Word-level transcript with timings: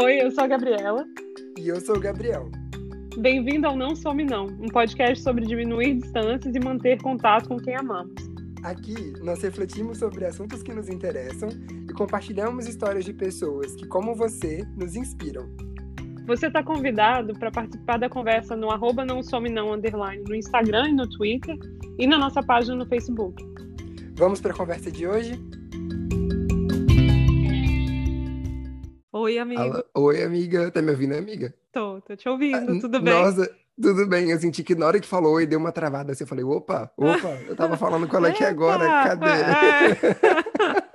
Oi, 0.00 0.22
eu 0.22 0.30
sou 0.30 0.44
a 0.44 0.46
Gabriela. 0.46 1.04
E 1.58 1.66
eu 1.66 1.80
sou 1.80 1.96
o 1.96 2.00
Gabriel. 2.00 2.48
Bem-vindo 3.18 3.66
ao 3.66 3.76
Não 3.76 3.96
Some 3.96 4.22
Não, 4.22 4.46
um 4.46 4.68
podcast 4.68 5.24
sobre 5.24 5.44
diminuir 5.44 5.94
distâncias 5.94 6.54
e 6.54 6.60
manter 6.60 7.02
contato 7.02 7.48
com 7.48 7.56
quem 7.56 7.74
amamos. 7.74 8.14
Aqui 8.62 8.94
nós 9.24 9.42
refletimos 9.42 9.98
sobre 9.98 10.24
assuntos 10.24 10.62
que 10.62 10.72
nos 10.72 10.88
interessam 10.88 11.48
e 11.90 11.92
compartilhamos 11.94 12.68
histórias 12.68 13.04
de 13.04 13.12
pessoas 13.12 13.74
que, 13.74 13.88
como 13.88 14.14
você, 14.14 14.64
nos 14.76 14.94
inspiram. 14.94 15.48
Você 16.28 16.46
está 16.46 16.62
convidado 16.62 17.36
para 17.36 17.50
participar 17.50 17.98
da 17.98 18.08
conversa 18.08 18.54
no 18.54 18.70
arroba 18.70 19.04
não 19.04 19.20
some 19.20 19.50
não 19.50 19.72
underline 19.72 20.22
no 20.28 20.36
Instagram 20.36 20.90
e 20.90 20.92
no 20.92 21.08
Twitter 21.08 21.58
e 21.98 22.06
na 22.06 22.18
nossa 22.18 22.40
página 22.40 22.76
no 22.76 22.86
Facebook. 22.86 23.44
Vamos 24.14 24.40
para 24.40 24.52
a 24.52 24.56
conversa 24.56 24.92
de 24.92 25.08
hoje? 25.08 25.47
Oi, 29.28 29.38
amigo. 29.38 29.60
Alô? 29.60 29.84
Oi, 29.94 30.22
amiga. 30.22 30.70
Tá 30.70 30.80
me 30.80 30.90
ouvindo, 30.90 31.14
amiga? 31.14 31.52
Tô, 31.70 32.00
tô 32.00 32.16
te 32.16 32.26
ouvindo. 32.26 32.78
Ah, 32.78 32.80
Tudo 32.80 32.98
bem? 32.98 33.12
Nossa, 33.12 33.50
tudo 33.78 34.06
bem. 34.06 34.30
Eu 34.30 34.40
senti 34.40 34.64
que 34.64 34.74
na 34.74 34.86
hora 34.86 34.98
que 34.98 35.06
falou 35.06 35.34
oi, 35.34 35.44
deu 35.46 35.58
uma 35.58 35.70
travada 35.70 36.12
assim. 36.12 36.24
Eu 36.24 36.28
falei, 36.28 36.44
opa, 36.44 36.90
opa, 36.96 37.28
eu 37.46 37.54
tava 37.54 37.76
falando 37.80 38.08
com 38.08 38.16
ela 38.16 38.28
aqui 38.28 38.42
agora, 38.42 38.86
cadê? 38.86 39.26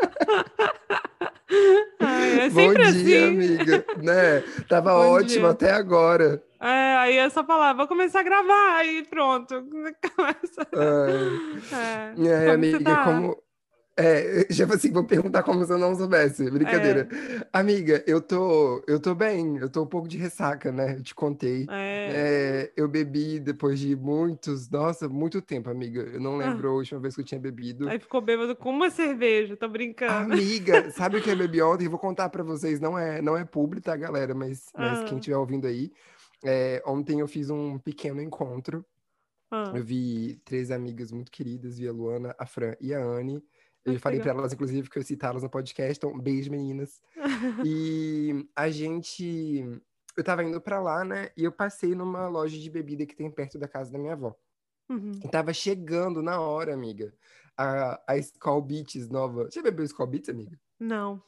Ai, 2.02 2.40
é 2.42 2.50
Bom 2.50 2.74
dia, 2.74 2.90
assim. 2.90 3.28
amiga. 3.28 3.86
Né? 4.02 4.42
Tava 4.68 4.94
Bom 4.98 5.12
ótimo 5.12 5.42
dia. 5.42 5.50
até 5.52 5.72
agora. 5.72 6.42
É, 6.60 6.96
aí 6.98 7.18
é 7.18 7.30
só 7.30 7.44
falar, 7.44 7.74
vou 7.74 7.88
começar 7.88 8.22
a 8.22 8.24
gravar, 8.24 8.78
aí 8.78 9.04
pronto. 9.04 9.64
Começa. 10.16 10.68
É. 10.74 12.14
E 12.18 12.32
aí, 12.32 12.40
Como 12.40 12.52
amiga, 12.54 12.84
tá? 12.84 13.04
como. 13.04 13.38
É, 13.96 14.48
já 14.50 14.66
assim, 14.74 14.92
vou 14.92 15.04
perguntar 15.04 15.44
como 15.44 15.64
se 15.64 15.72
eu 15.72 15.78
não 15.78 15.94
soubesse. 15.96 16.50
Brincadeira. 16.50 17.08
É. 17.12 17.48
Amiga, 17.54 18.04
eu 18.08 18.20
tô, 18.20 18.84
eu 18.88 19.00
tô 19.00 19.14
bem, 19.14 19.58
eu 19.58 19.70
tô 19.70 19.84
um 19.84 19.88
pouco 19.88 20.08
de 20.08 20.18
ressaca, 20.18 20.72
né? 20.72 20.96
Eu 20.98 21.04
te 21.04 21.14
contei. 21.14 21.68
É. 21.70 22.10
É, 22.16 22.74
eu 22.76 22.88
bebi 22.88 23.40
depois 23.40 23.80
de 23.80 23.96
muitos, 23.96 24.70
nossa, 24.70 25.08
muito 25.08 25.42
tempo, 25.42 25.70
amiga. 25.70 26.02
Eu 26.02 26.20
não 26.20 26.40
Ah. 26.40 26.50
lembro 26.50 26.70
a 26.70 26.74
última 26.74 27.00
vez 27.00 27.14
que 27.16 27.22
eu 27.22 27.26
tinha 27.26 27.40
bebido. 27.40 27.88
Aí 27.88 28.00
ficou 28.00 28.20
bêbado 28.20 28.56
com 28.56 28.72
uma 28.72 28.90
cerveja, 28.90 29.56
tô 29.56 29.68
brincando. 29.70 30.34
Amiga, 30.34 30.90
sabe 30.92 31.18
o 31.18 31.22
que 31.22 31.30
eu 31.30 31.38
bebi 31.38 31.62
ontem? 31.62 31.88
Vou 31.88 32.00
contar 32.00 32.30
pra 32.30 32.44
vocês, 32.44 32.80
não 32.80 32.98
é, 32.98 33.22
não 33.22 33.38
é 33.38 33.46
público, 33.46 33.86
tá, 33.86 33.96
galera? 33.96 34.34
Mas, 34.34 34.70
mas 34.76 35.00
Ah. 35.02 35.04
quem 35.04 35.18
estiver 35.20 35.38
ouvindo 35.38 35.68
aí, 35.68 35.92
é, 36.44 36.82
ontem 36.86 37.20
eu 37.20 37.28
fiz 37.28 37.50
um 37.52 37.78
pequeno 37.78 38.22
encontro. 38.22 38.84
Ah, 39.52 39.72
Eu 39.76 39.84
vi 39.84 40.42
três 40.44 40.72
amigas 40.72 41.12
muito 41.12 41.32
queridas, 41.32 41.78
vi 41.78 41.88
a 41.88 41.92
Luana, 41.92 42.34
a 42.40 42.46
Fran 42.48 42.74
e 42.82 42.92
a 42.92 43.00
Anne. 43.00 43.44
Eu 43.86 43.96
Ah, 43.96 44.00
falei 44.00 44.20
pra 44.20 44.28
legal. 44.32 44.40
elas, 44.42 44.54
inclusive, 44.54 44.90
que 44.90 44.98
eu 44.98 45.04
citá-las 45.04 45.44
no 45.44 45.50
podcast, 45.50 45.98
então 45.98 46.18
beijo, 46.18 46.50
meninas. 46.52 47.02
E 47.68 48.48
a 48.56 48.70
gente. 48.70 49.64
Eu 50.16 50.24
tava 50.24 50.44
indo 50.44 50.62
pra 50.62 50.80
lá, 50.80 51.04
né? 51.04 51.30
E 51.36 51.44
eu 51.44 51.52
passei 51.52 51.96
numa 51.96 52.28
loja 52.28 52.58
de 52.58 52.70
bebida 52.70 53.06
que 53.06 53.16
tem 53.16 53.30
perto 53.32 53.58
da 53.58 53.68
casa 53.68 53.92
da 53.92 53.98
minha 54.00 54.14
avó. 54.14 54.36
Uhum. 54.90 55.12
E 55.24 55.28
tava 55.28 55.52
chegando 55.54 56.22
na 56.22 56.40
hora, 56.40 56.74
amiga. 56.74 57.14
A, 57.58 58.00
a 58.08 58.18
Skull 58.18 58.62
Beats 58.62 59.10
nova. 59.10 59.46
Você 59.46 59.62
bebeu 59.62 59.84
Skull 59.86 60.08
Beats, 60.08 60.30
amiga? 60.30 60.60
Não. 60.80 61.22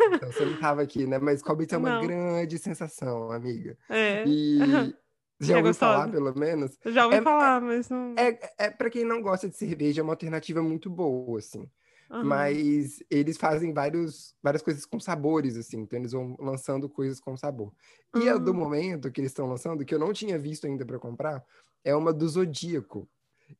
Então, 0.00 0.30
você 0.32 0.44
não 0.44 0.58
tava 0.58 0.82
aqui, 0.82 1.06
né? 1.06 1.18
Mas 1.18 1.36
Skull 1.40 1.56
Beats 1.56 1.72
é 1.72 1.78
uma 1.78 1.90
Não. 2.00 2.06
grande 2.06 2.58
sensação, 2.58 3.30
amiga. 3.32 3.76
É. 3.88 4.24
E. 4.26 4.58
Já 5.42 5.54
É 5.54 5.56
ouviu 5.56 5.72
falar, 5.72 6.10
pelo 6.10 6.38
menos? 6.38 6.78
Já 6.84 7.06
ouvi 7.06 7.16
É- 7.16 7.22
falar, 7.22 7.62
mas 7.62 7.88
não. 7.88 8.14
É, 8.18 8.38
é 8.58 8.70
para 8.70 8.90
quem 8.90 9.06
não 9.06 9.22
gosta 9.22 9.48
de 9.48 9.56
cerveja, 9.56 10.02
é 10.02 10.04
uma 10.04 10.12
alternativa 10.12 10.62
muito 10.62 10.90
boa, 10.90 11.38
assim. 11.38 11.66
Aham. 12.10 12.60
Mas 12.60 12.98
eles 13.10 13.38
fazem 13.38 13.72
vários, 13.72 14.34
várias 14.42 14.62
coisas 14.62 14.84
com 14.86 15.00
sabores, 15.00 15.56
assim. 15.56 15.78
Então 15.80 15.98
eles 15.98 16.12
vão 16.12 16.36
lançando 16.38 16.88
coisas 16.88 17.20
com 17.20 17.36
sabor. 17.36 17.72
E 18.14 18.28
a 18.28 18.36
do 18.38 18.52
Ah. 18.52 18.54
momento 18.54 19.10
que 19.12 19.20
eles 19.20 19.30
estão 19.32 19.46
lançando, 19.48 19.84
que 19.84 19.94
eu 19.94 19.98
não 19.98 20.12
tinha 20.12 20.38
visto 20.38 20.66
ainda 20.66 20.84
para 20.86 20.98
comprar, 20.98 21.44
é 21.84 21.94
uma 21.94 22.12
do 22.12 22.28
Zodíaco. 22.28 23.08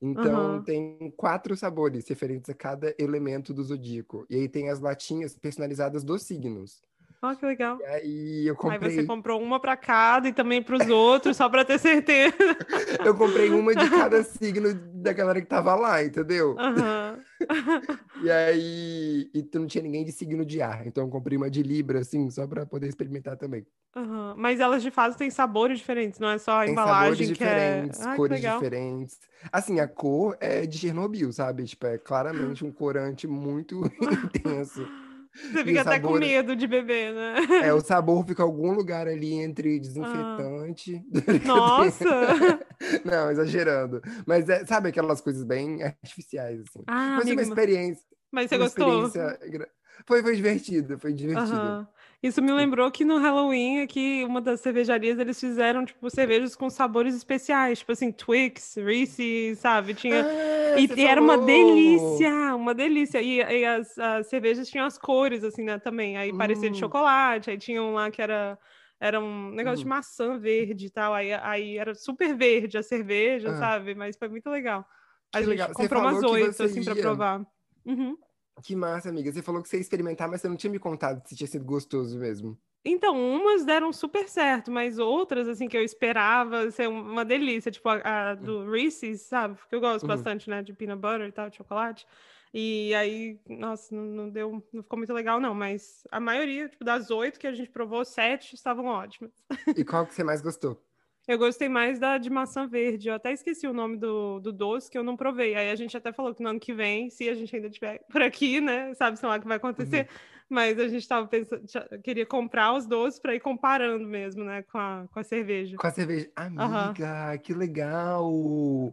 Então 0.01 0.61
Aham. 0.61 0.65
tem 0.65 1.13
quatro 1.17 1.57
sabores 1.57 2.09
referentes 2.09 2.51
a 2.51 2.55
cada 2.55 2.95
elemento 2.99 3.55
do 3.55 3.65
Zodíaco. 3.65 4.27
E 4.31 4.37
aí 4.37 4.49
tem 4.49 4.71
as 4.71 4.81
latinhas 4.81 5.39
personalizadas 5.39 6.05
dos 6.05 6.23
signos. 6.25 6.81
Ó, 7.23 7.35
que 7.37 7.45
legal. 7.47 7.79
E 7.79 7.85
aí 7.85 8.47
eu 8.47 8.57
Aí 8.67 8.79
comprei, 8.79 8.91
você 8.93 9.05
comprou 9.05 9.43
uma 9.43 9.61
pra 9.61 9.77
cada 9.77 10.29
e 10.29 10.33
também 10.35 10.63
pros 10.63 10.89
outros, 10.89 11.37
só 11.37 11.49
pra 11.49 11.65
ter 11.65 11.79
certeza. 11.79 12.37
eu 13.05 13.17
comprei 13.17 13.51
uma 13.51 13.75
de 13.77 13.89
cada 13.91 14.23
signo 14.25 14.75
da 14.75 15.13
galera 15.13 15.41
que 15.41 15.47
tava 15.49 15.75
lá, 15.75 16.03
entendeu? 16.05 16.59
Aham. 16.59 17.25
E 18.15 18.31
aí, 18.31 19.31
e 19.35 19.43
tu 19.43 19.61
não 19.61 19.67
tinha 19.67 19.83
ninguém 19.83 20.05
de 20.05 20.13
signo 20.13 20.45
de 20.45 20.61
ar, 20.63 20.87
então 20.87 21.05
eu 21.05 21.11
comprei 21.11 21.37
uma 21.39 21.51
de 21.51 21.63
Libra, 21.63 22.01
assim, 22.01 22.31
só 22.31 22.47
pra 22.47 22.67
poder 22.67 22.89
experimentar 22.89 23.37
também. 23.37 23.67
Aham. 23.95 24.35
Mas 24.37 24.61
elas 24.61 24.83
de 24.83 24.91
fato 24.91 25.17
têm 25.17 25.31
sabores 25.31 25.79
diferentes, 25.79 26.19
não 26.21 26.31
é 26.31 26.39
só 26.39 26.61
a 26.61 26.67
Tem 26.67 26.73
embalagem 26.73 27.27
sabores 27.27 27.33
que 27.33 27.43
é. 27.45 27.87
diferentes, 27.87 28.07
que 28.07 28.13
cores 28.17 28.31
legal. 28.31 28.61
diferentes. 28.61 29.19
Assim, 29.51 29.81
a 29.81 29.89
cor 29.89 30.37
é 30.41 30.67
de 30.67 30.77
Chernobyl, 30.79 31.33
sabe? 31.33 31.65
Tipo, 31.65 31.87
é 31.87 31.99
claramente 31.99 32.65
um 32.65 32.71
corante 32.73 33.27
muito 33.27 33.83
intenso. 34.11 34.91
Você 35.35 35.65
fica 35.65 35.83
até 35.83 36.01
com 36.01 36.19
medo 36.19 36.57
de 36.57 36.67
beber, 36.67 37.15
né? 37.15 37.69
É, 37.69 37.73
o 37.73 37.81
sabor 37.81 38.27
fica 38.27 38.43
em 38.43 38.47
algum 38.47 38.73
lugar 38.73 39.07
ali 39.07 39.35
entre 39.35 39.79
desinfetante. 39.79 41.03
Nossa! 41.47 42.05
Não, 43.05 43.31
exagerando. 43.31 44.03
Mas 44.27 44.49
é, 44.49 44.65
sabe 44.67 44.89
aquelas 44.89 45.21
coisas 45.21 45.45
bem 45.45 45.83
artificiais, 45.83 46.61
assim. 46.61 46.83
Ah, 46.87 47.17
Mas 47.19 47.29
é 47.29 47.33
uma 47.33 47.41
amigo, 47.41 47.41
experiência. 47.43 48.05
mas 48.33 48.49
você 48.49 48.59
gostou? 48.59 49.07
experiência 49.07 49.69
Foi, 50.07 50.23
foi 50.23 50.35
divertido, 50.35 50.99
foi 50.99 51.13
divertido. 51.13 51.57
Aham. 51.57 51.89
Isso 52.23 52.43
me 52.43 52.53
lembrou 52.53 52.91
que 52.91 53.03
no 53.03 53.17
Halloween, 53.17 53.81
aqui, 53.81 54.23
uma 54.25 54.43
das 54.43 54.61
cervejarias, 54.61 55.19
eles 55.19 55.41
fizeram, 55.41 55.87
tipo, 55.87 56.11
cervejas 56.11 56.55
com 56.55 56.69
sabores 56.69 57.15
especiais, 57.15 57.79
tipo 57.79 57.93
assim, 57.93 58.13
Twix, 58.13 58.75
Reese's, 58.77 59.59
sabe? 59.59 59.95
Tinha... 59.95 60.23
Ah, 60.23 60.60
E, 60.79 60.87
você 60.89 61.03
era 61.03 61.21
uma 61.21 61.37
delícia, 61.37 62.55
uma 62.57 62.75
delícia. 62.75 63.21
E, 63.23 63.39
e 63.39 63.65
as, 63.65 63.99
as 63.99 64.29
cervejas 64.29 64.69
tinham 64.69 64.87
as 64.87 64.99
cores, 64.99 65.43
assim, 65.45 65.63
né, 65.65 65.79
também. 65.79 66.17
Aí 66.17 66.33
parecia 66.33 66.71
de 66.71 66.77
Hum. 66.77 66.81
chocolate, 66.81 67.51
aí 67.51 67.59
tinha 67.59 67.83
um 67.83 67.93
lá 67.95 68.11
que 68.11 68.21
era, 68.23 68.59
era 69.01 69.21
um 69.21 69.51
negócio 69.51 69.79
de 69.81 69.87
Hum. 69.87 69.89
maçã 69.91 70.39
verde 70.39 70.87
e 70.87 70.91
tal. 70.91 71.15
Aí, 71.15 71.33
aí 71.33 71.79
era 71.79 71.95
super 71.95 72.37
verde 72.37 72.79
a 72.79 72.83
cerveja, 72.83 73.51
Ah. 73.51 73.57
sabe? 73.59 73.95
Mas 73.95 74.17
foi 74.17 74.29
muito 74.29 74.49
legal. 74.51 74.85
A 75.33 75.39
Que 75.39 75.45
gente 75.45 75.51
legal. 75.51 75.73
Comprou 75.75 76.03
umas 76.03 76.23
oito, 76.25 76.63
assim, 76.63 76.85
pra 76.85 76.95
ia. 76.95 77.03
provar. 77.03 77.47
Uhum. 77.85 78.17
Que 78.63 78.77
massa, 78.77 79.09
amiga. 79.09 79.33
Você 79.33 79.43
falou 79.43 79.63
que 79.63 79.69
você 79.69 79.77
ia 79.77 79.81
experimentar, 79.81 80.29
mas 80.29 80.41
você 80.41 80.49
não 80.49 80.57
tinha 80.57 80.71
me 80.71 80.79
contado 80.79 81.27
se 81.27 81.35
tinha 81.37 81.47
sido 81.47 81.65
gostoso 81.65 82.19
mesmo. 82.19 82.59
Então, 82.85 83.15
umas 83.15 83.65
deram 83.65 83.93
super 83.93 84.27
certo, 84.29 84.71
mas 84.71 84.99
outras, 84.99 85.47
assim, 85.47 85.69
que 85.69 85.77
eu 85.77 85.83
esperava 85.83 86.71
ser 86.71 86.89
um- 86.89 87.01
uma 87.13 87.25
delícia, 87.25 87.71
tipo 87.71 87.87
a, 87.89 88.31
a 88.31 88.35
do 88.35 88.71
Reese's, 88.71 89.23
sabe? 89.23 89.57
Porque 89.57 89.75
eu 89.75 89.81
gosto 89.81 90.05
Uhum. 90.05 90.09
bastante, 90.09 90.49
né, 90.49 90.63
de 90.63 90.73
peanut 90.73 90.99
butter 91.01 91.29
e 91.29 91.33
tal, 91.33 91.51
de 91.51 91.57
chocolate. 91.57 92.07
E 92.55 92.93
aí, 92.95 93.39
nossa, 93.49 93.95
não, 93.95 94.03
não 94.05 94.31
deu, 94.31 94.65
não 94.73 94.83
ficou 94.83 94.99
muito 94.99 95.13
legal, 95.13 95.39
não, 95.41 95.55
mas 95.55 96.05
a 96.11 96.19
maioria, 96.19 96.69
tipo, 96.69 96.85
das 96.85 97.11
oito 97.11 97.39
que 97.39 97.47
a 97.47 97.53
gente 97.53 97.71
provou, 97.71 98.05
sete 98.05 98.55
estavam 98.55 98.87
ótimas. 98.87 99.33
E 99.77 99.85
qual 99.85 100.07
que 100.07 100.15
você 100.15 100.23
mais 100.25 100.41
gostou? 100.43 100.81
Eu 101.29 101.39
gostei 101.39 101.69
mais 101.69 101.99
da 102.01 102.19
de 102.19 102.29
maçã 102.29 102.67
verde, 102.67 103.09
eu 103.09 103.15
até 103.15 103.31
esqueci 103.33 103.67
o 103.67 103.73
nome 103.73 103.97
do, 103.97 104.41
do 104.41 104.53
doce 104.53 104.91
que 104.91 104.99
eu 104.99 105.05
não 105.05 105.17
provei. 105.17 105.55
Aí 105.55 105.71
a 105.71 105.77
gente 105.77 105.97
até 105.97 106.13
falou 106.13 106.35
que 106.35 106.43
no 106.43 106.49
ano 106.49 106.59
que 106.59 106.73
vem, 106.75 107.09
se 107.09 107.29
a 107.29 107.35
gente 107.35 107.55
ainda 107.55 107.69
estiver 107.69 108.01
por 108.11 108.21
aqui, 108.23 108.61
né, 108.61 108.93
sabe, 108.95 109.17
sei 109.19 109.29
lá 109.29 109.37
o 109.37 109.41
que 109.41 109.47
vai 109.47 109.59
acontecer, 109.59 110.09
mas 110.51 110.79
a 110.79 110.89
gente 110.89 111.07
tava 111.07 111.29
pensando, 111.29 111.65
queria 112.03 112.27
comprar 112.27 112.75
os 112.75 112.87
doces 112.87 113.21
para 113.21 113.35
ir 113.35 113.41
comparando 113.41 114.05
mesmo, 114.07 114.43
né, 114.45 114.63
com 114.65 114.79
a, 114.79 115.07
com 115.13 115.21
a 115.21 115.23
cerveja. 115.23 115.77
Com 115.77 115.87
a 115.87 115.91
cerveja. 115.91 116.31
Amiga, 116.35 117.39
que 117.39 117.55
legal! 117.55 118.29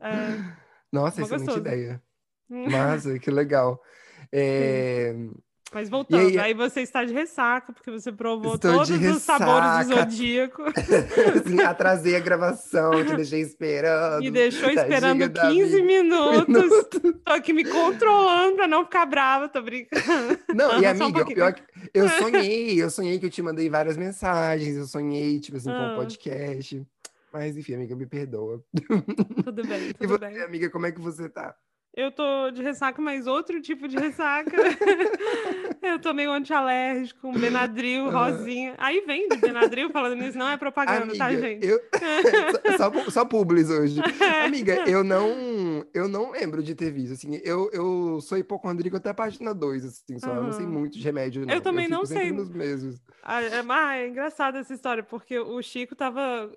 É. 0.01 0.38
Nossa, 0.91 1.22
excelente 1.22 1.47
gostoso. 1.47 1.59
ideia. 1.59 2.01
Massa, 2.50 3.18
que 3.19 3.31
legal. 3.31 3.81
É, 4.29 5.16
Mas 5.73 5.89
voltando, 5.89 6.22
E 6.30 6.39
aí, 6.39 6.39
aí- 6.39 6.53
você 6.53 6.81
está 6.81 7.03
de 7.03 7.12
ressaca, 7.13 7.74
porque 7.74 7.91
você 7.91 8.09
provou 8.12 8.57
todos 8.57 8.89
os 8.89 9.21
sabores 9.21 9.88
do. 9.88 9.95
Zodíaco 9.95 10.63
atrasei 11.68 12.15
a 12.15 12.19
gravação, 12.19 12.91
te 13.06 13.15
deixei 13.15 13.41
esperando. 13.41 14.24
e 14.24 14.31
deixou 14.31 14.69
esperando 14.69 15.27
da 15.30 15.50
15 15.50 15.80
amiga. 15.80 15.83
minutos. 15.86 16.88
Tô 17.25 17.33
aqui 17.33 17.51
me 17.53 17.65
controlando 17.65 18.56
para 18.56 18.68
não 18.68 18.86
ficar 18.86 19.06
brava, 19.06 19.50
tô 19.50 19.62
brincando. 19.62 20.39
Não, 20.56 20.81
e 20.81 20.86
um 20.86 20.89
amiga, 20.89 21.12
pouquinho. 21.12 21.36
pior 21.36 21.50
é 21.50 21.53
que 21.53 21.63
eu 21.94 22.07
sonhei, 22.18 22.81
eu 22.81 22.89
sonhei 22.89 23.19
que 23.19 23.25
eu 23.25 23.30
te 23.30 23.41
mandei 23.41 23.69
várias 23.69 23.97
mensagens, 23.97 24.77
eu 24.77 24.86
sonhei, 24.88 25.39
tipo 25.39 25.57
assim, 25.57 25.69
com 25.69 25.75
Ah. 25.75 25.94
o 25.94 25.95
podcast. 25.97 26.81
Mas 27.33 27.57
enfim, 27.57 27.75
amiga, 27.75 27.94
me 27.95 28.06
perdoa. 28.07 28.63
Tudo 29.44 29.68
bem, 29.68 29.89
E 29.89 29.94
tudo 29.94 30.07
você, 30.18 30.18
bem. 30.30 30.41
amiga, 30.41 30.69
como 30.69 30.86
é 30.86 30.91
que 30.94 31.00
você 31.01 31.27
tá? 31.27 31.53
Eu 31.97 32.11
tô 32.11 32.51
de 32.51 32.61
ressaca, 32.61 33.01
mas 33.01 33.25
outro 33.25 33.59
tipo 33.59 33.88
de 33.88 33.97
ressaca. 33.97 34.55
eu 35.81 35.97
tomei 35.97 36.27
um 36.27 36.31
antialérgico, 36.31 37.27
um 37.27 37.33
Benadryl, 37.33 38.11
rosinha. 38.11 38.75
Aí 38.77 39.01
vem 39.01 39.27
de 39.27 39.35
Benadryl 39.38 39.89
falando 39.89 40.15
nisso, 40.15 40.38
não 40.38 40.47
é 40.47 40.55
propaganda, 40.57 41.17
tá, 41.17 41.25
Amiga, 41.25 41.41
gente? 41.41 41.65
Eu... 41.65 41.81
só, 42.77 43.09
só 43.09 43.25
publis 43.25 43.71
hoje. 43.71 43.99
Amiga, 44.45 44.88
eu 44.88 45.03
não, 45.03 45.83
eu 45.91 46.07
não 46.07 46.29
lembro 46.29 46.61
de 46.61 46.75
ter 46.75 46.91
visto, 46.91 47.13
assim, 47.13 47.41
eu, 47.44 47.67
eu 47.73 48.21
sou 48.21 48.38
hipocondríaco 48.38 48.97
até 48.97 49.09
a 49.09 49.15
página 49.15 49.51
2, 49.51 49.83
assim, 49.83 50.19
só, 50.19 50.35
eu 50.35 50.43
não 50.43 50.51
sei 50.51 50.67
muito 50.67 51.00
de 51.00 51.03
remédio, 51.03 51.47
não. 51.47 51.53
Eu 51.55 51.61
também 51.61 51.85
fico 51.85 51.97
não 51.97 52.05
sei. 52.05 52.31
nos 52.31 52.51
mesmos. 52.51 53.01
Ah, 53.23 53.41
é, 53.41 53.63
ah, 53.67 53.97
é 53.97 54.07
engraçada 54.07 54.59
essa 54.59 54.71
história, 54.71 55.01
porque 55.01 55.39
o 55.39 55.59
Chico 55.63 55.95
tava. 55.95 56.51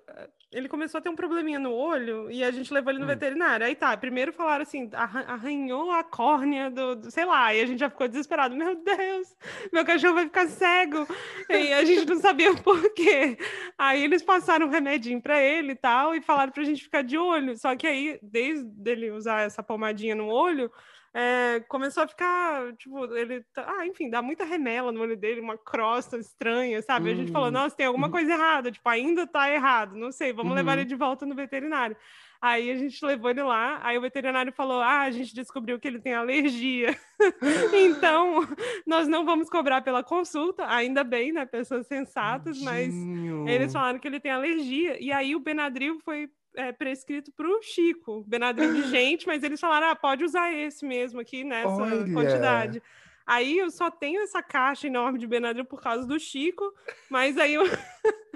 Ele 0.51 0.67
começou 0.67 0.97
a 0.99 1.01
ter 1.01 1.07
um 1.07 1.15
probleminha 1.15 1.57
no 1.57 1.71
olho 1.71 2.29
e 2.29 2.43
a 2.43 2.51
gente 2.51 2.73
levou 2.73 2.91
ele 2.91 2.99
no 2.99 3.05
Hum. 3.05 3.07
veterinário. 3.07 3.65
Aí 3.65 3.73
tá, 3.73 3.95
primeiro 3.95 4.33
falaram 4.33 4.63
assim, 4.63 4.89
arran- 4.93 5.23
arranhou 5.25 5.89
a 5.91 6.03
córnea 6.03 6.69
do, 6.69 6.95
do- 6.97 7.09
sei 7.09 7.23
lá, 7.23 7.55
e 7.55 7.61
a 7.61 7.65
gente 7.65 7.79
já 7.79 7.89
ficou 7.89 8.05
desesperado. 8.07 8.53
Meu 8.53 8.75
Deus, 8.75 9.33
meu 9.71 9.85
cachorro 9.85 10.15
vai 10.15 10.25
ficar 10.25 10.47
cego. 10.47 11.07
E 11.49 11.71
a 11.73 11.85
gente 11.85 12.05
não 12.05 12.19
sabia 12.19 12.51
o 12.51 12.61
porquê. 12.61 13.37
Aí 13.77 14.03
eles 14.03 14.21
passaram 14.21 14.67
um 14.67 14.69
remedinho 14.69 15.21
pra 15.21 15.41
ele 15.41 15.71
e 15.71 15.75
tal, 15.75 16.13
e 16.13 16.21
falaram 16.21 16.51
pra 16.51 16.63
gente 16.65 16.83
ficar 16.83 17.01
de 17.01 17.17
olho. 17.17 17.57
Só 17.57 17.73
que 17.75 17.87
aí, 17.87 18.19
desde 18.21 18.69
ele 18.91 19.09
usar 19.11 19.41
essa 19.43 19.63
pomadinha 19.63 20.15
no 20.15 20.27
olho, 20.27 20.69
é, 21.13 21.59
começou 21.67 22.03
a 22.03 22.07
ficar, 22.07 22.73
tipo, 22.77 23.05
ele, 23.15 23.43
tá- 23.53 23.65
ah, 23.67 23.85
enfim, 23.85 24.09
dá 24.09 24.21
muita 24.21 24.45
remela 24.45 24.91
no 24.91 25.01
olho 25.01 25.17
dele, 25.17 25.41
uma 25.41 25.57
crosta 25.57 26.17
estranha, 26.17 26.81
sabe? 26.81 27.11
A 27.11 27.15
gente 27.15 27.31
falou, 27.31 27.49
Hum. 27.49 27.51
nossa, 27.51 27.75
tem 27.75 27.85
alguma 27.85 28.09
coisa 28.09 28.31
errada, 28.31 28.71
tipo, 28.71 28.87
ainda 28.87 29.27
tá 29.27 29.49
errado, 29.51 29.95
não 29.95 30.11
sei, 30.11 30.31
vamos 30.31 30.55
levar 30.55 30.73
Uhum. 30.73 30.79
ele 30.79 30.85
de 30.89 30.95
volta 30.95 31.25
no 31.25 31.35
veterinário. 31.35 31.95
Aí 32.43 32.71
a 32.71 32.75
gente 32.75 33.05
levou 33.05 33.29
ele 33.29 33.43
lá, 33.43 33.79
aí 33.83 33.95
o 33.97 34.01
veterinário 34.01 34.51
falou, 34.51 34.81
ah, 34.81 35.01
a 35.01 35.11
gente 35.11 35.35
descobriu 35.35 35.79
que 35.79 35.87
ele 35.87 35.99
tem 35.99 36.15
alergia. 36.15 36.97
então, 37.73 38.47
nós 38.87 39.07
não 39.07 39.23
vamos 39.25 39.49
cobrar 39.49 39.81
pela 39.81 40.03
consulta, 40.03 40.65
ainda 40.67 41.03
bem, 41.03 41.31
né, 41.31 41.45
pessoas 41.45 41.85
sensatas, 41.87 42.59
mas 42.61 42.87
Tadinho. 42.93 43.47
eles 43.47 43.71
falaram 43.71 43.99
que 43.99 44.07
ele 44.07 44.19
tem 44.19 44.31
alergia. 44.31 44.97
E 44.99 45.11
aí 45.11 45.35
o 45.35 45.39
Benadryl 45.39 45.99
foi 46.03 46.29
é, 46.55 46.71
prescrito 46.71 47.31
para 47.31 47.47
o 47.47 47.61
Chico. 47.61 48.23
Benadryl 48.27 48.73
de 48.73 48.89
gente, 48.89 49.27
mas 49.27 49.43
eles 49.43 49.59
falaram, 49.59 49.89
ah, 49.89 49.95
pode 49.95 50.23
usar 50.23 50.53
esse 50.53 50.85
mesmo 50.85 51.19
aqui 51.19 51.43
nessa 51.43 51.69
Olha! 51.69 52.13
quantidade. 52.13 52.81
Aí 53.25 53.57
eu 53.57 53.69
só 53.69 53.89
tenho 53.89 54.21
essa 54.21 54.41
caixa 54.41 54.87
enorme 54.87 55.19
de 55.19 55.27
Benadryl 55.27 55.65
por 55.65 55.81
causa 55.81 56.05
do 56.05 56.19
Chico, 56.19 56.73
mas 57.09 57.37
aí 57.37 57.53
eu... 57.53 57.63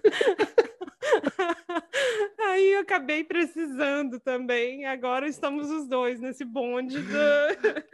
aí 2.40 2.74
eu 2.74 2.80
acabei 2.82 3.24
precisando 3.24 4.20
também. 4.20 4.86
Agora 4.86 5.28
estamos 5.28 5.70
os 5.70 5.88
dois 5.88 6.20
nesse 6.20 6.44
bonde 6.46 7.00
da 7.02 7.48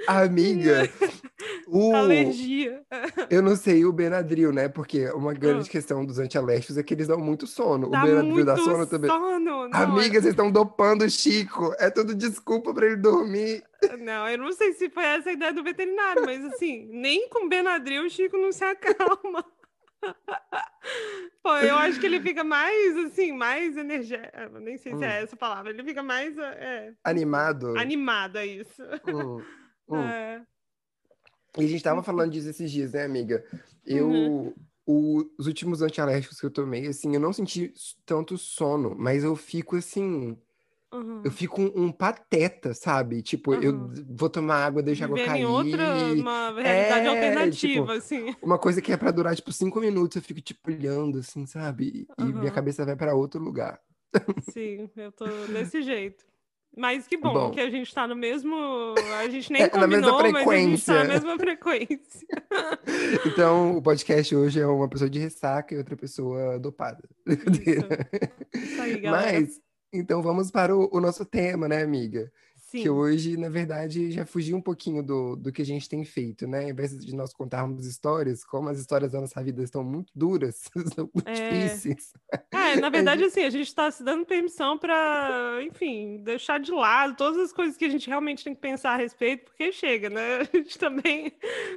Amiga, 0.23 0.89
o... 1.67 1.95
alergia. 1.95 2.81
eu 3.29 3.41
não 3.41 3.55
sei 3.55 3.85
o 3.85 3.91
Benadryl, 3.91 4.51
né? 4.51 4.69
Porque 4.69 5.09
uma 5.11 5.33
grande 5.33 5.67
Ah. 5.67 5.71
questão 5.71 6.05
dos 6.05 6.19
antialérgicos 6.19 6.77
é 6.77 6.83
que 6.83 6.93
eles 6.93 7.07
dão 7.07 7.19
muito 7.19 7.47
sono. 7.47 7.89
Dá 7.89 7.99
o 7.99 8.03
Benadryl 8.05 8.45
dá 8.45 8.57
sono 8.57 8.87
também. 8.87 9.09
sono. 9.09 9.39
Não, 9.39 9.69
Amiga, 9.73 10.13
vocês 10.21 10.33
estão 10.33 10.51
dopando 10.51 11.03
o 11.03 11.09
Chico. 11.09 11.73
É 11.79 11.89
tudo 11.89 12.13
desculpa 12.15 12.73
pra 12.73 12.85
ele 12.85 12.97
dormir. 12.97 13.63
Não, 13.99 14.27
eu 14.29 14.37
não 14.37 14.51
sei 14.51 14.73
se 14.73 14.89
foi 14.89 15.03
essa 15.03 15.29
a 15.29 15.33
ideia 15.33 15.53
do 15.53 15.63
veterinário, 15.63 16.23
mas 16.25 16.43
assim, 16.45 16.87
nem 16.91 17.27
com 17.29 17.49
Benadryl 17.49 18.05
o 18.05 18.09
Chico 18.09 18.37
não 18.37 18.51
se 18.51 18.63
acalma. 18.63 19.43
Pô, 21.43 21.55
eu 21.57 21.75
acho 21.77 21.99
que 21.99 22.05
ele 22.05 22.21
fica 22.21 22.43
mais, 22.43 22.97
assim, 22.97 23.31
mais 23.31 23.75
energético, 23.77 24.59
nem 24.59 24.77
sei 24.77 24.91
se 24.93 24.99
Hum. 24.99 25.03
é 25.03 25.23
essa 25.23 25.35
palavra, 25.35 25.71
ele 25.71 25.83
fica 25.83 26.03
mais 26.03 26.37
é, 26.37 26.93
Animado. 27.03 27.77
animado 27.77 28.37
a 28.37 28.45
isso. 28.45 28.81
Hum, 29.05 29.41
hum. 29.89 30.07
É. 30.07 30.41
E 31.57 31.65
a 31.65 31.67
gente 31.67 31.83
tava 31.83 32.01
falando 32.03 32.31
disso 32.31 32.49
esses 32.49 32.71
dias, 32.71 32.93
né, 32.93 33.03
amiga? 33.03 33.43
Eu, 33.85 34.07
Uhum. 34.09 34.53
o- 34.85 35.31
os 35.37 35.47
últimos 35.47 35.81
antialérgicos 35.81 36.39
que 36.39 36.45
eu 36.45 36.51
tomei, 36.51 36.87
assim, 36.87 37.13
eu 37.13 37.19
não 37.19 37.33
senti 37.33 37.73
tanto 38.05 38.37
sono, 38.37 38.95
mas 38.97 39.23
eu 39.23 39.35
fico 39.35 39.75
assim, 39.75 40.37
Uhum. 40.93 41.21
eu 41.23 41.31
fico 41.31 41.61
um, 41.61 41.83
um 41.85 41.91
pateta, 41.91 42.73
sabe? 42.73 43.21
Tipo, 43.21 43.53
eu 43.53 43.71
Uhum. 43.73 43.87
d- 43.93 44.05
vou 44.09 44.29
tomar 44.29 44.65
água, 44.65 44.83
deixo 44.83 45.03
a 45.03 45.05
água 45.05 45.17
Vivendo 45.17 45.35
em 45.35 45.43
cair. 45.43 45.45
outra, 45.45 45.93
uma 46.21 46.51
realidade 46.61 47.05
É, 47.05 47.09
alternativa, 47.09 47.51
tipo, 47.85 47.91
assim. 47.91 48.35
Uma 48.41 48.57
coisa 48.59 48.81
que 48.81 48.91
é 48.91 48.97
pra 48.97 49.11
durar, 49.11 49.35
tipo, 49.35 49.51
cinco 49.53 49.79
minutos, 49.79 50.17
eu 50.17 50.21
fico, 50.21 50.41
tipo, 50.41 50.69
olhando, 50.69 51.19
assim, 51.19 51.45
sabe? 51.45 52.07
E 52.19 52.23
minha 52.23 52.45
Uhum. 52.45 52.51
cabeça 52.51 52.85
vai 52.85 52.95
pra 52.95 53.13
outro 53.15 53.41
lugar. 53.41 53.79
Sim, 54.51 54.89
eu 54.97 55.11
tô 55.11 55.25
desse 55.53 55.81
jeito. 55.81 56.25
Mas 56.75 57.05
que 57.05 57.17
bom, 57.17 57.33
Bom. 57.33 57.51
que 57.51 57.59
a 57.59 57.69
gente 57.69 57.93
tá 57.93 58.07
no 58.07 58.15
mesmo. 58.15 58.55
A 59.19 59.27
gente 59.27 59.51
nem 59.51 59.61
É, 59.63 59.69
combinou, 59.69 60.31
mas 60.31 60.47
a 60.47 60.55
gente 60.55 60.85
tá 60.85 60.93
na 60.93 61.03
mesma 61.05 61.37
frequência. 61.37 62.27
Então, 63.25 63.77
o 63.77 63.81
podcast 63.81 64.35
hoje 64.35 64.59
é 64.59 64.65
uma 64.65 64.87
pessoa 64.89 65.09
de 65.09 65.19
ressaca 65.19 65.73
e 65.73 65.77
outra 65.77 65.95
pessoa 65.95 66.59
dopada. 66.59 67.03
Brincadeira. 67.25 67.87
Isso 68.55 68.81
aí, 68.81 68.99
galera. 68.99 69.39
Mas, 69.41 69.59
então 69.93 70.21
vamos 70.21 70.51
para 70.51 70.75
o, 70.75 70.89
o 70.91 70.99
nosso 71.01 71.25
tema, 71.25 71.67
né, 71.67 71.81
amiga? 71.83 72.31
Sim. 72.71 72.83
Que 72.83 72.89
hoje, 72.89 73.35
na 73.35 73.49
verdade, 73.49 74.11
já 74.11 74.25
fugiu 74.25 74.55
um 74.55 74.61
pouquinho 74.61 75.03
do, 75.03 75.35
do 75.35 75.51
que 75.51 75.61
a 75.61 75.65
gente 75.65 75.89
tem 75.89 76.05
feito, 76.05 76.47
né? 76.47 76.63
Ao 76.63 76.69
invés 76.69 76.97
de 76.97 77.13
nós 77.13 77.33
contarmos 77.33 77.85
histórias, 77.85 78.45
como 78.45 78.69
as 78.69 78.79
histórias 78.79 79.11
da 79.11 79.19
nossa 79.19 79.43
vida 79.43 79.61
estão 79.61 79.83
muito 79.83 80.09
duras, 80.15 80.61
estão 80.77 81.09
muito 81.13 81.27
É. 81.27 81.33
difíceis. 81.49 82.13
É, 82.49 82.77
na 82.77 82.87
verdade, 82.89 83.25
assim, 83.25 83.41
a 83.41 83.49
gente 83.49 83.67
está 83.67 83.91
se 83.91 84.01
dando 84.05 84.25
permissão 84.25 84.77
para, 84.77 85.59
enfim, 85.63 86.21
deixar 86.23 86.59
de 86.61 86.71
lado 86.71 87.15
todas 87.17 87.37
as 87.39 87.51
coisas 87.51 87.75
que 87.75 87.83
a 87.83 87.89
gente 87.89 88.07
realmente 88.07 88.41
tem 88.43 88.55
que 88.55 88.61
pensar 88.61 88.91
a 88.93 88.97
respeito, 88.97 89.45
porque 89.45 89.71
chega, 89.73 90.09
né? 90.09 90.39
A 90.53 90.57
gente 90.57 90.77
também 90.79 91.33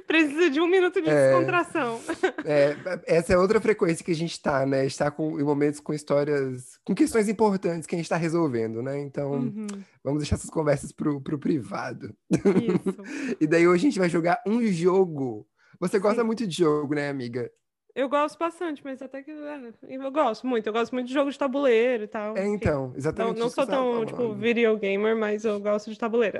precisa 0.07 0.49
de 0.49 0.61
um 0.61 0.67
minuto 0.67 1.01
de 1.01 1.09
É. 1.09 1.29
descontração. 1.31 1.99
É, 2.45 2.75
essa 3.05 3.33
é 3.33 3.37
outra 3.37 3.59
frequência 3.59 4.03
que 4.05 4.11
a 4.11 4.15
gente 4.15 4.31
está, 4.31 4.65
né? 4.65 4.85
Está 4.85 5.11
com, 5.11 5.39
em 5.39 5.43
momentos 5.43 5.79
com 5.79 5.93
histórias, 5.93 6.79
com 6.85 6.93
questões 6.95 7.27
importantes 7.27 7.85
que 7.87 7.95
a 7.95 7.97
gente 7.97 8.05
está 8.05 8.15
resolvendo, 8.17 8.81
né? 8.81 8.99
Então, 8.99 9.31
Uhum, 9.33 9.67
vamos 10.03 10.19
deixar 10.21 10.35
essas 10.35 10.49
conversas 10.49 10.84
pro, 10.91 11.21
pro 11.21 11.39
privado. 11.39 12.15
isso. 12.31 13.35
E 13.39 13.47
daí 13.47 13.67
hoje 13.67 13.87
a 13.87 13.89
gente 13.89 13.99
vai 13.99 14.09
jogar 14.09 14.41
um 14.45 14.61
jogo. 14.67 15.47
Você 15.79 15.99
gosta 15.99 16.21
Sim. 16.21 16.27
muito 16.27 16.47
de 16.47 16.55
jogo, 16.57 16.95
né, 16.95 17.09
amiga? 17.09 17.49
Eu 17.95 18.09
gosto 18.09 18.37
bastante, 18.37 18.81
mas 18.83 19.01
até 19.01 19.23
que. 19.23 19.31
é, 19.31 19.73
eu 19.87 20.11
gosto 20.11 20.45
muito. 20.45 20.67
Eu 20.67 20.73
gosto 20.73 20.91
muito 20.91 21.07
de 21.07 21.13
jogo 21.13 21.31
de 21.31 21.39
tabuleiro 21.39 22.03
e 22.03 22.07
tal. 22.07 22.35
É, 22.35 22.45
então, 22.45 22.89
Não, 22.89 22.97
exatamente 22.97 23.39
não 23.39 23.47
que 23.47 23.53
sou 23.53 23.65
tão, 23.65 24.05
tipo, 24.05 24.17
falando. 24.17 24.35
videogamer, 24.37 25.15
mas 25.15 25.45
eu 25.45 25.61
gosto 25.61 25.89
de 25.89 25.97
tabuleiro. 25.97 26.39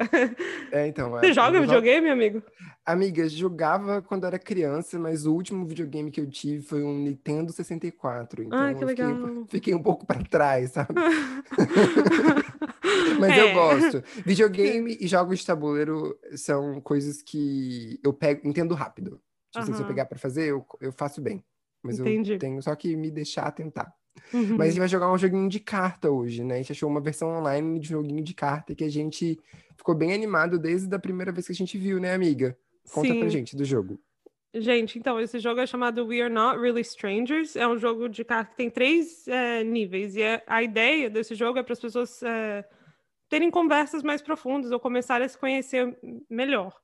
É, 0.70 0.86
então, 0.86 1.16
é, 1.18 1.22
Você 1.22 1.32
joga 1.34 1.62
videogame, 1.62 2.10
amigo? 2.10 2.44
Amiga, 2.86 3.30
jogava 3.30 4.02
quando 4.02 4.28
era 4.28 4.38
criança, 4.38 5.00
mas 5.00 5.26
o 5.26 5.34
último 5.34 5.66
videogame 5.66 6.12
que 6.12 6.20
eu 6.20 6.30
tive 6.30 6.62
foi 6.62 6.84
um 6.84 7.00
Nintendo 7.00 7.54
64. 7.54 8.44
Então 8.44 8.60
Ai, 8.60 8.76
que 8.76 8.84
eu 8.84 8.90
fiquei, 8.90 9.06
legal. 9.06 9.46
fiquei 9.48 9.74
um 9.74 9.82
pouco 9.82 10.06
pra 10.06 10.22
trás, 10.24 10.72
sabe? 10.72 10.94
Mas 13.20 13.32
É. 13.32 13.50
eu 13.50 13.54
gosto. 13.54 14.04
Videogame 14.26 14.98
e 15.00 15.08
jogos 15.08 15.40
de 15.40 15.46
tabuleiro 15.46 16.18
são 16.36 16.80
coisas 16.82 17.22
que 17.22 18.00
eu 18.04 18.14
pego, 18.14 18.48
entendo 18.48 18.74
rápido. 18.74 19.20
Tipo 19.52 19.64
assim, 19.64 19.74
se 19.74 19.82
eu 19.82 19.88
pegar 19.88 20.06
pra 20.06 20.18
fazer, 20.20 20.50
eu, 20.50 20.66
eu 20.82 20.92
faço 20.92 21.22
bem. 21.22 21.44
Mas 21.82 22.00
Entendi. 22.00 22.34
eu 22.34 22.40
tenho 22.40 22.62
só 22.62 22.76
que 22.76 22.96
me 22.96 23.10
deixar 23.12 23.52
tentar. 23.52 23.94
Uhum. 24.34 24.58
Mas 24.58 24.68
a 24.68 24.70
gente 24.72 24.80
vai 24.80 24.88
jogar 24.88 25.12
um 25.12 25.18
joguinho 25.18 25.48
de 25.50 25.60
carta 25.60 26.10
hoje, 26.10 26.44
né? 26.44 26.56
A 26.56 26.58
gente 26.58 26.72
achou 26.72 26.90
uma 26.90 27.02
versão 27.02 27.30
online 27.38 27.80
de 27.80 27.90
joguinho 27.90 28.24
de 28.24 28.34
carta 28.34 28.74
que 28.74 28.84
a 28.84 28.90
gente 28.90 29.40
ficou 29.78 29.94
bem 29.94 30.14
animado 30.14 30.58
desde 30.58 30.94
a 30.96 31.00
primeira 31.00 31.32
vez 31.32 31.46
que 31.46 31.52
a 31.54 31.56
gente 31.56 31.78
viu, 31.78 32.00
né, 32.00 32.14
amiga? 32.14 32.58
Conta 32.92 33.14
pra 33.14 33.24
Sim. 33.26 33.30
gente 33.30 33.56
do 33.56 33.64
jogo. 33.66 34.00
Gente, 34.54 34.98
então, 34.98 35.20
esse 35.20 35.38
jogo 35.38 35.60
é 35.60 35.68
chamado 35.68 36.06
We 36.08 36.22
Are 36.22 36.34
Not 36.34 36.58
Really 36.60 36.80
Strangers. 36.82 37.58
É 37.58 37.68
um 37.68 37.78
jogo 37.78 38.08
de 38.08 38.24
carta 38.24 38.52
que 38.52 38.56
tem 38.58 38.70
três 38.70 39.28
é, 39.28 39.64
níveis. 39.66 40.16
E 40.16 40.22
é- 40.22 40.42
a 40.48 40.64
ideia 40.64 41.10
desse 41.10 41.36
jogo 41.36 41.60
é 41.60 41.64
para 41.64 41.74
as 41.74 41.80
pessoas 41.80 42.24
é, 42.24 42.64
terem 43.30 43.52
conversas 43.52 44.04
mais 44.04 44.22
profundas 44.22 44.72
ou 44.72 44.80
começarem 44.80 45.26
a 45.26 45.30
se 45.30 45.38
conhecer 45.38 45.98
melhor. 46.30 46.80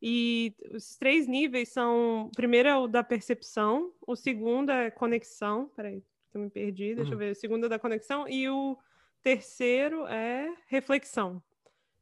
E 0.00 0.54
os 0.74 0.96
três 0.96 1.26
níveis 1.26 1.70
são: 1.70 2.26
o 2.26 2.30
primeiro 2.34 2.68
é 2.68 2.76
o 2.76 2.86
da 2.86 3.02
percepção, 3.02 3.92
o 4.06 4.14
segundo 4.16 4.70
é 4.70 4.90
conexão. 4.90 5.68
Peraí, 5.74 6.02
que 6.30 6.36
eu 6.36 6.42
me 6.42 6.50
perdi, 6.50 6.94
deixa 6.94 7.14
eu 7.14 7.18
Uhum. 7.18 7.18
ver. 7.18 7.32
O 7.32 7.34
segundo 7.34 7.66
é 7.66 7.68
da 7.68 7.78
conexão, 7.78 8.28
e 8.28 8.48
o 8.48 8.78
terceiro 9.22 10.06
é 10.06 10.54
reflexão. 10.68 11.42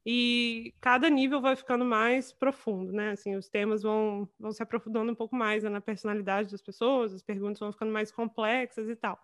E 0.06 0.74
cada 0.82 1.08
nível 1.08 1.40
vai 1.40 1.56
ficando 1.56 1.84
mais 1.84 2.30
profundo, 2.32 2.92
né? 2.92 3.12
Assim, 3.12 3.36
os 3.36 3.48
temas 3.48 3.82
vão, 3.82 4.28
vão 4.38 4.52
se 4.52 4.62
aprofundando 4.62 5.10
um 5.10 5.14
pouco 5.14 5.34
mais 5.34 5.62
né, 5.64 5.70
na 5.70 5.80
personalidade 5.80 6.50
das 6.50 6.60
pessoas, 6.60 7.14
as 7.14 7.22
perguntas 7.22 7.58
vão 7.58 7.72
ficando 7.72 7.90
mais 7.92 8.12
complexas 8.12 8.88
e 8.88 8.96
tal. 8.96 9.18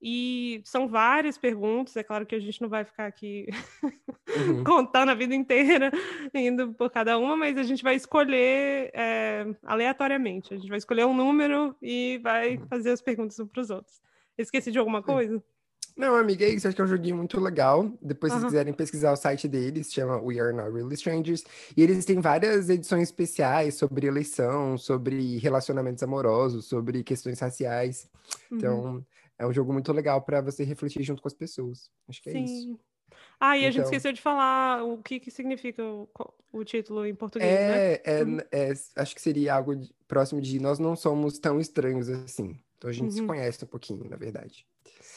E 0.00 0.60
são 0.64 0.86
várias 0.86 1.38
perguntas, 1.38 1.96
é 1.96 2.02
claro 2.02 2.26
que 2.26 2.34
a 2.34 2.38
gente 2.38 2.60
não 2.60 2.68
vai 2.68 2.84
ficar 2.84 3.06
aqui 3.06 3.46
Uhum. 4.36 4.64
contando 4.64 5.10
a 5.10 5.14
vida 5.14 5.34
inteira, 5.34 5.90
indo 6.34 6.72
por 6.74 6.90
cada 6.90 7.16
uma, 7.16 7.36
mas 7.36 7.56
a 7.56 7.62
gente 7.62 7.82
vai 7.82 7.94
escolher 7.94 8.90
é, 8.92 9.46
aleatoriamente. 9.64 10.52
A 10.52 10.56
gente 10.56 10.68
vai 10.68 10.78
escolher 10.78 11.06
um 11.06 11.14
número 11.14 11.74
e 11.80 12.20
vai 12.22 12.58
fazer 12.68 12.90
as 12.90 13.00
perguntas 13.00 13.36
para 13.36 13.60
os 13.60 13.70
outros. 13.70 14.00
Esqueci 14.36 14.70
de 14.70 14.78
alguma 14.78 15.02
coisa? 15.02 15.42
Não, 15.96 16.14
amiga, 16.14 16.44
é 16.44 16.50
isso. 16.50 16.68
Acho 16.68 16.76
que 16.76 16.82
é 16.82 16.84
um 16.84 16.88
joguinho 16.88 17.16
muito 17.16 17.40
legal. 17.40 17.90
Depois, 18.02 18.30
se 18.30 18.36
Aham. 18.36 18.42
vocês 18.42 18.52
quiserem 18.52 18.74
pesquisar 18.74 19.12
o 19.12 19.16
site 19.16 19.48
deles, 19.48 19.90
chama 19.90 20.20
We 20.20 20.38
Are 20.38 20.54
Not 20.54 20.70
Really 20.70 20.94
Strangers. 20.94 21.42
E 21.74 21.82
eles 21.82 22.04
têm 22.04 22.20
várias 22.20 22.68
edições 22.68 23.04
especiais 23.04 23.76
sobre 23.76 24.06
eleição, 24.06 24.76
sobre 24.76 25.38
relacionamentos 25.38 26.02
amorosos, 26.02 26.66
sobre 26.66 27.02
questões 27.02 27.40
raciais. 27.40 28.10
Uhum. 28.50 29.02
Então, 29.36 29.46
é 29.46 29.50
um 29.50 29.52
jogo 29.52 29.72
muito 29.72 29.92
legal 29.92 30.20
para 30.22 30.40
você 30.40 30.64
refletir 30.64 31.02
junto 31.02 31.20
com 31.22 31.28
as 31.28 31.34
pessoas. 31.34 31.90
Acho 32.08 32.22
que 32.22 32.30
é 32.30 32.38
isso. 32.40 32.54
Sim. 32.62 32.78
Ah, 33.38 33.56
e 33.56 33.60
a 33.66 33.70
gente 33.70 33.74
Então- 33.80 33.84
esqueceu 33.84 34.12
de 34.12 34.20
falar 34.20 34.82
o 34.82 34.98
que, 35.02 35.20
que 35.20 35.30
significa 35.30 35.82
o, 35.84 36.08
o 36.52 36.64
título 36.64 37.06
em 37.06 37.14
português, 37.14 37.50
né? 37.50 37.92
É, 37.94 38.02
é, 38.04 38.24
Uhum. 38.24 38.38
é, 38.50 38.72
acho 38.96 39.14
que 39.14 39.20
seria 39.20 39.54
algo 39.54 39.76
de- 39.76 39.94
próximo 40.08 40.40
de 40.40 40.58
nós 40.58 40.78
não 40.78 40.96
somos 40.96 41.38
tão 41.38 41.60
estranhos 41.60 42.08
assim. 42.08 42.58
Então 42.78 42.90
a 42.90 42.92
gente 42.92 43.12
se 43.14 43.20
Uhum. 43.20 43.26
conhece 43.26 43.64
um 43.64 43.68
pouquinho, 43.68 44.08
na 44.08 44.16
verdade. 44.16 44.66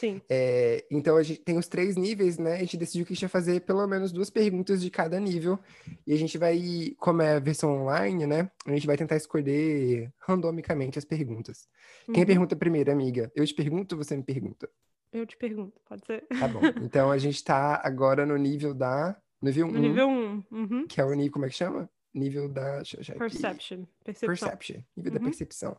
Sim. 0.00 0.20
É, 0.30 0.84
então 0.90 1.16
a 1.18 1.22
gente 1.22 1.40
tem 1.40 1.58
os 1.58 1.68
três 1.68 1.94
níveis, 1.96 2.38
né? 2.38 2.54
A 2.54 2.58
gente 2.60 2.76
decidiu 2.78 3.04
que 3.04 3.12
a 3.12 3.14
gente 3.14 3.22
ia 3.22 3.28
fazer 3.28 3.60
pelo 3.60 3.86
menos 3.86 4.10
duas 4.12 4.30
perguntas 4.30 4.80
de 4.80 4.90
cada 4.90 5.20
nível. 5.20 5.58
E 6.06 6.12
a 6.14 6.16
gente 6.16 6.38
vai, 6.38 6.94
como 6.98 7.20
é 7.20 7.36
a 7.36 7.38
versão 7.38 7.82
online, 7.82 8.26
né? 8.26 8.50
A 8.66 8.70
gente 8.72 8.86
vai 8.86 8.96
tentar 8.96 9.16
escolher 9.16 10.10
randomicamente 10.18 10.98
as 10.98 11.04
perguntas. 11.04 11.68
Quem 12.06 12.22
Uhum. 12.22 12.26
pergunta 12.26 12.56
primeiro, 12.56 12.90
amiga? 12.90 13.30
Eu 13.34 13.46
te 13.46 13.54
pergunto, 13.54 13.96
você 13.96 14.16
me 14.16 14.22
pergunta. 14.22 14.68
Eu 15.12 15.26
te 15.26 15.36
pergunto, 15.36 15.80
pode 15.88 16.06
ser? 16.06 16.24
Tá 16.28 16.48
bom. 16.48 16.60
Então 16.90 17.10
a 17.10 17.18
gente 17.18 17.42
tá 17.44 17.80
agora 17.84 18.24
no 18.24 18.36
nível 18.36 18.72
da. 18.72 19.16
Nível 19.42 19.66
1, 19.66 19.70
No 19.72 19.78
nível 19.78 20.08
1. 20.08 20.44
Uhum. 20.50 20.86
que 20.86 21.00
é 21.00 21.04
o 21.04 21.12
nível, 21.12 21.32
como 21.32 21.44
é 21.46 21.48
que 21.48 21.54
chama? 21.56 21.90
Nível 22.14 22.48
da. 22.48 22.82
Perception. 23.18 23.84
Percepção. 24.04 24.28
Perception, 24.28 24.76
nível 24.96 25.12
da 25.12 25.18
Uhum. 25.18 25.24
percepção. 25.24 25.76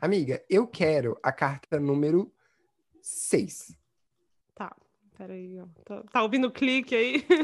Amiga, 0.00 0.42
eu 0.48 0.66
quero 0.66 1.18
a 1.22 1.30
carta 1.32 1.78
número 1.80 2.32
6. 3.04 3.76
Tá. 4.54 4.74
Peraí, 5.16 5.60
ó. 5.60 5.66
Tá, 5.84 6.02
tá 6.10 6.22
ouvindo 6.22 6.48
o 6.48 6.52
clique 6.52 6.94
aí? 6.94 7.24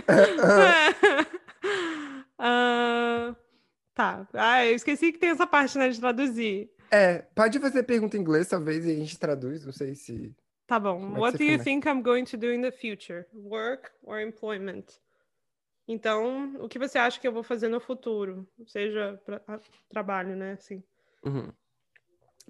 Ah, 2.42 3.36
tá. 3.94 4.26
Ah, 4.32 4.64
eu 4.64 4.74
esqueci 4.74 5.12
que 5.12 5.18
tem 5.18 5.28
essa 5.28 5.46
parte, 5.46 5.76
né, 5.76 5.90
de 5.90 6.00
traduzir. 6.00 6.70
É, 6.90 7.18
pode 7.34 7.58
fazer 7.60 7.82
pergunta 7.82 8.16
em 8.16 8.20
inglês, 8.20 8.48
talvez, 8.48 8.86
e 8.86 8.92
a 8.92 8.94
gente 8.94 9.18
traduz, 9.18 9.66
não 9.66 9.72
sei 9.74 9.94
se. 9.94 10.34
Tá 10.66 10.80
bom. 10.80 11.00
Como 11.00 11.18
é 11.18 11.20
What 11.20 11.36
do 11.36 11.44
you 11.44 11.62
think 11.62 11.86
I'm 11.86 12.00
going 12.00 12.24
to 12.24 12.38
do 12.38 12.50
in 12.50 12.62
the 12.62 12.70
future? 12.72 13.26
Work 13.34 13.90
or 14.02 14.20
employment? 14.20 14.84
Então, 15.86 16.54
o 16.60 16.66
que 16.68 16.78
você 16.78 16.96
acha 16.98 17.20
que 17.20 17.28
eu 17.28 17.32
vou 17.32 17.42
fazer 17.42 17.68
no 17.68 17.78
futuro? 17.78 18.48
Seja 18.66 19.20
pra- 19.26 19.60
trabalho, 19.90 20.34
né? 20.34 20.52
Assim. 20.52 20.82
Uhum. 21.22 21.52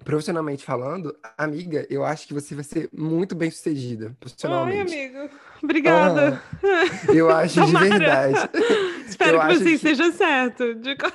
Profissionalmente 0.03 0.65
falando, 0.65 1.15
amiga, 1.37 1.85
eu 1.89 2.03
acho 2.03 2.27
que 2.27 2.33
você 2.33 2.55
vai 2.55 2.63
ser 2.63 2.89
muito 2.91 3.35
bem 3.35 3.51
sucedida 3.51 4.07
Ai, 4.07 4.15
profissionalmente. 4.19 4.93
amigo. 4.95 5.29
Obrigada. 5.63 6.41
Eu 7.13 7.29
acho 7.33 7.63
de 7.65 7.71
verdade. 7.71 8.37
Espero 9.07 9.37
eu 9.37 9.47
que 9.47 9.57
você 9.57 9.63
que- 9.63 9.69
esteja 9.71 10.11
certo. 10.11 10.73
De... 10.75 10.95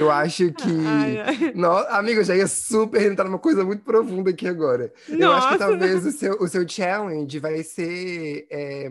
Eu 0.00 0.10
acho 0.10 0.52
que. 0.52 0.68
Ai, 0.86 1.18
ai. 1.20 1.52
No... 1.54 1.70
Amiga, 1.88 2.20
eu 2.20 2.24
já 2.24 2.34
ia 2.36 2.46
super 2.48 3.00
entrar 3.02 3.24
numa 3.24 3.38
coisa 3.38 3.64
muito 3.64 3.84
profunda 3.84 4.30
aqui 4.30 4.48
agora. 4.48 4.92
Eu 5.08 5.32
acho 5.32 5.48
que 5.48 5.54
Nossa. 5.54 5.58
talvez 5.58 6.04
o 6.04 6.10
seu, 6.10 6.34
o 6.40 6.48
seu 6.48 6.68
challenge 6.68 7.38
vai 7.38 7.62
ser 7.62 8.46
é, 8.50 8.90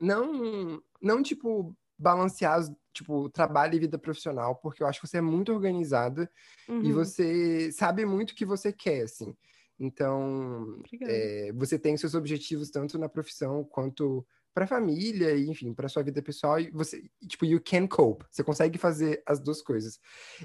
não, 0.00 0.80
não 1.00 1.22
tipo 1.22 1.74
balancear 1.98 2.58
os- 2.60 2.70
tipo 2.92 3.28
trabalho 3.30 3.74
e 3.74 3.78
vida 3.80 3.98
profissional, 3.98 4.56
porque 4.56 4.82
eu 4.82 4.86
acho 4.86 5.00
que 5.00 5.06
você 5.06 5.18
é 5.18 5.20
muito 5.22 5.52
organizada 5.52 6.30
e 6.68 6.72
Uhum. 6.72 6.92
você 6.92 7.70
sabe 7.72 8.04
muito 8.06 8.30
o 8.30 8.34
que 8.34 8.44
você 8.44 8.72
quer, 8.72 9.02
assim. 9.02 9.34
Então, 9.78 10.78
é, 11.02 11.52
você 11.54 11.78
tem 11.78 11.96
seus 11.96 12.14
objetivos 12.14 12.70
tanto 12.70 12.98
na 12.98 13.08
profissão 13.08 13.64
quanto 13.64 14.26
para 14.52 14.66
família 14.66 15.32
e, 15.34 15.48
enfim, 15.48 15.72
para 15.72 15.88
sua 15.88 16.02
vida 16.02 16.20
pessoal 16.20 16.58
e 16.60 16.70
você, 16.70 17.02
e, 17.22 17.26
tipo, 17.26 17.44
you 17.46 17.60
can 17.64 17.86
cope. 17.86 18.26
Você 18.30 18.42
consegue 18.42 18.78
fazer 18.78 19.22
as 19.26 19.40
duas 19.40 19.62
coisas. 19.62 19.98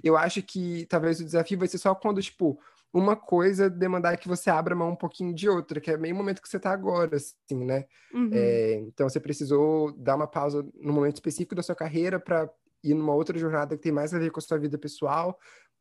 Eu 0.03 0.15
acho 0.15 0.41
que 0.43 0.85
talvez 0.85 1.19
o 1.19 1.25
desafio 1.25 1.57
vai 1.57 1.67
ser 1.67 1.79
só 1.79 1.93
quando, 1.95 2.21
tipo, 2.21 2.59
uma 2.95 3.15
coisa 3.15 3.69
demandar 3.69 4.17
que 4.17 4.27
você 4.27 4.49
abra 4.49 4.75
mão 4.75 4.91
um 4.91 4.95
pouquinho 4.95 5.33
de 5.35 5.49
outra, 5.49 5.81
que 5.81 5.91
é 5.91 5.97
meio 5.97 6.15
momento 6.15 6.41
que 6.41 6.49
você 6.49 6.59
tá 6.59 6.71
agora, 6.71 7.17
assim, 7.17 7.65
né? 7.65 7.85
Uhum. 8.13 8.63
É, 8.63 8.75
então 8.75 9.09
você 9.09 9.19
precisou 9.19 9.91
dar 9.97 10.15
uma 10.15 10.27
pausa 10.27 10.63
no 10.75 10.93
momento 10.93 11.15
específico 11.15 11.55
da 11.55 11.63
sua 11.63 11.75
carreira 11.75 12.19
para 12.19 12.49
ir 12.83 12.93
numa 12.93 13.13
outra 13.13 13.37
jornada 13.37 13.75
que 13.77 13.83
tem 13.83 13.91
mais 13.91 14.13
a 14.13 14.19
ver 14.19 14.31
com 14.31 14.39
a 14.39 14.43
sua 14.43 14.57
vida 14.59 14.77
pessoal, 14.77 15.37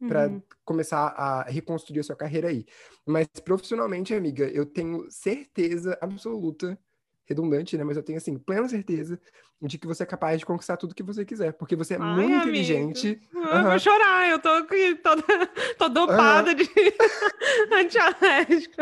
para 0.06 0.30
Uhum. 0.30 0.42
começar 0.64 1.09
a 1.09 1.44
reconstruir 1.44 2.00
a 2.00 2.02
sua 2.02 2.16
carreira 2.16 2.49
aí. 2.49 2.66
Mas 3.06 3.26
profissionalmente, 3.44 4.14
amiga, 4.14 4.47
eu 4.49 4.66
tenho 4.66 5.11
certeza 5.11 5.97
absoluta, 6.00 6.78
redundante, 7.26 7.76
né? 7.78 7.85
Mas 7.85 7.97
eu 7.97 8.02
tenho, 8.02 8.18
assim, 8.18 8.38
plena 8.38 8.68
certeza 8.68 9.18
de 9.63 9.79
que 9.79 9.87
você 9.87 10.03
é 10.03 10.07
capaz 10.07 10.39
de 10.39 10.45
conquistar 10.47 10.77
tudo 10.77 10.95
que 10.95 11.03
você 11.03 11.25
quiser, 11.25 11.53
porque 11.55 11.75
você 11.77 11.95
é 11.95 11.99
Ai, 11.99 12.15
muito 12.15 12.33
amigo. 12.35 12.49
inteligente. 12.49 13.21
Ah, 13.35 13.39
Eu 13.39 13.43
Aham. 13.57 13.71
vou 13.71 13.79
chorar, 13.79 14.29
eu 14.31 14.39
tô 14.39 14.49
aqui 14.49 14.95
toda, 14.97 15.23
tô 15.79 15.89
dopada 15.89 16.55
de 16.55 16.65
antialérgico. 17.73 18.75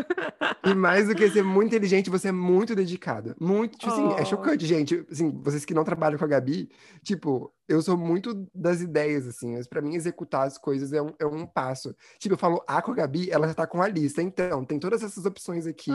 E 0.64 0.74
mais 0.74 1.08
do 1.08 1.14
que 1.14 1.28
ser 1.30 1.42
muito 1.42 1.68
inteligente, 1.68 2.10
você 2.10 2.28
é 2.28 2.32
muito 2.32 2.74
dedicada. 2.74 3.36
Muito, 3.40 3.78
tipo 3.78 3.92
assim, 3.92 4.12
é 4.12 4.22
Oh. 4.22 4.26
chocante, 4.26 4.66
gente. 4.66 5.04
Assim, 5.10 5.30
vocês 5.42 5.64
que 5.64 5.74
não 5.74 5.84
trabalham 5.84 6.18
com 6.18 6.24
a 6.24 6.28
Gabi, 6.28 6.68
tipo, 7.02 7.52
eu 7.68 7.80
sou 7.82 7.96
muito 7.96 8.46
das 8.54 8.80
ideias, 8.80 9.26
assim. 9.26 9.54
Mas 9.56 9.66
pra 9.66 9.80
mim, 9.82 9.94
executar 9.94 10.46
as 10.46 10.58
coisas 10.58 10.92
é 10.92 11.00
um, 11.02 11.12
é 11.18 11.26
um 11.26 11.46
passo. 11.46 11.94
Tipo, 12.18 12.34
eu 12.34 12.38
falo 12.38 12.62
A 12.66 12.80
com 12.82 12.92
a 12.92 12.94
Gabi, 12.94 13.30
ela 13.30 13.46
já 13.48 13.54
tá 13.54 13.66
com 13.66 13.80
a 13.82 13.88
lista. 13.88 14.22
Então, 14.22 14.64
tem 14.64 14.78
todas 14.78 15.02
essas 15.02 15.24
opções 15.26 15.66
aqui. 15.66 15.90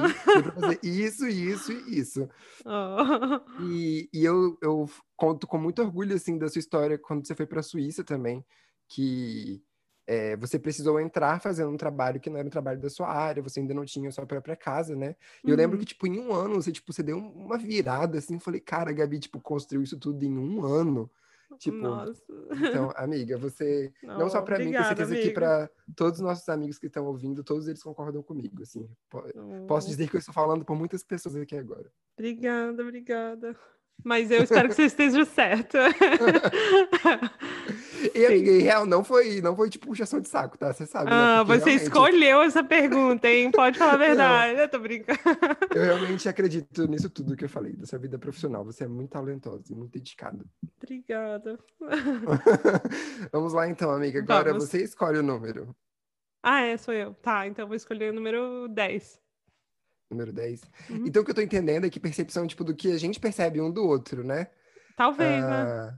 fazer 0.53 0.79
isso, 0.83 1.27
isso 1.27 1.71
e 1.71 1.99
isso. 1.99 2.27
Oh. 2.65 3.39
E, 3.61 4.09
e 4.13 4.23
eu, 4.25 4.57
eu 4.61 4.76
conto 5.15 5.47
com 5.47 5.57
muito 5.57 5.81
orgulho, 5.81 6.15
assim, 6.15 6.37
da 6.37 6.47
sua 6.49 6.59
história 6.59 6.97
quando 6.97 7.25
você 7.25 7.33
foi 7.35 7.45
pra 7.47 7.63
Suíça 7.63 8.03
também. 8.03 8.45
Que 8.87 9.63
é, 10.05 10.37
você 10.37 10.57
precisou 10.59 10.99
entrar 10.99 11.41
fazendo 11.41 11.69
um 11.71 11.77
trabalho 11.77 12.19
que 12.19 12.29
não 12.29 12.37
era 12.37 12.47
um 12.47 12.51
trabalho 12.51 12.79
da 12.79 12.89
sua 12.89 13.07
área, 13.09 13.43
você 13.43 13.59
ainda 13.59 13.73
não 13.73 13.83
tinha 13.85 14.07
a 14.09 14.11
sua 14.11 14.25
própria 14.25 14.55
casa, 14.55 14.95
né? 14.95 15.15
E 15.45 15.49
eu 15.49 15.55
lembro 15.57 15.75
Uhum. 15.75 15.79
que, 15.79 15.85
tipo, 15.85 16.07
em 16.07 16.19
um 16.19 16.33
ano, 16.33 16.55
você, 16.55 16.71
tipo, 16.71 16.93
você 16.93 17.03
deu 17.03 17.17
uma 17.17 17.57
virada, 17.57 18.17
assim, 18.17 18.35
eu 18.35 18.39
falei, 18.39 18.61
cara, 18.61 18.89
a 18.89 18.93
Gabi, 18.93 19.19
tipo, 19.19 19.39
construiu 19.41 19.83
isso 19.83 19.99
tudo 19.99 20.23
em 20.23 20.37
um 20.37 20.63
ano. 20.65 21.11
Tipo, 21.59 21.75
Nossa. 21.77 22.23
então, 22.51 22.93
amiga, 22.95 23.37
você, 23.37 23.91
não 24.15 24.29
só 24.29 24.41
Oh, 24.41 24.43
pra 24.45 24.59
mim, 24.59 24.73
certeza 24.83 25.17
que 25.17 25.29
amigo. 25.29 25.33
pra 25.33 25.69
todos 25.95 26.19
os 26.19 26.25
nossos 26.25 26.47
amigos 26.49 26.77
que 26.79 26.87
estão 26.87 27.05
ouvindo, 27.05 27.43
todos 27.43 27.67
eles 27.67 27.81
concordam 27.83 28.21
comigo, 28.23 28.61
assim. 28.61 28.87
Po- 29.09 29.23
Posso 29.67 29.87
dizer 29.87 30.09
que 30.09 30.15
eu 30.15 30.19
estou 30.19 30.33
falando 30.33 30.63
por 30.63 30.77
muitas 30.77 31.03
pessoas 31.03 31.35
aqui 31.35 31.55
agora. 31.57 31.91
Obrigada, 32.17 32.81
obrigada. 32.83 33.55
Mas 34.03 34.31
eu 34.31 34.43
espero 34.43 34.69
que 34.69 34.75
você 34.75 34.83
esteja 34.83 35.25
certa. 35.25 35.79
E, 38.13 38.25
amiga, 38.25 38.51
em 38.51 38.61
real, 38.61 38.85
não 38.85 39.03
foi, 39.03 39.41
não 39.41 39.55
foi, 39.55 39.69
tipo, 39.69 39.87
puxação 39.87 40.19
de 40.21 40.29
saco, 40.29 40.57
tá? 40.57 40.71
Você 40.71 40.85
sabe, 40.85 41.09
né? 41.09 41.15
Ah, 41.15 41.43
Porque 41.45 41.59
você 41.59 41.65
realmente- 41.71 41.83
escolheu 41.87 42.41
essa 42.41 42.63
pergunta, 42.63 43.27
hein? 43.27 43.51
Pode 43.51 43.77
falar 43.77 43.95
a 43.95 43.97
verdade. 43.97 44.59
Eu 44.61 44.69
tô 44.69 44.79
brincando. 44.79 45.19
Eu 45.75 45.83
realmente 45.83 46.29
acredito 46.29 46.87
nisso 46.87 47.09
tudo 47.09 47.35
que 47.35 47.45
eu 47.45 47.49
falei, 47.49 47.73
da 47.73 47.85
sua 47.85 47.97
vida 47.99 48.17
profissional. 48.19 48.63
Você 48.65 48.83
é 48.83 48.87
muito 48.87 49.09
talentosa 49.09 49.63
e 49.71 49.75
muito 49.75 49.91
dedicada. 49.93 50.45
Obrigada. 50.81 51.59
Vamos 53.31 53.53
lá 53.53 53.67
então, 53.67 53.89
amiga. 53.91 54.19
Agora 54.19 54.51
Vamos. 54.53 54.69
você 54.69 54.83
escolhe 54.83 55.17
o 55.17 55.23
número. 55.23 55.75
Ah, 56.43 56.61
é, 56.61 56.77
sou 56.77 56.93
eu. 56.93 57.13
Tá, 57.15 57.47
então 57.47 57.63
eu 57.63 57.67
vou 57.67 57.75
escolher 57.75 58.11
o 58.11 58.15
número 58.15 58.67
10. 58.69 59.19
Número 60.09 60.31
10. 60.31 60.61
Uhum. 60.89 61.05
Então, 61.05 61.21
o 61.21 61.25
que 61.25 61.31
eu 61.31 61.35
tô 61.35 61.41
entendendo 61.41 61.85
é 61.85 61.89
que 61.89 61.99
percepção, 61.99 62.47
tipo, 62.47 62.63
do 62.63 62.75
que 62.75 62.91
a 62.91 62.97
gente 62.97 63.19
percebe 63.19 63.59
um 63.59 63.69
do 63.69 63.85
outro, 63.85 64.23
né? 64.23 64.47
Talvez, 64.95 65.43
né? 65.43 65.49
Ah, 65.49 65.93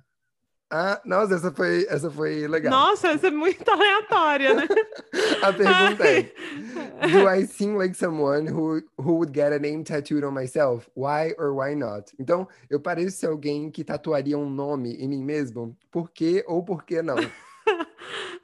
ah, 0.72 1.02
nossa, 1.04 1.34
essa 1.34 1.52
foi, 1.52 1.88
essa 1.90 2.12
foi 2.12 2.48
legal. 2.48 2.72
Nossa, 2.72 3.08
essa 3.08 3.28
é 3.28 3.32
muito 3.32 3.68
aleatória, 3.70 4.54
né? 4.54 4.68
A 5.42 5.52
pergunta 5.52 6.08
é: 6.08 6.32
Do 7.10 7.28
I 7.28 7.48
seem 7.48 7.76
like 7.76 7.96
someone 7.96 8.48
who, 8.48 8.82
who 8.96 9.16
would 9.16 9.34
get 9.34 9.52
a 9.52 9.58
name 9.58 9.84
tattooed 9.84 10.24
on 10.24 10.32
myself? 10.32 10.88
Why 10.96 11.34
or 11.40 11.56
why 11.56 11.76
not? 11.76 12.14
Então, 12.20 12.48
eu 12.70 12.80
pareço 12.80 13.18
ser 13.18 13.28
alguém 13.28 13.72
que 13.72 13.84
tatuaria 13.84 14.38
um 14.38 14.50
nome 14.50 14.94
em 14.96 15.08
mim 15.08 15.24
mesmo? 15.24 15.76
Por 15.90 16.12
quê 16.12 16.44
ou 16.48 16.64
por 16.64 16.84
que 16.84 17.02
não? 17.02 17.18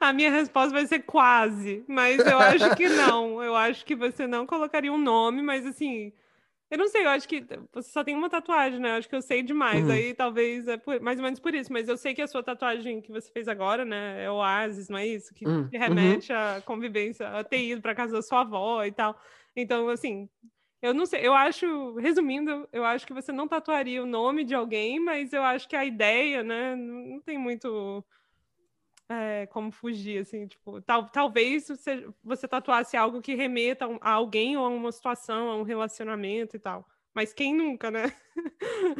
A 0.00 0.12
minha 0.12 0.30
resposta 0.30 0.72
vai 0.72 0.86
ser 0.86 1.00
quase, 1.00 1.84
mas 1.88 2.26
eu 2.26 2.38
acho 2.38 2.72
que 2.72 2.88
não. 2.88 3.42
Eu 3.42 3.54
acho 3.56 3.84
que 3.84 3.94
você 3.96 4.26
não 4.26 4.46
colocaria 4.46 4.92
um 4.92 4.98
nome, 4.98 5.42
mas 5.42 5.66
assim, 5.66 6.12
eu 6.70 6.78
não 6.78 6.88
sei, 6.88 7.04
eu 7.06 7.10
acho 7.10 7.28
que 7.28 7.44
você 7.72 7.90
só 7.90 8.04
tem 8.04 8.16
uma 8.16 8.30
tatuagem, 8.30 8.80
né? 8.80 8.90
Eu 8.92 8.94
acho 8.96 9.08
que 9.08 9.16
eu 9.16 9.22
sei 9.22 9.42
demais. 9.42 9.88
Uhum. 9.88 9.90
Aí 9.90 10.14
talvez 10.14 10.68
é 10.68 10.76
por- 10.78 11.00
mais 11.00 11.18
ou 11.18 11.24
menos 11.24 11.40
por 11.40 11.54
isso, 11.54 11.72
mas 11.72 11.88
eu 11.88 11.96
sei 11.96 12.14
que 12.14 12.22
a 12.22 12.26
sua 12.28 12.42
tatuagem 12.42 13.00
que 13.02 13.12
você 13.12 13.30
fez 13.32 13.48
agora, 13.48 13.84
né, 13.84 14.24
é 14.24 14.30
Oasis, 14.30 14.88
não 14.88 14.98
é 14.98 15.06
isso? 15.06 15.34
Que 15.34 15.46
Hum, 15.46 15.72
que 15.72 15.78
remete 15.78 16.32
à 16.32 16.62
convivência, 16.64 17.28
a 17.28 17.44
ter 17.44 17.60
ido 17.64 17.82
para 17.82 17.94
casa 17.94 18.12
da 18.14 18.22
sua 18.22 18.42
avó 18.42 18.84
e 18.84 18.92
tal. 18.92 19.20
Então, 19.56 19.88
assim, 19.88 20.28
eu 20.82 20.94
não 20.94 21.06
sei, 21.06 21.26
eu 21.26 21.34
acho, 21.34 21.94
resumindo, 21.96 22.68
eu 22.72 22.84
acho 22.84 23.06
que 23.06 23.12
você 23.14 23.32
não 23.32 23.48
tatuaria 23.48 24.02
o 24.02 24.06
nome 24.06 24.44
de 24.44 24.54
alguém, 24.54 25.00
mas 25.00 25.32
eu 25.32 25.42
acho 25.42 25.68
que 25.68 25.74
a 25.76 25.84
ideia, 25.84 26.42
né, 26.42 26.76
não 26.76 27.20
tem 27.22 27.38
muito 27.38 28.04
é, 29.08 29.46
como 29.46 29.70
fugir, 29.70 30.20
assim, 30.20 30.46
tipo, 30.46 30.80
tal, 30.82 31.08
talvez 31.10 31.68
você, 31.68 32.08
você 32.22 32.48
tatuasse 32.48 32.96
algo 32.96 33.20
que 33.22 33.34
remeta 33.34 33.86
a 34.00 34.10
alguém 34.12 34.56
ou 34.56 34.64
a 34.64 34.68
uma 34.68 34.92
situação, 34.92 35.50
a 35.50 35.56
um 35.56 35.62
relacionamento 35.62 36.56
e 36.56 36.58
tal. 36.58 36.86
Mas 37.16 37.32
quem 37.32 37.54
nunca, 37.54 37.90
né? 37.90 38.12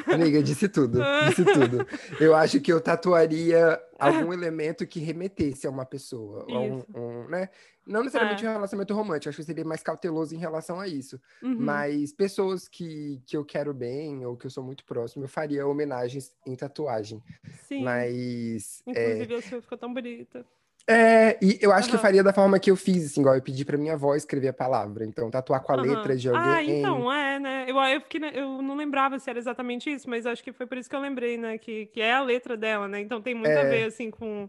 Amiga, 0.06 0.42
disse 0.42 0.70
tudo, 0.70 1.00
disse 1.28 1.44
tudo. 1.52 1.86
Eu 2.18 2.34
acho 2.34 2.58
que 2.62 2.72
eu 2.72 2.80
tatuaria 2.80 3.78
algum 3.98 4.32
elemento 4.32 4.86
que 4.86 5.00
remetesse 5.00 5.66
a 5.66 5.70
uma 5.70 5.84
pessoa, 5.84 6.46
um, 6.48 6.82
um, 6.98 7.28
né? 7.28 7.50
Não 7.86 8.02
necessariamente 8.02 8.42
é. 8.46 8.48
um 8.48 8.52
relacionamento 8.54 8.94
romântico, 8.94 9.28
acho 9.28 9.36
que 9.36 9.44
seria 9.44 9.66
mais 9.66 9.82
cauteloso 9.82 10.34
em 10.34 10.38
relação 10.38 10.80
a 10.80 10.88
isso. 10.88 11.20
Uhum. 11.42 11.56
Mas 11.58 12.10
pessoas 12.10 12.66
que, 12.66 13.20
que 13.26 13.36
eu 13.36 13.44
quero 13.44 13.74
bem 13.74 14.24
ou 14.24 14.34
que 14.34 14.46
eu 14.46 14.50
sou 14.50 14.64
muito 14.64 14.82
próximo, 14.86 15.24
eu 15.24 15.28
faria 15.28 15.66
homenagens 15.66 16.34
em 16.46 16.56
tatuagem. 16.56 17.22
Sim. 17.68 17.84
Mas. 17.84 18.82
Inclusive, 18.86 19.34
é... 19.34 19.36
a 19.36 19.42
sua 19.42 19.60
ficou 19.60 19.76
tão 19.76 19.92
bonita. 19.92 20.42
É, 20.88 21.36
e 21.42 21.58
eu 21.60 21.72
acho 21.72 21.86
uhum. 21.86 21.90
que 21.90 21.96
eu 21.96 22.00
faria 22.00 22.22
da 22.22 22.32
forma 22.32 22.60
que 22.60 22.70
eu 22.70 22.76
fiz, 22.76 23.06
assim, 23.06 23.20
igual 23.20 23.34
eu 23.34 23.42
pedi 23.42 23.64
pra 23.64 23.76
minha 23.76 23.94
avó 23.94 24.14
escrever 24.14 24.48
a 24.48 24.52
palavra. 24.52 25.04
Então, 25.04 25.28
tatuar 25.30 25.60
com 25.60 25.72
a 25.72 25.76
uhum. 25.76 25.82
letra 25.82 26.16
de 26.16 26.28
alguém. 26.28 26.42
Ah, 26.44 26.62
então, 26.62 27.12
é, 27.12 27.38
né? 27.40 27.64
Eu, 27.66 27.76
eu, 27.76 28.00
fiquei, 28.00 28.20
eu 28.32 28.62
não 28.62 28.76
lembrava 28.76 29.18
se 29.18 29.28
era 29.28 29.38
exatamente 29.38 29.90
isso, 29.90 30.08
mas 30.08 30.26
acho 30.26 30.44
que 30.44 30.52
foi 30.52 30.64
por 30.64 30.78
isso 30.78 30.88
que 30.88 30.94
eu 30.94 31.00
lembrei, 31.00 31.36
né? 31.36 31.58
Que, 31.58 31.86
que 31.86 32.00
é 32.00 32.12
a 32.12 32.22
letra 32.22 32.56
dela, 32.56 32.86
né? 32.86 33.00
Então 33.00 33.20
tem 33.20 33.34
muito 33.34 33.48
é... 33.48 33.60
a 33.60 33.64
ver, 33.64 33.84
assim, 33.84 34.10
com. 34.10 34.48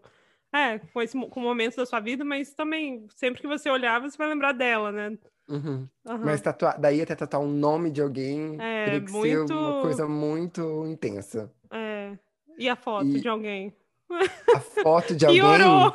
É, 0.54 0.80
com, 0.80 1.02
esse, 1.02 1.20
com 1.28 1.40
momentos 1.42 1.76
da 1.76 1.86
sua 1.86 2.00
vida, 2.00 2.24
mas 2.24 2.54
também, 2.54 3.06
sempre 3.16 3.42
que 3.42 3.48
você 3.48 3.70
olhar, 3.70 4.00
você 4.00 4.18
vai 4.18 4.30
lembrar 4.30 4.54
dela, 4.54 4.92
né? 4.92 5.18
Uhum. 5.50 5.88
Uhum. 6.06 6.18
Mas 6.24 6.40
tatuar, 6.40 6.80
daí 6.80 7.02
até 7.02 7.16
tatuar 7.16 7.42
um 7.42 7.50
nome 7.50 7.92
de 7.92 8.02
alguém 8.02 8.58
é, 8.60 8.86
teria 8.86 9.02
que 9.02 9.12
muito... 9.12 9.48
ser 9.48 9.54
uma 9.54 9.82
coisa 9.82 10.08
muito 10.08 10.86
intensa. 10.88 11.52
É. 11.72 12.18
E 12.58 12.70
a 12.70 12.76
foto 12.76 13.08
e... 13.08 13.20
de 13.20 13.28
alguém? 13.28 13.74
A 14.56 14.60
foto 14.60 15.16
de 15.16 15.26
alguém. 15.28 15.42
Piorou! 15.42 15.94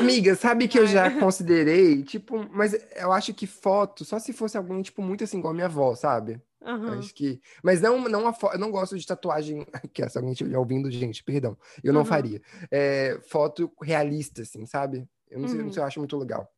Amiga, 0.00 0.34
sabe 0.34 0.68
que 0.68 0.78
eu 0.78 0.86
já 0.86 1.10
considerei, 1.18 2.02
tipo, 2.02 2.46
mas 2.50 2.74
eu 2.96 3.12
acho 3.12 3.32
que 3.32 3.46
foto, 3.46 4.04
só 4.04 4.18
se 4.18 4.32
fosse 4.32 4.56
alguém, 4.56 4.82
tipo, 4.82 5.02
muito 5.02 5.24
assim, 5.24 5.38
igual 5.38 5.52
a 5.52 5.54
minha 5.54 5.66
avó, 5.66 5.94
sabe? 5.94 6.40
Uhum. 6.60 6.98
Acho 6.98 7.14
que. 7.14 7.40
Mas 7.62 7.80
não, 7.80 8.08
não 8.08 8.26
a 8.26 8.32
fo... 8.32 8.48
eu 8.52 8.58
não 8.58 8.72
gosto 8.72 8.98
de 8.98 9.06
tatuagem. 9.06 9.64
Que 9.94 10.08
se 10.08 10.18
alguém 10.18 10.32
estiver 10.32 10.58
ouvindo, 10.58 10.90
gente, 10.90 11.22
perdão. 11.22 11.56
Eu 11.82 11.92
não 11.92 12.00
uhum. 12.00 12.06
faria. 12.06 12.42
É, 12.70 13.20
foto 13.28 13.72
realista, 13.80 14.42
assim, 14.42 14.66
sabe? 14.66 15.08
Eu 15.30 15.38
não, 15.38 15.48
sei, 15.48 15.62
não 15.62 15.72
sei, 15.72 15.82
eu 15.82 15.86
acho 15.86 16.00
muito 16.00 16.16
legal. 16.16 16.52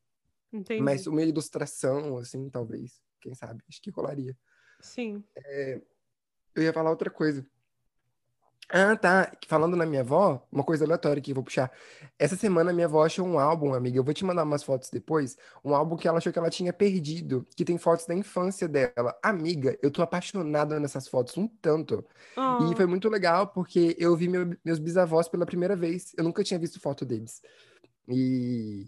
Entendi. 0.51 0.83
Mas 0.83 1.07
uma 1.07 1.23
ilustração, 1.23 2.17
assim, 2.17 2.49
talvez. 2.49 3.03
Quem 3.21 3.35
sabe? 3.35 3.63
Acho 3.69 3.83
que 3.83 3.91
rolaria. 3.91 4.35
Sim. 4.81 5.23
É, 5.37 5.81
eu 6.55 6.63
ia 6.63 6.73
falar 6.73 6.91
outra 6.91 7.11
coisa. 7.11 7.47
Ah, 8.71 8.95
tá. 8.97 9.33
Falando 9.47 9.75
na 9.77 9.87
minha 9.87 10.03
avó, 10.03 10.47
uma 10.53 10.63
coisa 10.63 10.85
aleatória 10.85 11.23
que 11.23 11.31
eu 11.31 11.35
vou 11.35 11.43
puxar. 11.45 11.73
Essa 12.19 12.37
semana 12.37 12.71
minha 12.71 12.87
avó 12.87 13.03
achou 13.03 13.27
um 13.27 13.39
álbum, 13.39 13.73
amiga. 13.73 13.97
Eu 13.99 14.05
vou 14.05 14.13
te 14.13 14.25
mandar 14.27 14.43
umas 14.45 14.63
fotos 14.63 14.91
depois. 14.91 15.39
Um 15.65 15.75
álbum 15.75 15.97
que 15.97 16.07
ela 16.07 16.19
achou 16.19 16.31
que 16.31 16.39
ela 16.39 16.51
tinha 16.51 16.71
perdido, 16.71 17.47
que 17.57 17.65
tem 17.65 17.79
fotos 17.79 18.05
da 18.05 18.15
infância 18.15 18.69
dela. 18.69 19.19
Amiga, 19.23 19.79
eu 19.83 19.91
tô 19.91 20.03
apaixonada 20.03 20.79
nessas 20.79 21.09
fotos, 21.09 21.35
um 21.39 21.49
tanto. 21.49 22.05
E 22.71 22.77
foi 22.77 22.85
muito 22.87 23.09
legal 23.09 23.47
porque 23.49 23.97
eu 23.99 24.15
vi 24.15 24.29
meu- 24.29 24.55
meus 24.63 24.79
bisavós 24.79 25.29
pela 25.29 25.47
primeira 25.47 25.75
vez. 25.75 26.13
Eu 26.19 26.25
nunca 26.25 26.45
tinha 26.45 26.61
visto 26.61 26.79
foto 26.79 27.07
deles. 27.07 27.41
E, 28.07 28.87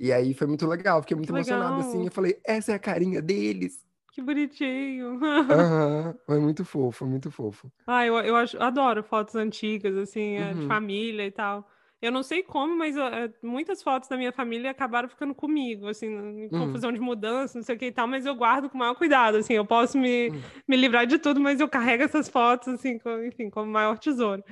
e 0.00 0.12
aí 0.12 0.34
foi 0.34 0.48
muito 0.48 0.66
legal, 0.66 1.00
fiquei 1.02 1.16
muito 1.16 1.32
emocionada 1.52 1.80
assim. 1.80 2.04
Eu 2.06 2.12
falei, 2.12 2.40
essa 2.44 2.72
é 2.72 2.74
a 2.74 2.78
carinha 2.78 3.22
deles. 3.22 3.85
Que 4.16 4.22
bonitinho. 4.22 5.20
Aham, 5.22 6.14
foi 6.24 6.40
muito 6.40 6.64
fofo, 6.64 7.04
muito 7.04 7.30
fofo. 7.30 7.70
Ah, 7.86 8.06
eu, 8.06 8.14
eu 8.20 8.34
acho, 8.34 8.56
adoro 8.62 9.02
fotos 9.02 9.34
antigas, 9.34 9.94
assim, 9.94 10.36
é, 10.36 10.54
de 10.54 10.60
uhum. 10.60 10.68
família 10.68 11.26
e 11.26 11.30
tal. 11.30 11.68
Eu 12.00 12.10
não 12.10 12.22
sei 12.22 12.42
como, 12.42 12.74
mas 12.78 12.96
uh, 12.96 13.30
muitas 13.42 13.82
fotos 13.82 14.08
da 14.08 14.16
minha 14.16 14.32
família 14.32 14.70
acabaram 14.70 15.06
ficando 15.06 15.34
comigo, 15.34 15.86
assim, 15.86 16.06
em 16.06 16.44
uhum. 16.44 16.48
confusão 16.48 16.90
de 16.90 16.98
mudança, 16.98 17.58
não 17.58 17.62
sei 17.62 17.76
o 17.76 17.78
que 17.78 17.84
e 17.84 17.92
tal, 17.92 18.06
mas 18.06 18.24
eu 18.24 18.34
guardo 18.34 18.70
com 18.70 18.76
o 18.76 18.78
maior 18.78 18.94
cuidado, 18.94 19.36
assim, 19.36 19.52
eu 19.52 19.66
posso 19.66 19.98
me, 19.98 20.30
uhum. 20.30 20.42
me 20.66 20.76
livrar 20.78 21.06
de 21.06 21.18
tudo, 21.18 21.38
mas 21.38 21.60
eu 21.60 21.68
carrego 21.68 22.02
essas 22.02 22.26
fotos, 22.26 22.68
assim, 22.68 22.98
com, 22.98 23.22
enfim, 23.22 23.50
como 23.50 23.70
maior 23.70 23.98
tesouro. 23.98 24.42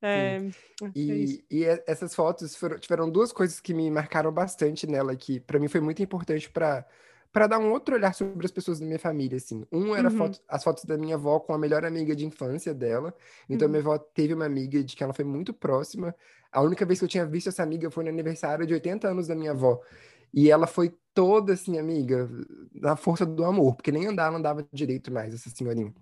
É, 0.00 0.40
é 0.82 0.90
e, 0.96 1.44
e, 1.50 1.64
essas 1.86 2.14
fotos 2.14 2.56
foram, 2.56 2.78
tiveram 2.78 3.10
duas 3.10 3.30
coisas 3.30 3.60
que 3.60 3.74
me 3.74 3.90
marcaram 3.90 4.32
bastante 4.32 4.86
nela, 4.86 5.14
que 5.14 5.38
para 5.38 5.58
mim 5.58 5.68
foi 5.68 5.82
muito 5.82 6.02
importante 6.02 6.48
para 6.48 6.86
para 7.32 7.46
dar 7.46 7.58
um 7.58 7.72
outro 7.72 7.94
olhar 7.94 8.12
sobre 8.12 8.44
as 8.44 8.52
pessoas 8.52 8.78
da 8.78 8.84
minha 8.84 8.98
família, 8.98 9.36
assim. 9.36 9.64
Um 9.72 9.96
era 9.96 10.10
uhum. 10.10 10.18
foto, 10.18 10.40
as 10.46 10.62
fotos 10.62 10.84
da 10.84 10.98
minha 10.98 11.14
avó 11.14 11.40
com 11.40 11.54
a 11.54 11.58
melhor 11.58 11.84
amiga 11.84 12.14
de 12.14 12.26
infância 12.26 12.74
dela. 12.74 13.14
Então, 13.48 13.66
uhum. 13.66 13.72
minha 13.72 13.82
avó 13.82 13.98
teve 13.98 14.34
uma 14.34 14.44
amiga 14.44 14.84
de 14.84 14.94
que 14.94 15.02
ela 15.02 15.14
foi 15.14 15.24
muito 15.24 15.54
próxima. 15.54 16.14
A 16.52 16.60
única 16.60 16.84
vez 16.84 16.98
que 16.98 17.04
eu 17.06 17.08
tinha 17.08 17.24
visto 17.24 17.48
essa 17.48 17.62
amiga 17.62 17.90
foi 17.90 18.04
no 18.04 18.10
aniversário 18.10 18.66
de 18.66 18.74
80 18.74 19.08
anos 19.08 19.26
da 19.28 19.34
minha 19.34 19.52
avó. 19.52 19.80
E 20.34 20.50
ela 20.50 20.66
foi 20.66 20.94
toda 21.14 21.54
assim, 21.54 21.78
amiga, 21.78 22.28
na 22.74 22.96
força 22.96 23.24
do 23.24 23.44
amor, 23.44 23.76
porque 23.76 23.92
nem 23.92 24.06
andar, 24.06 24.26
ela 24.26 24.38
andava 24.38 24.66
direito 24.72 25.12
mais, 25.12 25.34
essa 25.34 25.50
senhorinha. 25.50 25.92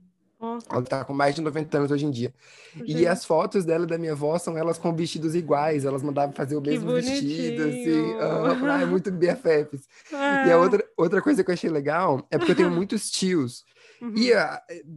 Ela 0.70 0.82
tá 0.82 1.04
com 1.04 1.12
mais 1.12 1.34
de 1.34 1.42
90 1.42 1.76
anos 1.76 1.90
hoje 1.90 2.06
em 2.06 2.10
dia. 2.10 2.32
Gente. 2.74 2.92
E 2.92 3.06
as 3.06 3.24
fotos 3.24 3.64
dela 3.64 3.84
e 3.84 3.86
da 3.86 3.98
minha 3.98 4.12
avó 4.12 4.38
são 4.38 4.56
elas 4.56 4.78
com 4.78 4.94
vestidos 4.94 5.34
iguais, 5.34 5.84
elas 5.84 6.02
mandavam 6.02 6.32
fazer 6.32 6.56
o 6.56 6.60
mesmo 6.62 6.92
vestido, 6.92 7.62
assim. 7.62 8.14
Ah, 8.18 8.80
é 8.80 8.86
muito 8.86 9.10
BFFs. 9.10 9.86
É. 10.12 10.48
E 10.48 10.52
a 10.52 10.58
outra, 10.58 10.84
outra 10.96 11.20
coisa 11.20 11.44
que 11.44 11.50
eu 11.50 11.54
achei 11.54 11.68
legal 11.68 12.26
é 12.30 12.38
porque 12.38 12.52
eu 12.52 12.56
tenho 12.56 12.70
muitos 12.72 13.10
tios. 13.10 13.64
Uhum. 14.00 14.14
E 14.16 14.32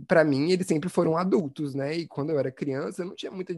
para 0.07 0.23
mim, 0.23 0.51
eles 0.51 0.65
sempre 0.65 0.89
foram 0.89 1.17
adultos, 1.17 1.75
né? 1.75 1.93
E 1.93 2.07
quando 2.07 2.29
eu 2.29 2.39
era 2.39 2.49
criança, 2.49 3.01
eu 3.01 3.07
não 3.07 3.15
tinha 3.15 3.31
muita 3.31 3.53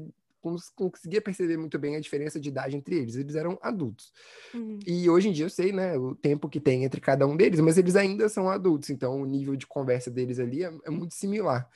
conseguia 0.75 1.21
perceber 1.21 1.57
muito 1.57 1.77
bem 1.79 1.95
a 1.95 1.99
diferença 1.99 2.39
de 2.39 2.49
idade 2.49 2.75
entre 2.75 2.95
eles. 2.95 3.15
Eles 3.15 3.35
eram 3.35 3.57
adultos. 3.61 4.11
Uhum. 4.53 4.79
E 4.85 5.09
hoje 5.09 5.29
em 5.29 5.31
dia 5.31 5.45
eu 5.45 5.49
sei, 5.49 5.71
né, 5.71 5.97
o 5.97 6.15
tempo 6.15 6.49
que 6.49 6.59
tem 6.59 6.83
entre 6.83 7.01
cada 7.01 7.25
um 7.27 7.35
deles, 7.35 7.59
mas 7.59 7.77
eles 7.77 7.95
ainda 7.95 8.29
são 8.29 8.49
adultos, 8.49 8.89
então 8.89 9.21
o 9.21 9.25
nível 9.25 9.55
de 9.55 9.67
conversa 9.67 10.11
deles 10.11 10.39
ali 10.39 10.63
é, 10.63 10.73
é 10.85 10.89
muito 10.89 11.15
similar. 11.15 11.69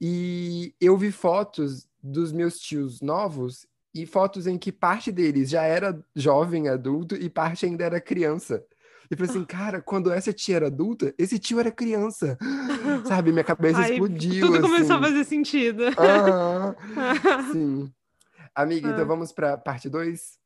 E 0.00 0.74
eu 0.80 0.96
vi 0.96 1.10
fotos 1.10 1.88
dos 2.02 2.32
meus 2.32 2.58
tios 2.58 3.00
novos 3.00 3.66
e 3.94 4.06
fotos 4.06 4.46
em 4.46 4.56
que 4.56 4.70
parte 4.70 5.10
deles 5.10 5.50
já 5.50 5.62
era 5.62 5.98
jovem, 6.14 6.68
adulto, 6.68 7.16
e 7.16 7.28
parte 7.28 7.66
ainda 7.66 7.84
era 7.84 8.00
criança. 8.00 8.64
E 9.10 9.16
falei 9.16 9.30
assim, 9.30 9.44
cara, 9.44 9.80
quando 9.80 10.12
essa 10.12 10.32
tia 10.32 10.56
era 10.56 10.66
adulta, 10.66 11.14
esse 11.16 11.38
tio 11.38 11.58
era 11.58 11.70
criança. 11.70 12.36
Sabe? 13.06 13.32
Minha 13.32 13.44
cabeça 13.44 13.78
Ai, 13.78 13.92
explodiu. 13.92 14.46
Tudo 14.46 14.58
assim. 14.58 14.68
começou 14.68 14.96
a 14.96 15.00
fazer 15.00 15.24
sentido. 15.24 15.84
Ah, 15.96 16.74
sim. 17.52 17.90
Amiga, 18.58 18.88
então 18.88 19.02
ah. 19.02 19.06
vamos 19.06 19.30
para 19.30 19.56
parte 19.56 19.88
2? 19.88 20.36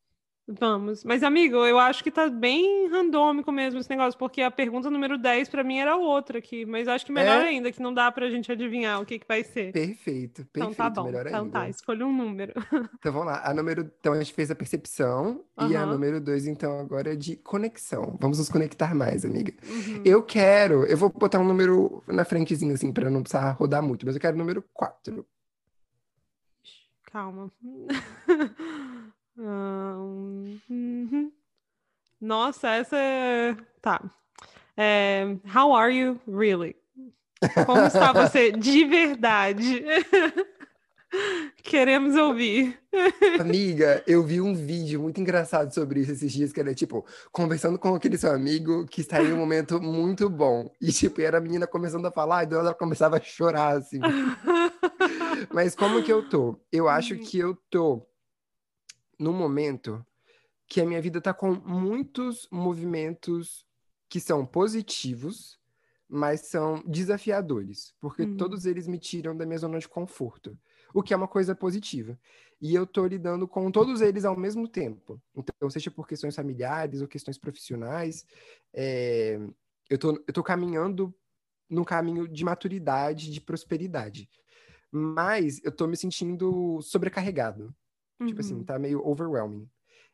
Vamos. 0.46 1.02
Mas, 1.02 1.22
amigo, 1.22 1.56
eu 1.64 1.78
acho 1.78 2.04
que 2.04 2.10
tá 2.10 2.28
bem 2.28 2.88
randômico 2.88 3.50
mesmo 3.50 3.80
esse 3.80 3.88
negócio, 3.88 4.18
porque 4.18 4.42
a 4.42 4.50
pergunta 4.50 4.90
número 4.90 5.16
10 5.16 5.48
para 5.48 5.64
mim 5.64 5.78
era 5.78 5.96
outra 5.96 6.38
aqui, 6.38 6.66
mas 6.66 6.88
acho 6.88 7.06
que 7.06 7.12
melhor 7.12 7.42
é? 7.42 7.48
ainda, 7.48 7.72
que 7.72 7.80
não 7.80 7.94
dá 7.94 8.12
pra 8.12 8.28
gente 8.28 8.52
adivinhar 8.52 9.00
o 9.00 9.06
que, 9.06 9.18
que 9.18 9.26
vai 9.26 9.42
ser. 9.42 9.72
Perfeito, 9.72 10.44
perfeito. 10.44 10.50
Então 10.56 10.74
tá 10.74 10.90
bom. 10.90 11.04
Melhor 11.04 11.26
então 11.26 11.44
ainda. 11.44 11.60
tá, 11.60 11.68
escolha 11.70 12.06
um 12.06 12.14
número. 12.14 12.52
Então 12.98 13.12
vamos 13.12 13.28
lá. 13.28 13.42
A 13.44 13.54
número. 13.54 13.90
Então 13.98 14.12
a 14.12 14.18
gente 14.18 14.34
fez 14.34 14.50
a 14.50 14.54
percepção, 14.54 15.42
uhum. 15.58 15.70
e 15.70 15.76
a 15.76 15.86
número 15.86 16.20
2, 16.20 16.46
então, 16.46 16.78
agora 16.80 17.12
é 17.12 17.16
de 17.16 17.36
conexão. 17.36 18.16
Vamos 18.20 18.38
nos 18.38 18.48
conectar 18.48 18.94
mais, 18.94 19.24
amiga. 19.24 19.54
Uhum. 19.66 20.02
Eu 20.04 20.22
quero. 20.22 20.84
Eu 20.84 20.96
vou 20.96 21.08
botar 21.08 21.38
um 21.38 21.44
número 21.44 22.02
na 22.06 22.24
frentezinha, 22.24 22.74
assim, 22.74 22.92
pra 22.92 23.08
não 23.08 23.22
precisar 23.22 23.52
rodar 23.52 23.82
muito, 23.82 24.04
mas 24.04 24.14
eu 24.14 24.20
quero 24.20 24.34
o 24.34 24.38
número 24.38 24.62
4. 24.74 25.24
Calma. 27.12 27.52
uhum. 29.36 31.30
Nossa, 32.18 32.70
essa 32.70 32.96
é. 32.96 33.54
Tá. 33.82 34.02
É... 34.74 35.36
How 35.54 35.74
are 35.74 35.94
you 35.94 36.18
really? 36.26 36.74
Como 37.66 37.82
está 37.82 38.12
você 38.14 38.52
de 38.56 38.86
verdade? 38.86 39.84
Queremos 41.62 42.16
ouvir. 42.16 42.78
Amiga, 43.38 44.02
eu 44.06 44.24
vi 44.24 44.40
um 44.40 44.54
vídeo 44.54 44.98
muito 44.98 45.20
engraçado 45.20 45.70
sobre 45.74 46.00
isso 46.00 46.12
esses 46.12 46.32
dias, 46.32 46.50
que 46.50 46.60
era 46.60 46.74
tipo, 46.74 47.04
conversando 47.30 47.78
com 47.78 47.94
aquele 47.94 48.16
seu 48.16 48.32
amigo 48.32 48.86
que 48.86 49.02
está 49.02 49.22
em 49.22 49.34
um 49.34 49.36
momento 49.36 49.78
muito 49.82 50.30
bom. 50.30 50.70
E 50.80 50.90
tipo, 50.90 51.20
era 51.20 51.36
a 51.36 51.40
menina 51.42 51.66
começando 51.66 52.06
a 52.06 52.10
falar, 52.10 52.50
e 52.50 52.54
ela 52.54 52.72
começava 52.72 53.18
a 53.18 53.20
chorar, 53.20 53.76
assim. 53.76 54.00
Mas 55.52 55.74
como 55.74 56.02
que 56.02 56.12
eu 56.12 56.28
tô? 56.28 56.58
Eu 56.70 56.88
acho 56.88 57.16
que 57.18 57.38
eu 57.38 57.56
tô 57.70 58.06
num 59.18 59.32
momento 59.32 60.04
que 60.66 60.80
a 60.80 60.86
minha 60.86 61.00
vida 61.00 61.20
tá 61.20 61.34
com 61.34 61.52
muitos 61.52 62.48
movimentos 62.50 63.66
que 64.08 64.18
são 64.18 64.46
positivos, 64.46 65.58
mas 66.08 66.42
são 66.42 66.82
desafiadores, 66.86 67.94
porque 68.00 68.22
uhum. 68.22 68.36
todos 68.36 68.66
eles 68.66 68.86
me 68.86 68.98
tiram 68.98 69.36
da 69.36 69.46
minha 69.46 69.58
zona 69.58 69.78
de 69.78 69.88
conforto 69.88 70.58
o 70.94 71.02
que 71.02 71.14
é 71.14 71.16
uma 71.16 71.28
coisa 71.28 71.54
positiva. 71.54 72.18
E 72.60 72.74
eu 72.74 72.84
estou 72.84 73.06
lidando 73.06 73.48
com 73.48 73.70
todos 73.70 74.00
eles 74.00 74.24
ao 74.24 74.36
mesmo 74.36 74.68
tempo. 74.68 75.20
Então, 75.34 75.68
seja 75.70 75.90
por 75.90 76.06
questões 76.06 76.36
familiares 76.36 77.00
ou 77.00 77.08
questões 77.08 77.38
profissionais, 77.38 78.26
é, 78.72 79.40
eu 79.90 79.98
tô, 79.98 80.22
estou 80.28 80.44
caminhando 80.44 81.14
no 81.68 81.84
caminho 81.84 82.28
de 82.28 82.44
maturidade, 82.44 83.30
de 83.30 83.40
prosperidade. 83.40 84.28
Mas 84.92 85.60
eu 85.64 85.70
estou 85.70 85.88
me 85.88 85.96
sentindo 85.96 86.80
sobrecarregado. 86.82 87.74
Tipo 88.26 88.40
assim, 88.40 88.56
Uhum. 88.56 88.64
tá 88.64 88.78
meio 88.78 89.06
overwhelming. 89.06 89.68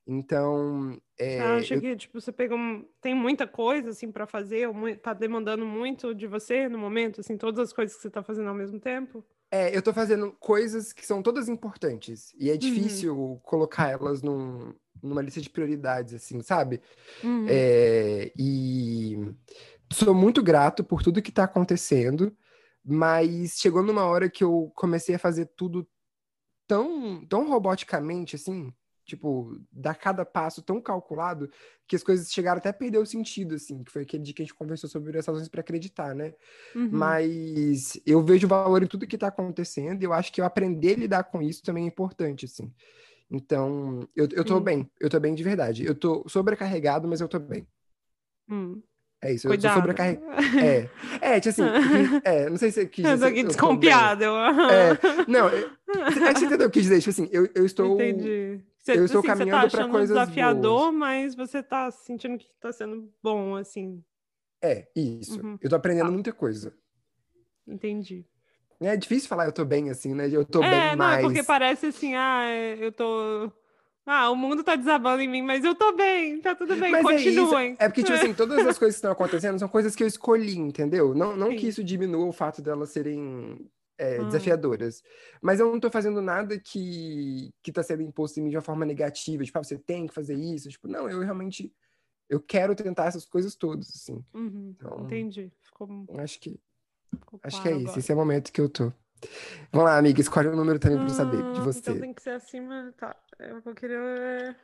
Então, 0.07 0.99
é, 1.19 1.37
Você 1.37 1.43
acha 1.43 1.75
eu- 1.77 1.81
que, 1.83 1.97
tipo, 1.97 2.21
você 2.21 2.33
pegou... 2.33 2.57
um- 2.59 2.87
Tem 3.01 3.15
muita 3.15 3.47
coisa, 3.47 3.91
assim, 3.91 4.11
pra 4.11 4.27
fazer? 4.27 4.69
Ou 4.69 4.75
tá 4.97 5.13
demandando 5.15 5.67
muito 5.67 6.15
de 6.15 6.27
você 6.27 6.69
no 6.69 6.79
momento? 6.79 7.21
Assim, 7.21 7.37
todas 7.37 7.61
as 7.61 7.73
coisas 7.73 7.97
que 7.97 8.03
você 8.03 8.11
tá 8.11 8.23
fazendo 8.23 8.49
ao 8.49 8.55
mesmo 8.55 8.81
tempo? 8.81 9.25
é, 9.51 9.75
eu 9.77 9.81
tô 9.83 9.95
fazendo 9.95 10.33
coisas 10.39 10.93
que 10.93 11.07
são 11.07 11.23
todas 11.23 11.49
importantes. 11.49 12.35
E 12.39 12.51
é 12.51 12.53
Uhum. 12.53 12.59
difícil 12.59 13.41
colocar 13.45 13.89
elas 13.91 14.23
num- 14.23 14.75
numa 15.03 15.23
lista 15.23 15.41
de 15.41 15.49
prioridades, 15.51 16.13
assim, 16.15 16.43
sabe? 16.43 16.83
Uhum. 17.23 17.47
É, 17.49 18.33
e 18.39 19.17
sou 19.93 20.15
muito 20.15 20.43
grato 20.43 20.85
por 20.85 21.03
tudo 21.03 21.23
que 21.23 21.33
tá 21.33 21.45
acontecendo, 21.45 22.37
mas 22.91 23.59
chegou 23.59 23.83
numa 23.83 24.05
hora 24.05 24.31
que 24.31 24.43
eu 24.43 24.73
comecei 24.75 25.15
a 25.15 25.19
fazer 25.19 25.47
tudo 25.55 25.87
tão, 26.67 27.25
tão 27.27 27.47
roboticamente, 27.47 28.35
assim, 28.35 28.73
tipo, 29.05 29.61
dar 29.71 29.95
cada 29.95 30.25
passo 30.25 30.63
tão 30.63 30.81
calculado, 30.81 31.51
que 31.87 31.95
as 31.95 32.03
coisas 32.03 32.33
chegaram 32.33 32.59
até 32.59 32.71
a 32.71 32.75
perder 32.75 32.99
o 32.99 33.07
sentido, 33.07 33.57
assim, 33.57 33.85
que 33.85 33.93
foi 33.93 34.03
aquele 34.03 34.23
dia 34.23 34.35
que 34.35 34.41
a 34.41 34.45
gente 34.45 34.55
conversou 34.55 34.89
sobre 34.89 35.19
as 35.19 35.27
razões 35.27 35.49
para 35.49 35.61
acreditar, 35.61 36.15
né? 36.15 36.35
Uhum. 36.75 36.89
Mas 36.91 38.01
eu 38.07 38.23
vejo 38.23 38.49
valor 38.49 38.83
em 38.83 38.87
tudo 38.87 39.07
que 39.07 39.19
tá 39.19 39.29
acontecendo, 39.29 40.03
e 40.03 40.07
eu 40.07 40.13
acho 40.15 40.33
que 40.33 40.41
eu 40.41 40.47
aprender 40.47 40.95
a 40.95 41.01
lidar 41.01 41.25
com 41.25 41.43
isso 41.43 41.63
também 41.63 41.85
é 41.85 41.89
importante, 41.89 42.47
assim. 42.47 42.73
Então, 43.31 44.01
eu, 44.17 44.27
eu 44.33 44.45
tô 44.45 44.57
Sim. 44.57 44.65
bem, 44.65 44.91
eu 44.99 45.11
tô 45.11 45.21
bem 45.21 45.35
de 45.35 45.43
verdade. 45.43 45.85
Eu 45.85 45.95
tô 45.95 46.27
sobrecarregado, 46.27 47.07
mas 47.07 47.21
eu 47.21 47.29
tô 47.29 47.39
bem. 47.39 47.67
Hum. 48.49 48.83
É 49.21 49.33
isso, 49.33 49.47
eu 49.47 49.51
tô 49.51 49.57
Cuidado. 49.57 49.75
sobrecarregado. 49.81 50.27
É, 51.21 51.37
é, 51.37 51.41
tipo 51.41 51.49
assim, 51.51 51.63
é, 52.25 52.49
não 52.49 52.57
sei 52.57 52.71
se 52.71 52.83
eu 52.83 52.89
quis 52.89 53.05
Eu 53.05 53.11
tô 53.11 53.15
dizer. 53.17 53.27
aqui 53.27 53.39
eu 53.39 53.43
tô 53.43 53.49
desconfiada. 53.49 54.25
Eu... 54.25 54.37
É, 54.37 54.99
Não, 55.27 55.49
eu, 55.49 55.69
você- 55.69 56.21
acho 56.21 56.35
que 56.35 56.39
você 56.39 56.45
entendeu 56.47 56.69
o 56.69 56.71
que 56.71 56.79
eu 56.79 56.83
dizer. 56.83 56.99
Tipo 57.01 57.11
assim, 57.11 57.29
eu, 57.33 57.49
eu 57.55 57.67
estou. 57.67 57.95
Entendi. 57.95 58.61
Você, 58.79 58.93
eu 58.93 59.05
estou 59.05 59.19
assim, 59.21 59.27
você 59.29 59.33
tá 59.33 59.39
caminhando 59.39 59.71
pra 59.71 59.81
achando 59.81 59.91
coisas 59.91 60.09
desafiador, 60.17 60.93
mas 60.93 61.35
você 61.35 61.63
tá 61.63 61.91
sentindo 61.91 62.39
que 62.39 62.47
tá 62.61 62.73
sendo 62.73 63.13
bom, 63.23 63.57
assim. 63.57 64.03
É, 64.63 64.87
isso. 64.95 65.41
Uhum. 65.45 65.59
Eu 65.61 65.69
tô 65.69 65.77
aprendendo 65.77 66.07
Tá. 66.07 66.13
muita 66.13 66.33
coisa. 66.33 66.73
Entendi. 67.67 68.25
É 68.81 68.97
difícil 68.97 69.29
falar 69.29 69.47
eu 69.47 69.53
tô 69.53 69.65
bem 69.65 69.91
assim, 69.91 70.15
né? 70.15 70.29
Eu 70.31 70.45
tô 70.45 70.63
é, 70.63 70.71
bem 70.71 70.91
não, 70.91 70.97
mais. 70.99 71.19
é 71.25 71.27
porque 71.27 71.43
parece 71.43 71.87
assim, 71.87 72.15
ah, 72.15 72.45
é, 72.45 72.77
eu 72.81 72.93
tô. 72.93 73.53
Ah, 74.11 74.31
o 74.31 74.37
mundo 74.37 74.65
tá 74.65 74.75
desabando 74.75 75.21
em 75.23 75.29
mim, 75.29 75.43
mas 75.43 75.63
eu 75.65 75.75
tô 75.75 75.93
bem, 75.93 76.41
tá 76.41 76.55
tudo 76.55 76.75
bem, 76.77 76.91
Mas 76.91 77.05
é 77.05 77.13
continuem. 77.13 77.77
É 77.79 77.89
porque, 77.89 78.03
tipo 78.03 78.17
assim, 78.17 78.33
todas 78.33 78.59
as 78.67 78.79
coisas 78.79 78.95
que 78.97 78.99
estão 78.99 79.13
acontecendo 79.13 79.59
são 79.59 79.69
coisas 79.69 79.95
que 79.95 80.03
eu 80.03 80.07
escolhi, 80.07 80.57
entendeu? 80.59 81.15
Não, 81.15 81.37
não 81.37 81.55
que 81.55 81.69
isso 81.69 81.85
diminua 81.85 82.25
o 82.27 82.33
fato 82.33 82.63
delas 82.63 82.89
serem 82.91 83.69
é, 83.99 84.17
Ah. 84.19 84.23
desafiadoras. 84.25 85.03
Mas 85.43 85.61
eu 85.61 85.71
não 85.71 85.79
tô 85.79 85.91
fazendo 85.91 86.23
nada 86.23 86.59
que, 86.59 87.51
que 87.63 87.71
tá 87.71 87.83
sendo 87.83 88.01
imposto 88.03 88.41
em 88.41 88.45
mim 88.45 88.51
de 88.51 88.57
uma 88.57 88.63
forma 88.63 88.87
negativa. 88.87 89.45
Tipo, 89.45 89.59
ah, 89.59 89.63
você 89.65 89.77
tem 89.77 90.07
que 90.07 90.15
fazer 90.15 90.35
isso. 90.37 90.69
Tipo, 90.69 90.89
não, 90.89 91.09
eu 91.11 91.21
realmente. 91.21 91.71
Eu 92.31 92.41
quero 92.41 92.75
tentar 92.75 93.07
essas 93.07 93.25
coisas 93.27 93.55
todas, 93.57 93.89
assim. 93.91 94.25
Uhum, 94.35 94.75
Então- 94.77 95.01
entendi. 95.05 95.51
Ficou, 95.63 95.89
Acho 96.19 96.39
que, 96.41 96.61
ficou 97.19 97.41
acho 97.43 97.61
que 97.63 97.69
é 97.69 97.71
claro 97.73 97.77
isso. 97.79 97.87
agora. 97.89 97.99
Esse 98.01 98.13
é 98.13 98.15
o 98.15 98.19
momento 98.19 98.53
que 98.53 98.61
eu 98.61 98.69
tô. 98.69 98.93
Vamos 99.73 99.87
lá, 99.87 99.99
amiga. 99.99 100.21
Escolhe 100.21 100.49
um 100.49 100.57
número 100.57 100.79
também 100.79 100.99
pra 100.99 101.07
eu 101.07 101.11
saber 101.11 101.37
de 101.53 101.61
Ah, 101.61 101.63
você. 101.65 101.79
Então 101.81 101.99
tem 102.01 102.13
que 102.15 102.23
ser 102.23 102.31
acima. 102.31 102.93
Tá. 102.97 103.15
Eu 103.39 103.61
vou 103.61 103.75
querer. 103.75 103.99
é, 103.99 104.57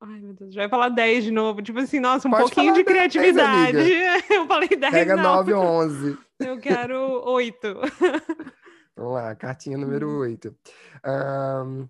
Ai, 0.00 0.20
meu 0.20 0.34
Deus, 0.34 0.52
já 0.54 0.62
ia 0.62 0.68
falar 0.68 0.90
10 0.90 1.24
de 1.24 1.30
novo. 1.30 1.62
Tipo 1.62 1.78
assim, 1.78 1.98
nossa, 2.00 2.28
um 2.28 2.30
Pode 2.30 2.42
pouquinho 2.44 2.74
de 2.74 2.84
10, 2.84 2.86
criatividade. 2.86 3.78
Eu 4.30 4.46
falei 4.46 4.68
10, 4.68 4.92
Pega 4.92 5.16
não. 5.16 5.22
9 5.36 5.52
ou 5.54 5.64
11. 5.64 6.18
Eu 6.40 6.58
quero 6.58 6.98
8. 7.24 7.58
Vamos 8.96 9.12
lá, 9.14 9.34
cartinha 9.34 9.76
número 9.78 10.08
Hum. 10.08 10.18
8. 10.18 10.56
Ahn, 11.04 11.88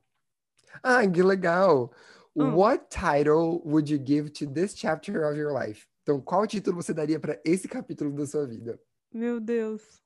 Ah, 0.82 1.06
que 1.08 1.22
legal. 1.22 1.92
Hum. 2.36 2.54
What 2.54 2.86
title 2.88 3.60
would 3.64 3.92
you 3.92 3.98
give 4.04 4.30
to 4.30 4.46
this 4.46 4.74
chapter 4.74 5.24
of 5.24 5.36
your 5.38 5.52
life? 5.52 5.86
Então, 6.02 6.20
qual 6.20 6.46
título 6.46 6.76
você 6.82 6.92
daria 6.92 7.18
para 7.18 7.40
esse 7.44 7.66
capítulo 7.68 8.12
da 8.12 8.26
sua 8.26 8.46
vida? 8.46 8.78
Meu 9.12 9.40
Deus. 9.40 10.02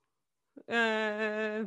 É, 0.69 1.65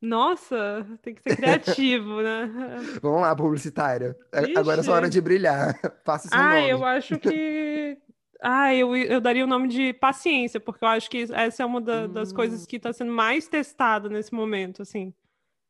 Nossa, 0.00 0.84
tem 1.00 1.14
que 1.14 1.22
ser 1.22 1.36
criativo, 1.36 2.20
né? 2.22 2.50
Vamos 3.00 3.20
lá, 3.22 3.36
publicitária. 3.36 4.16
A- 4.32 4.58
Agora 4.58 4.80
é 4.80 4.82
sua 4.82 4.94
hora 4.96 5.04
Ixi. 5.06 5.12
de 5.12 5.20
brilhar. 5.20 5.78
Faça 6.04 6.28
seu 6.28 6.36
Ah, 6.36 6.54
nome. 6.56 6.70
eu 6.70 6.84
acho 6.84 7.18
que. 7.18 7.96
Ah, 8.44 8.74
eu, 8.74 8.96
eu 8.96 9.20
daria 9.20 9.44
o 9.44 9.46
nome 9.46 9.68
de 9.68 9.92
paciência, 9.92 10.58
porque 10.58 10.84
eu 10.84 10.88
acho 10.88 11.08
que 11.08 11.28
essa 11.32 11.62
é 11.62 11.66
uma 11.66 11.80
da- 11.80 12.08
das 12.08 12.32
Hum. 12.32 12.34
coisas 12.34 12.66
que 12.66 12.74
está 12.74 12.92
sendo 12.92 13.12
mais 13.12 13.46
testada 13.46 14.08
nesse 14.08 14.34
momento, 14.34 14.82
assim. 14.82 15.14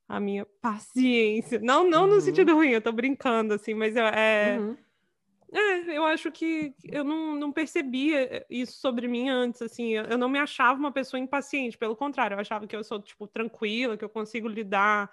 A 0.09 0.19
minha 0.19 0.47
paciência. 0.63 1.61
Não, 1.61 1.87
não 1.87 2.07
no 2.07 2.15
Uhum. 2.15 2.21
sentido 2.23 2.55
ruim, 2.55 2.71
eu 2.71 2.81
tô 2.81 2.91
brincando, 2.91 3.53
assim, 3.53 3.75
mas 3.75 3.95
eu- 3.95 4.07
é, 4.07 4.57
Uhum. 4.59 4.77
É, 5.53 5.99
eu 5.99 6.05
acho 6.05 6.33
que 6.33 6.75
eu 6.83 7.05
não, 7.05 7.37
não 7.37 7.53
percebia 7.53 8.45
isso 8.49 8.81
sobre 8.81 9.07
mim 9.07 9.29
antes, 9.29 9.61
assim. 9.61 9.91
Eu, 9.93 10.17
não 10.17 10.29
me 10.29 10.39
achava 10.39 10.79
uma 10.79 10.91
pessoa 10.91 11.21
impaciente, 11.21 11.77
pelo 11.77 11.95
contrário, 11.95 12.35
eu 12.35 12.41
achava 12.41 12.67
que 12.67 12.75
eu 12.75 12.83
sou, 12.83 13.01
tipo, 13.01 13.27
tranquila, 13.27 13.97
que 13.97 14.05
eu 14.05 14.09
consigo 14.09 14.49
lidar 14.49 15.11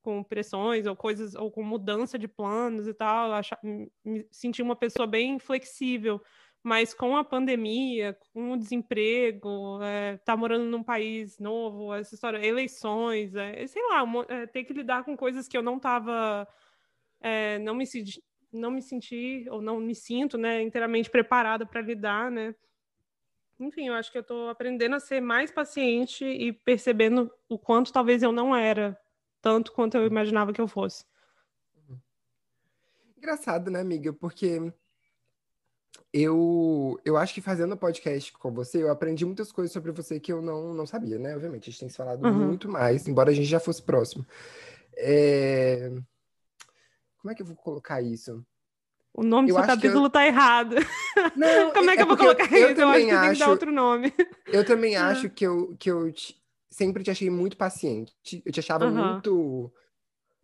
com 0.00 0.22
pressões 0.22 0.86
ou 0.86 0.96
coisas, 0.96 1.34
ou 1.34 1.50
com 1.50 1.62
mudança 1.62 2.18
de 2.18 2.26
planos 2.26 2.86
e 2.88 2.94
tal. 2.94 3.28
Eu 3.28 3.34
acha, 3.34 3.58
me, 3.62 4.26
senti 4.30 4.62
uma 4.62 4.74
pessoa 4.76 5.06
bem 5.06 5.38
flexível. 5.38 6.22
Mas 6.62 6.94
com 6.94 7.16
a 7.16 7.24
pandemia, 7.24 8.16
com 8.32 8.52
o 8.52 8.56
desemprego, 8.56 9.82
é, 9.82 10.16
tá 10.18 10.36
morando 10.36 10.64
num 10.64 10.82
país 10.82 11.38
novo, 11.38 11.92
essa 11.92 12.14
história, 12.14 12.38
eleições, 12.46 13.34
é, 13.34 13.66
sei 13.66 13.82
lá, 13.88 14.04
é, 14.28 14.46
ter 14.46 14.64
que 14.64 14.72
lidar 14.72 15.04
com 15.04 15.16
coisas 15.16 15.48
que 15.48 15.56
eu 15.56 15.62
não 15.62 15.80
tava, 15.80 16.46
é, 17.20 17.58
não 17.58 17.74
me 17.74 17.84
não 18.52 18.70
me 18.70 18.82
senti 18.82 19.46
ou 19.50 19.60
não 19.62 19.80
me 19.80 19.94
sinto, 19.94 20.36
né, 20.36 20.62
inteiramente 20.62 21.10
preparada 21.10 21.64
para 21.64 21.80
lidar, 21.80 22.30
né? 22.30 22.54
Enfim, 23.58 23.88
eu 23.88 23.94
acho 23.94 24.10
que 24.10 24.18
eu 24.18 24.24
tô 24.24 24.48
aprendendo 24.48 24.96
a 24.96 25.00
ser 25.00 25.20
mais 25.20 25.50
paciente 25.50 26.24
e 26.24 26.52
percebendo 26.52 27.30
o 27.48 27.58
quanto 27.58 27.92
talvez 27.92 28.22
eu 28.22 28.32
não 28.32 28.54
era, 28.54 28.98
tanto 29.40 29.72
quanto 29.72 29.96
eu 29.96 30.06
imaginava 30.06 30.52
que 30.52 30.60
eu 30.60 30.66
fosse. 30.66 31.04
Engraçado, 33.16 33.70
né, 33.70 33.80
amiga? 33.80 34.12
Porque 34.12 34.72
eu, 36.12 37.00
eu 37.04 37.16
acho 37.16 37.32
que 37.32 37.40
fazendo 37.40 37.76
podcast 37.76 38.32
com 38.32 38.52
você, 38.52 38.82
eu 38.82 38.90
aprendi 38.90 39.24
muitas 39.24 39.52
coisas 39.52 39.72
sobre 39.72 39.92
você 39.92 40.18
que 40.18 40.32
eu 40.32 40.42
não, 40.42 40.74
não 40.74 40.86
sabia, 40.86 41.18
né? 41.18 41.34
Obviamente, 41.34 41.68
a 41.68 41.72
gente 41.72 41.80
tem 41.80 41.88
se 41.88 41.96
falado 41.96 42.24
Uhum. 42.24 42.46
muito 42.46 42.68
mais, 42.68 43.06
embora 43.06 43.30
a 43.30 43.34
gente 43.34 43.46
já 43.46 43.60
fosse 43.60 43.82
próximo. 43.82 44.26
É, 44.96 45.90
Como 47.22 47.30
é 47.30 47.34
que 47.34 47.42
eu 47.42 47.46
vou 47.46 47.56
colocar 47.56 48.02
isso? 48.02 48.44
O 49.14 49.22
nome 49.22 49.48
Eu 49.50 49.54
do 49.54 49.62
seu 49.62 49.64
acho 49.70 49.80
que 49.80 49.86
eu- 49.86 49.90
capítulo 49.90 50.10
tá 50.10 50.26
errado. 50.26 50.74
Não, 51.36 51.72
Como 51.72 51.90
é 51.90 51.96
que 51.96 52.02
eu 52.02 52.06
vou 52.06 52.16
colocar 52.16 52.44
eu 52.44 52.48
isso? 52.48 52.56
Eu 52.56 52.64
acho 52.66 52.74
que 52.74 52.80
também 52.80 53.00
tem 53.00 53.08
que 53.08 53.38
dar 53.38 53.44
acho- 53.44 53.50
outro 53.50 53.70
nome. 53.72 54.12
Eu 54.48 54.64
também 54.66 54.96
Ah. 54.96 55.08
acho 55.08 55.30
que 55.30 55.46
eu, 55.46 55.74
que 55.78 55.90
eu 55.90 56.10
te- 56.12 56.36
sempre 56.70 57.02
te 57.04 57.10
achei 57.10 57.30
muito 57.30 57.56
paciente. 57.56 58.12
Eu 58.44 58.52
te 58.52 58.60
achava 58.60 58.84
Aham. 58.86 59.12
muito, 59.14 59.72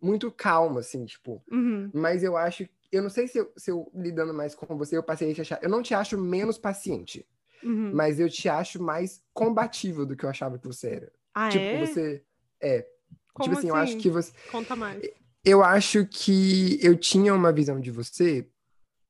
muito 0.01 0.31
calma, 0.31 0.79
assim, 0.79 1.05
tipo. 1.05 1.43
Uhum. 1.51 1.91
Mas 1.93 2.23
eu 2.23 2.37
acho, 2.37 2.67
eu 2.91 3.03
não 3.03 3.09
sei 3.09 3.27
se 3.27 3.37
eu, 3.39 3.51
se 3.57 3.69
eu 3.71 3.91
lidando 3.93 4.33
mais 4.33 4.55
com 4.55 4.77
você, 4.77 4.95
eu 4.97 5.03
passei 5.03 5.31
a 5.31 5.33
te 5.35 5.41
achar. 5.41 5.59
Eu 5.61 5.69
não 5.69 5.81
te 5.83 5.93
acho 5.93 6.17
menos 6.17 6.57
paciente, 6.57 7.27
Uhum. 7.63 7.91
mas 7.93 8.19
eu 8.19 8.29
te 8.29 8.47
acho 8.47 8.81
mais 8.81 9.21
combatível 9.33 10.05
do 10.05 10.15
que 10.15 10.23
eu 10.25 10.29
achava 10.29 10.57
que 10.57 10.65
você 10.67 10.87
era. 10.89 11.11
Ah, 11.33 11.49
tipo, 11.49 11.63
é? 11.65 11.85
você. 11.85 12.23
É. 12.61 12.87
Como 13.33 13.47
tipo 13.49 13.57
assim, 13.59 13.69
eu 13.69 13.75
acho 13.75 13.91
assim? 13.93 14.01
que 14.01 14.09
você. 14.09 14.31
Conta 14.51 14.75
mais. 14.75 15.01
Eu 15.43 15.63
acho 15.63 16.05
que 16.05 16.77
eu 16.81 16.97
tinha 16.97 17.33
uma 17.33 17.51
visão 17.51 17.79
de 17.79 17.91
você 17.91 18.47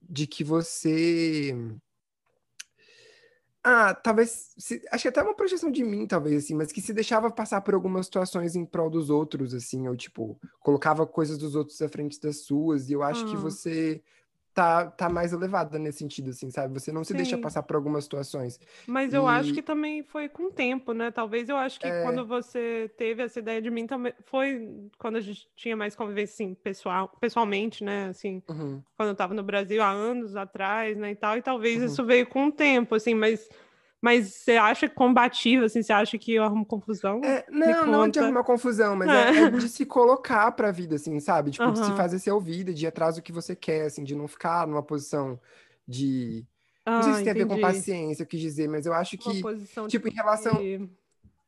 de 0.02 0.26
que 0.28 0.44
você. 0.44 1.56
Ah, 3.64 3.94
talvez. 3.94 4.54
se- 4.58 4.82
acho 4.92 5.02
que 5.04 5.08
até 5.10 5.22
uma 5.22 5.36
projeção 5.36 5.70
de 5.70 5.84
mim, 5.84 6.08
talvez, 6.08 6.46
assim, 6.46 6.56
mas 6.56 6.72
que 6.72 6.82
se 6.82 6.94
deixava 6.94 7.30
passar 7.30 7.62
por 7.62 7.74
algumas 7.74 8.06
situações 8.06 8.56
em 8.56 8.66
prol 8.66 8.90
dos 8.90 9.10
outros, 9.10 9.54
assim, 9.54 9.88
ou 9.88 9.96
tipo, 9.98 10.40
colocava 10.62 11.06
coisas 11.06 11.38
dos 11.38 11.56
outros 11.56 11.82
à 11.82 11.90
frente 11.90 12.20
das 12.22 12.38
suas, 12.46 12.90
e 12.90 12.94
eu 12.94 13.04
acho 13.04 13.26
que 13.26 13.36
Ah. 13.36 13.40
você 13.40 14.02
tá, 14.60 14.88
tá 14.92 15.08
mais 15.10 15.32
elevada 15.32 15.80
nesse 15.80 16.00
sentido, 16.00 16.32
assim, 16.32 16.52
sabe? 16.52 16.74
Você 16.78 16.92
não 16.92 17.02
se 17.02 17.14
deixa 17.14 17.38
Sim. 17.38 17.42
passar 17.42 17.64
por 17.64 17.78
algumas 17.78 18.04
situações. 18.04 18.60
Mas 18.86 19.14
eu 19.14 19.26
acho 19.26 19.52
E- 19.52 19.54
que 19.54 19.62
também 19.62 20.04
foi 20.04 20.28
com 20.28 20.48
o 20.48 20.52
tempo, 20.52 20.92
né? 20.94 21.12
Talvez 21.12 21.48
eu 21.48 21.56
acho 21.56 21.80
que 21.80 21.88
É. 21.88 22.04
quando 22.04 22.26
você 22.28 22.92
teve 22.98 23.24
essa 23.24 23.40
ideia 23.40 23.62
de 23.62 23.70
mim 23.72 23.88
também 23.88 24.14
foi 24.26 24.68
quando 24.98 25.16
a 25.16 25.22
gente 25.22 25.48
tinha 25.56 25.78
mais 25.78 25.96
convivência 25.96 26.34
assim, 26.34 26.54
pessoal, 26.56 27.08
pessoalmente, 27.22 27.86
né? 27.86 28.08
Assim, 28.10 28.44
Uhum. 28.50 28.84
quando 28.98 29.08
eu 29.10 29.14
estava 29.14 29.34
no 29.34 29.44
Brasil 29.44 29.82
há 29.82 29.90
anos 29.90 30.36
atrás, 30.36 30.98
né, 30.98 31.12
e 31.12 31.16
tal, 31.16 31.38
e 31.38 31.42
talvez 31.42 31.80
Uhum. 31.80 31.86
isso 31.86 32.06
veio 32.06 32.28
com 32.28 32.48
o 32.48 32.52
tempo, 32.52 32.96
assim, 32.96 33.14
mas 33.14 33.48
mas 34.02 34.34
você 34.34 34.54
acha 34.54 34.88
combativo, 34.90 35.66
assim, 35.66 35.82
você 35.82 35.92
acha 35.94 36.18
que 36.18 36.34
eu 36.34 36.44
arrumo 36.44 36.66
confusão? 36.66 37.22
É, 37.24 37.46
não, 37.50 37.86
não 37.86 38.08
de 38.08 38.20
arrumar 38.20 38.44
confusão, 38.44 38.96
mas 38.96 39.10
é, 39.10 39.38
é 39.44 39.50
de 39.52 39.68
se 39.70 39.86
colocar 39.86 40.52
pra 40.54 40.72
vida, 40.72 40.96
assim, 40.96 41.20
sabe? 41.20 41.52
Tipo, 41.52 41.72
de 41.72 41.80
se 41.86 41.92
fazer 41.94 42.20
ser 42.20 42.32
ouvida, 42.32 42.74
de 42.74 42.86
ir 42.86 42.88
atrás 42.88 43.16
do 43.16 43.22
que 43.22 43.32
você 43.32 43.56
quer, 43.56 43.86
assim, 43.86 44.04
de 44.04 44.16
não 44.16 44.28
ficar 44.28 44.66
numa 44.68 44.82
posição 44.84 45.40
de. 45.88 46.46
Não 46.86 47.04
sei 47.04 47.12
Ah, 47.12 47.16
se 47.16 47.24
tem 47.24 47.32
a 47.32 47.36
ver 47.36 47.46
com 47.48 47.60
paciência, 47.62 48.24
eu 48.24 48.28
quis 48.28 48.40
dizer, 48.40 48.68
mas 48.68 48.86
eu 48.86 48.94
acho 48.94 49.16
Uma 49.18 49.34
que. 49.34 49.42
posição 49.42 49.88
tipo, 49.88 50.08
em 50.08 50.12
relação- 50.14 50.56
de... 50.56 50.90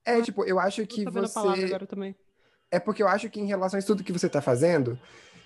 É, 0.06 0.22
tipo, 0.22 0.44
eu 0.44 0.60
acho 0.60 0.86
que 0.86 1.06
você. 1.10 1.38
agora 1.66 1.86
também. 1.88 2.16
é 2.70 2.80
porque 2.80 3.02
eu 3.04 3.08
acho 3.08 3.30
que 3.30 3.40
em 3.40 3.46
relação 3.46 3.80
a 3.80 3.84
tudo 3.84 4.04
que 4.04 4.12
você 4.12 4.28
tá 4.30 4.42
fazendo, 4.42 5.00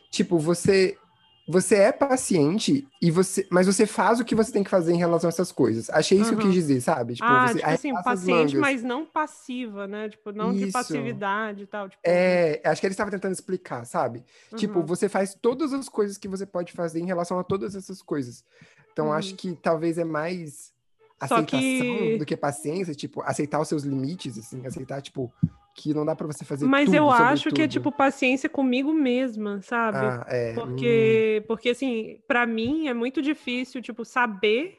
tipo, 0.10 0.38
você 0.39 0.98
você 1.47 1.75
é 1.75 1.91
paciente 1.91 2.88
e 2.99 3.12
você, 3.12 3.47
mas 3.51 3.67
você 3.67 3.86
faz 3.86 4.19
o 4.19 4.25
que 4.25 4.34
você 4.34 4.51
tem 4.51 4.63
que 4.63 4.69
fazer 4.69 4.93
em 4.93 4.97
relação 4.97 5.27
a 5.27 5.29
essas 5.29 5.51
coisas. 5.51 5.89
Achei 5.91 6.19
isso 6.19 6.31
uhum. 6.31 6.38
que 6.38 6.43
eu 6.43 6.47
quis 6.47 6.55
dizer, 6.55 6.81
sabe? 6.81 7.13
Tipo, 7.13 7.27
ah, 7.27 7.47
você 7.47 7.60
tipo 7.60 7.69
assim, 7.69 7.93
paciente, 8.03 8.58
mas 8.58 8.81
não 8.81 9.05
passiva, 9.05 9.86
né? 9.86 10.10
Tipo, 10.10 10.31
não 10.31 10.51
isso. 10.51 10.65
de 10.65 10.71
passividade 10.71 11.63
e 11.63 11.67
tal. 11.67 11.88
Tipo... 11.88 12.01
É, 12.03 12.62
acho 12.65 12.81
que 12.81 12.88
ele 12.88 12.93
estava 12.93 13.12
tentando 13.12 13.34
explicar, 13.34 13.86
sabe? 13.86 14.23
Uhum. 14.51 14.58
Tipo, 14.58 14.84
você 14.84 15.08
faz 15.08 15.36
todas 15.39 15.71
as 15.71 15.88
coisas 15.88 16.17
que 16.17 16.27
você 16.27 16.47
pode 16.47 16.73
fazer 16.73 16.99
em 16.99 17.05
relação 17.05 17.38
a 17.38 17.43
todas 17.43 17.75
essas 17.75 18.01
coisas. 18.01 18.43
Então, 18.91 19.08
uhum. 19.08 19.13
acho 19.13 19.36
que 19.36 19.53
talvez 19.53 19.99
é 19.99 20.03
mais 20.03 20.73
aceitação 21.19 21.60
que... 21.60 22.17
do 22.17 22.25
que 22.25 22.36
paciência, 22.36 22.95
tipo, 22.95 23.21
aceitar 23.21 23.60
os 23.62 23.67
seus 23.67 23.84
limites, 23.84 24.38
assim, 24.38 24.65
aceitar, 24.65 25.01
tipo, 25.01 25.31
que 25.76 25.94
não 25.94 26.06
dá 26.06 26.16
para 26.16 26.26
você 26.26 26.46
fazer 26.46 26.66
Mas 26.66 26.86
tudo 26.86 26.96
eu 26.96 27.12
acho 27.12 27.44
tudo. 27.44 27.56
que 27.56 27.62
é 27.62 27.68
tipo 27.68 27.92
paciência 27.92 28.48
comigo 28.48 28.94
mesma, 28.94 29.62
sabe? 29.62 29.98
Ah, 29.98 30.26
é. 30.30 30.54
Porque, 30.54 31.42
hum. 31.42 31.48
porque 31.48 31.70
assim, 31.70 32.18
para 32.26 32.46
mim 32.46 32.88
é 32.88 32.94
muito 32.94 33.22
difícil, 33.22 33.82
tipo, 33.82 34.06
saber 34.06 34.78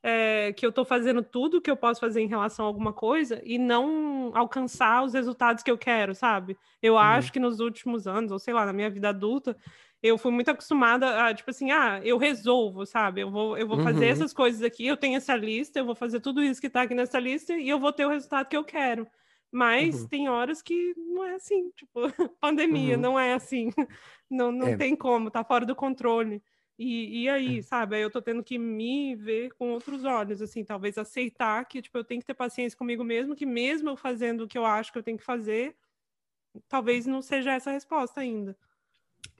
é, 0.00 0.52
que 0.52 0.64
eu 0.64 0.70
tô 0.70 0.84
fazendo 0.84 1.24
tudo 1.24 1.60
que 1.60 1.68
eu 1.70 1.76
posso 1.76 2.00
fazer 2.00 2.20
em 2.20 2.28
relação 2.28 2.64
a 2.64 2.68
alguma 2.68 2.92
coisa 2.92 3.42
e 3.44 3.58
não 3.58 4.30
alcançar 4.32 5.02
os 5.02 5.12
resultados 5.12 5.64
que 5.64 5.70
eu 5.70 5.76
quero, 5.76 6.14
sabe? 6.14 6.56
Eu 6.80 6.94
uhum. 6.94 7.00
acho 7.00 7.32
que 7.32 7.40
nos 7.40 7.58
últimos 7.58 8.06
anos, 8.06 8.30
ou 8.30 8.38
sei 8.38 8.54
lá, 8.54 8.64
na 8.64 8.72
minha 8.72 8.88
vida 8.88 9.08
adulta, 9.08 9.56
eu 10.00 10.16
fui 10.16 10.30
muito 10.30 10.52
acostumada 10.52 11.24
a, 11.24 11.34
tipo 11.34 11.50
assim, 11.50 11.72
ah, 11.72 12.00
eu 12.04 12.16
resolvo, 12.16 12.86
sabe? 12.86 13.22
Eu 13.22 13.30
vou, 13.32 13.58
eu 13.58 13.66
vou 13.66 13.80
fazer 13.82 14.04
uhum. 14.04 14.12
essas 14.12 14.32
coisas 14.32 14.62
aqui, 14.62 14.86
eu 14.86 14.96
tenho 14.96 15.16
essa 15.16 15.34
lista, 15.34 15.80
eu 15.80 15.84
vou 15.84 15.96
fazer 15.96 16.20
tudo 16.20 16.40
isso 16.44 16.60
que 16.60 16.70
tá 16.70 16.82
aqui 16.82 16.94
nessa 16.94 17.18
lista 17.18 17.54
e 17.54 17.68
eu 17.68 17.80
vou 17.80 17.92
ter 17.92 18.06
o 18.06 18.10
resultado 18.10 18.46
que 18.46 18.56
eu 18.56 18.62
quero. 18.62 19.04
Mas 19.50 20.02
uhum. 20.02 20.08
tem 20.08 20.28
horas 20.28 20.60
que 20.60 20.94
não 20.96 21.24
é 21.24 21.34
assim, 21.34 21.70
tipo, 21.70 22.00
pandemia, 22.40 22.96
uhum. 22.96 23.00
não 23.00 23.18
é 23.18 23.32
assim. 23.34 23.70
Não, 24.30 24.52
não 24.52 24.66
é. 24.66 24.76
tem 24.76 24.94
como, 24.94 25.30
tá 25.30 25.42
fora 25.42 25.64
do 25.64 25.74
controle. 25.74 26.42
E, 26.78 27.22
e 27.22 27.28
aí, 27.30 27.60
é. 27.60 27.62
sabe? 27.62 27.96
Aí 27.96 28.02
eu 28.02 28.10
tô 28.10 28.20
tendo 28.20 28.44
que 28.44 28.58
me 28.58 29.16
ver 29.16 29.54
com 29.54 29.70
outros 29.70 30.04
olhos, 30.04 30.42
assim, 30.42 30.62
talvez 30.62 30.98
aceitar 30.98 31.64
que, 31.64 31.80
tipo, 31.80 31.96
eu 31.96 32.04
tenho 32.04 32.20
que 32.20 32.26
ter 32.26 32.34
paciência 32.34 32.76
comigo 32.76 33.02
mesmo, 33.02 33.34
que 33.34 33.46
mesmo 33.46 33.88
eu 33.88 33.96
fazendo 33.96 34.44
o 34.44 34.46
que 34.46 34.58
eu 34.58 34.66
acho 34.66 34.92
que 34.92 34.98
eu 34.98 35.02
tenho 35.02 35.16
que 35.16 35.24
fazer, 35.24 35.74
talvez 36.68 37.06
não 37.06 37.22
seja 37.22 37.52
essa 37.52 37.70
a 37.70 37.72
resposta 37.72 38.20
ainda. 38.20 38.54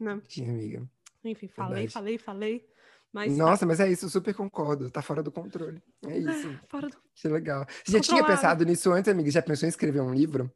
Né? 0.00 0.20
Sim, 0.26 0.48
amiga. 0.48 0.90
Enfim, 1.22 1.48
falei, 1.48 1.86
Verdade. 1.86 1.92
falei, 1.92 2.18
falei. 2.18 2.68
Mas. 3.12 3.36
Nossa, 3.36 3.64
mas 3.64 3.80
é 3.80 3.90
isso, 3.90 4.08
super 4.08 4.34
concordo. 4.34 4.90
Tá 4.90 5.02
fora 5.02 5.22
do 5.22 5.32
controle. 5.32 5.82
É, 6.06 6.12
é 6.12 6.18
isso. 6.18 6.48
É, 6.48 6.60
fora 6.68 6.88
do... 6.88 6.96
Que 7.14 7.28
legal. 7.28 7.66
Você 7.84 7.92
já 7.92 8.00
tinha 8.00 8.24
pensado 8.24 8.64
nisso 8.64 8.92
antes, 8.92 9.10
amiga? 9.10 9.30
Já 9.30 9.42
pensou 9.42 9.66
em 9.66 9.70
escrever 9.70 10.00
um 10.00 10.12
livro? 10.12 10.50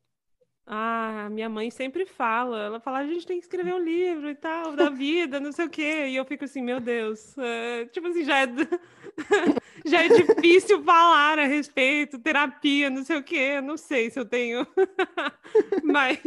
Ah, 0.67 1.29
minha 1.31 1.49
mãe 1.49 1.71
sempre 1.71 2.07
fala. 2.07 2.61
Ela 2.63 2.81
fala, 2.81 2.99
a 2.99 3.07
gente 3.07 3.27
tem 3.27 3.39
que 3.39 3.45
escrever 3.45 3.75
um 3.75 3.83
livro 3.83 4.29
e 4.31 4.35
tal, 4.35 4.77
da 4.77 4.89
vida, 4.91 5.41
não 5.41 5.53
sei 5.53 5.67
o 5.67 5.71
quê. 5.71 6.09
E 6.09 6.17
eu 6.17 6.25
fico 6.25 6.45
assim, 6.45 6.63
meu 6.63 6.81
Deus. 6.81 7.37
É, 7.39 7.87
tipo 7.87 8.07
assim, 8.07 8.25
já 8.25 8.41
é, 8.41 8.47
já 9.85 10.05
é 10.05 10.09
difícil 10.09 10.83
falar 10.83 11.39
a 11.39 11.47
respeito, 11.47 12.19
terapia, 12.19 12.91
não 12.91 13.05
sei 13.05 13.17
o 13.17 13.23
quê. 13.23 13.61
Não 13.61 13.77
sei 13.77 14.11
se 14.11 14.19
eu 14.19 14.25
tenho. 14.25 14.67
Mas 15.83 16.21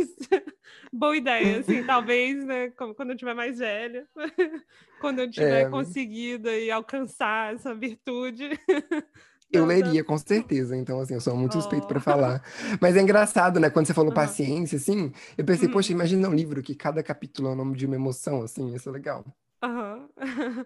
boa 0.92 1.16
ideia, 1.16 1.60
assim, 1.60 1.84
talvez, 1.84 2.44
né, 2.46 2.72
quando 2.96 3.12
eu 3.12 3.18
tiver 3.18 3.34
mais 3.34 3.60
velha, 3.60 4.08
quando 5.02 5.20
eu 5.20 5.30
tiver 5.30 5.68
é... 5.68 5.70
conseguido 5.70 6.50
e 6.50 6.72
alcançar 6.72 7.54
essa 7.54 7.74
virtude. 7.74 8.50
Eu 9.52 9.64
leria, 9.64 10.04
com 10.04 10.18
certeza. 10.18 10.76
Então, 10.76 11.00
assim, 11.00 11.14
eu 11.14 11.22
sou 11.22 11.34
muito 11.38 11.54
suspeito 11.54 11.86
oh. 11.86 11.88
para 11.88 12.00
falar. 12.02 12.44
Mas 12.82 12.98
é 12.98 13.02
engraçado, 13.02 13.58
né? 13.58 13.70
Quando 13.70 13.86
você 13.86 13.94
falou 13.94 14.10
uhum. 14.10 14.16
paciência, 14.16 14.76
assim, 14.76 15.14
eu 15.38 15.46
pensei, 15.46 15.68
uhum. 15.68 15.74
poxa, 15.74 15.94
imagina 15.94 16.28
um 16.28 16.34
livro 16.34 16.62
que 16.62 16.76
cada 16.76 17.02
capítulo 17.02 17.50
é 17.50 17.52
o 17.52 17.56
nome 17.56 17.78
de 17.78 17.86
uma 17.86 17.96
emoção, 17.96 18.42
assim, 18.42 18.74
isso 18.74 18.90
é 18.90 18.92
legal. 18.92 19.24
Aham. 19.64 20.10
Uhum. 20.18 20.66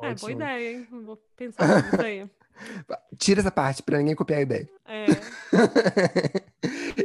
É, 0.00 0.14
boa 0.14 0.32
ideia, 0.32 0.72
hein? 0.72 0.88
Vou 0.90 1.16
pensar 1.36 1.82
nisso 1.82 2.00
aí. 2.00 2.30
Tira 3.18 3.40
essa 3.40 3.50
parte 3.50 3.82
para 3.82 3.98
ninguém 3.98 4.14
copiar 4.14 4.40
a 4.40 4.42
ideia. 4.42 4.70
É. 4.84 5.06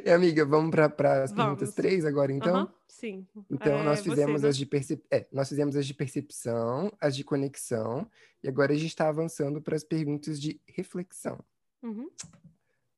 e, 0.05 0.09
amiga, 0.11 0.45
vamos 0.45 0.71
para 0.71 1.23
as 1.23 1.31
perguntas 1.31 1.73
três 1.73 2.05
agora, 2.05 2.31
então? 2.31 2.61
Uhum, 2.61 2.67
sim. 2.87 3.27
Então, 3.49 3.77
é, 3.77 3.83
nós 3.83 4.01
fizemos 4.01 4.41
você, 4.41 4.43
né? 4.43 4.49
as 4.49 4.57
de 4.57 4.65
percep... 4.65 5.03
É, 5.11 5.25
nós 5.31 5.49
fizemos 5.49 5.75
as 5.75 5.85
de 5.85 5.93
percepção, 5.93 6.91
as 6.99 7.15
de 7.15 7.23
conexão, 7.23 8.09
e 8.43 8.47
agora 8.47 8.73
a 8.73 8.75
gente 8.75 8.87
está 8.89 9.07
avançando 9.07 9.61
para 9.61 9.75
as 9.75 9.83
perguntas 9.83 10.39
de 10.39 10.59
reflexão. 10.67 11.39
Uhum. 11.81 12.09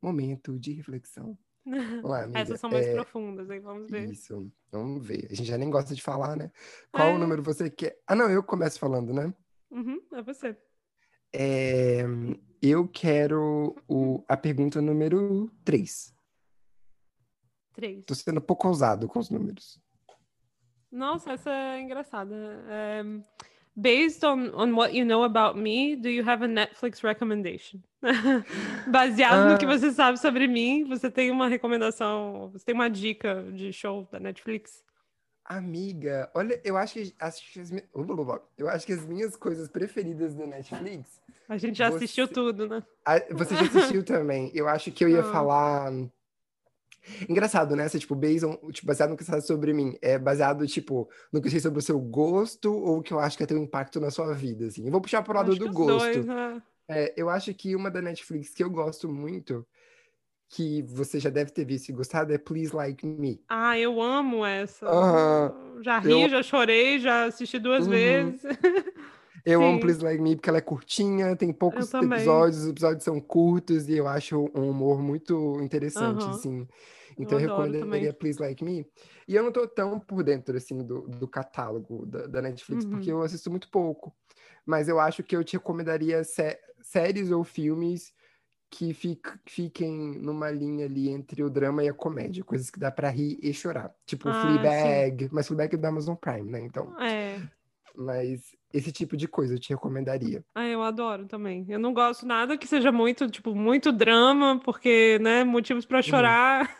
Momento 0.02 0.58
de 0.58 0.74
reflexão. 0.74 1.38
Vamos 1.66 2.04
lá, 2.04 2.24
amiga. 2.24 2.40
Essas 2.40 2.60
são 2.60 2.70
mais 2.70 2.86
é... 2.88 2.94
profundas, 2.94 3.50
hein? 3.50 3.60
Vamos 3.60 3.90
ver. 3.90 4.10
Isso, 4.10 4.52
vamos 4.72 5.06
ver. 5.06 5.28
A 5.30 5.36
gente 5.36 5.48
já 5.48 5.58
nem 5.58 5.70
gosta 5.70 5.94
de 5.94 6.02
falar, 6.02 6.36
né? 6.36 6.52
Qual 6.92 7.10
é... 7.10 7.14
o 7.14 7.20
número 7.20 7.44
você 7.44 7.70
quer? 7.70 8.00
Ah, 8.08 8.16
não, 8.16 8.30
eu 8.30 8.42
começo 8.42 8.80
falando, 8.80 9.14
né? 9.14 9.34
Uhum, 9.72 10.02
é 10.14 10.22
você. 10.22 10.58
É, 11.34 12.04
eu 12.62 12.88
quero 12.88 13.76
o, 13.88 14.24
a 14.28 14.36
pergunta 14.36 14.82
número 14.82 15.50
3. 15.64 16.14
3. 17.74 18.06
Tô 18.06 18.16
sendo 18.16 18.42
pouco 18.42 18.68
ousado 18.68 19.08
com 19.08 19.20
os 19.20 19.30
números. 19.30 19.80
Nossa, 20.92 21.34
essa 21.34 21.52
é 21.52 21.82
engraçada. 21.82 22.36
Um, 23.06 23.24
based 23.76 24.26
on, 24.26 24.52
on 24.56 24.74
what 24.74 24.96
you 24.96 25.06
know 25.06 25.24
about 25.24 25.58
me, 25.58 25.96
do 25.96 26.10
you 26.10 26.28
have 26.28 26.44
a 26.44 26.48
Netflix 26.48 27.02
recommendation? 27.02 27.80
Baseado 28.88 29.52
no 29.52 29.58
que 29.58 29.66
ah. 29.66 29.78
você 29.78 29.92
sabe 29.92 30.20
sobre 30.20 30.48
mim, 30.48 30.84
você 30.86 31.10
tem 31.12 31.32
uma 31.32 31.48
recomendação, 31.48 32.50
você 32.52 32.66
tem 32.66 32.76
uma 32.76 32.90
dica 32.90 33.46
de 33.54 33.72
show 33.72 34.08
da 34.12 34.20
Netflix? 34.20 34.84
Amiga, 35.50 36.30
olha, 36.36 36.62
eu 36.64 36.78
acho 36.78 36.94
que, 36.94 37.16
as, 37.20 37.42
eu 38.56 38.70
acho 38.70 38.86
que 38.86 38.94
as 38.94 39.04
minhas 39.04 39.36
coisas 39.36 39.68
preferidas 39.68 40.36
da 40.36 40.46
Netflix. 40.46 41.20
A 41.50 41.58
gente 41.58 41.76
já 41.76 41.90
você, 41.90 41.96
assistiu 41.96 42.28
tudo, 42.28 42.68
né? 42.68 42.84
A, 43.04 43.18
você 43.34 43.56
já 43.56 43.64
assistiu 43.64 44.06
também. 44.06 44.52
Eu 44.54 44.68
acho 44.68 44.92
que 44.92 45.04
eu 45.04 45.10
ia 45.10 45.22
ah. 45.22 45.32
falar. 45.32 45.92
Engraçado, 47.28 47.76
né? 47.76 47.90
Você, 47.90 47.98
tipo, 47.98 48.14
based 48.14 48.48
tipo, 48.72 48.86
baseado 48.86 49.10
no 49.10 49.18
que 49.18 49.24
você 49.24 49.32
sabe 49.32 49.42
sobre 49.42 49.74
mim. 49.74 49.98
É 50.04 50.20
baseado, 50.20 50.68
tipo, 50.68 51.10
no 51.34 51.42
que 51.42 51.48
eu 51.48 51.52
sei 51.52 51.60
sobre 51.60 51.80
o 51.80 51.82
seu 51.82 52.00
gosto 52.00 52.72
ou 52.72 53.00
o 53.00 53.02
que 53.02 53.12
eu 53.12 53.20
acho 53.20 53.36
que 53.36 53.42
vai 53.44 53.48
ter 53.48 53.56
um 53.56 53.64
impacto 53.64 54.00
na 54.00 54.12
sua 54.12 54.32
vida, 54.36 54.68
assim. 54.68 54.86
Eu 54.86 54.92
vou 54.92 55.02
puxar 55.02 55.24
pro 55.24 55.34
lado 55.34 55.56
do 55.56 55.74
gosto. 55.74 56.14
Dois, 56.14 56.26
né? 56.28 56.62
é, 56.88 57.12
eu 57.18 57.28
acho 57.28 57.52
que 57.56 57.76
uma 57.76 57.90
da 57.90 58.04
Netflix 58.04 58.54
que 58.54 58.64
eu 58.64 58.70
gosto 58.70 59.10
muito 59.10 59.66
que 60.50 60.82
você 60.82 61.20
já 61.20 61.30
deve 61.30 61.52
ter 61.52 61.64
visto 61.64 61.90
e 61.90 61.94
gostado 61.94 62.34
é 62.34 62.38
Please 62.38 62.76
Like 62.76 63.06
Me. 63.06 63.40
Ah, 63.48 63.78
eu 63.78 64.02
amo 64.02 64.44
essa. 64.44 64.90
Uhum. 64.90 65.84
Já 65.84 66.00
ri, 66.00 66.24
eu... 66.24 66.30
já 66.30 66.42
chorei, 66.42 67.00
já 67.00 67.26
assisti 67.26 67.60
duas 67.60 67.86
uhum. 67.86 67.92
vezes. 67.92 68.42
Eu 69.46 69.62
Sim. 69.62 69.68
amo 69.68 69.80
Please 69.80 70.04
Like 70.04 70.22
Me 70.22 70.36
porque 70.36 70.50
ela 70.50 70.58
é 70.58 70.62
curtinha, 70.62 71.34
tem 71.34 71.54
poucos 71.54 71.94
episódios, 71.94 72.64
os 72.64 72.68
episódios 72.68 73.04
são 73.06 73.22
curtos 73.22 73.88
e 73.88 73.96
eu 73.96 74.06
acho 74.06 74.52
um 74.54 74.70
humor 74.70 75.02
muito 75.02 75.62
interessante, 75.62 76.26
uhum. 76.26 76.30
assim. 76.30 76.68
Então 77.18 77.40
eu, 77.40 77.48
eu 77.48 77.58
recomendaria 77.58 78.14
Please 78.14 78.40
Like 78.40 78.64
Me. 78.64 78.86
E 79.28 79.36
eu 79.36 79.42
não 79.42 79.52
tô 79.52 79.66
tão 79.66 79.98
por 79.98 80.24
dentro, 80.24 80.58
assim, 80.58 80.84
do, 80.84 81.08
do 81.08 81.26
catálogo 81.26 82.06
da, 82.06 82.28
da 82.28 82.42
Netflix, 82.42 82.84
uhum. 82.84 82.92
porque 82.92 83.10
eu 83.10 83.22
assisto 83.22 83.50
muito 83.50 83.70
pouco. 83.70 84.14
Mas 84.66 84.90
eu 84.90 85.00
acho 85.00 85.24
que 85.24 85.36
eu 85.36 85.44
te 85.44 85.54
recomendaria 85.54 86.22
sé 86.26 86.60
séries 86.82 87.32
ou 87.32 87.46
filmes 87.46 88.14
que 88.70 88.96
fiquem 89.46 90.20
numa 90.20 90.52
linha 90.52 90.86
ali 90.86 91.10
entre 91.10 91.44
o 91.44 91.50
drama 91.50 91.84
e 91.84 91.90
a 91.90 91.94
comédia, 91.94 92.44
coisas 92.44 92.70
que 92.70 92.80
dá 92.80 92.92
para 92.92 93.10
rir 93.10 93.38
e 93.42 93.54
chorar. 93.54 93.92
Tipo 94.06 94.30
ah, 94.30 94.42
Fleabag, 94.42 95.26
sim. 95.26 95.30
mas 95.32 95.48
Fleabag 95.48 95.76
é 95.76 95.78
do 95.78 95.86
Amazon 95.86 96.16
Prime, 96.16 96.52
né? 96.52 96.62
Então. 96.62 97.00
É. 97.02 97.42
Mas 97.96 98.56
esse 98.74 98.92
tipo 98.92 99.18
de 99.18 99.28
coisa 99.28 99.56
eu 99.56 99.60
te 99.60 99.70
recomendaria. 99.70 100.44
Ah, 100.54 100.68
eu 100.68 100.84
adoro 100.84 101.26
também. 101.26 101.66
Eu 101.68 101.80
não 101.80 101.94
gosto 101.94 102.26
nada 102.26 102.58
que 102.58 102.68
seja 102.68 102.92
muito, 102.92 103.28
tipo, 103.30 103.56
muito 103.56 103.92
drama, 103.92 104.60
porque, 104.64 105.18
né, 105.20 105.44
motivos 105.44 105.86
para 105.86 105.98
uhum. 105.98 106.04
chorar. 106.04 106.80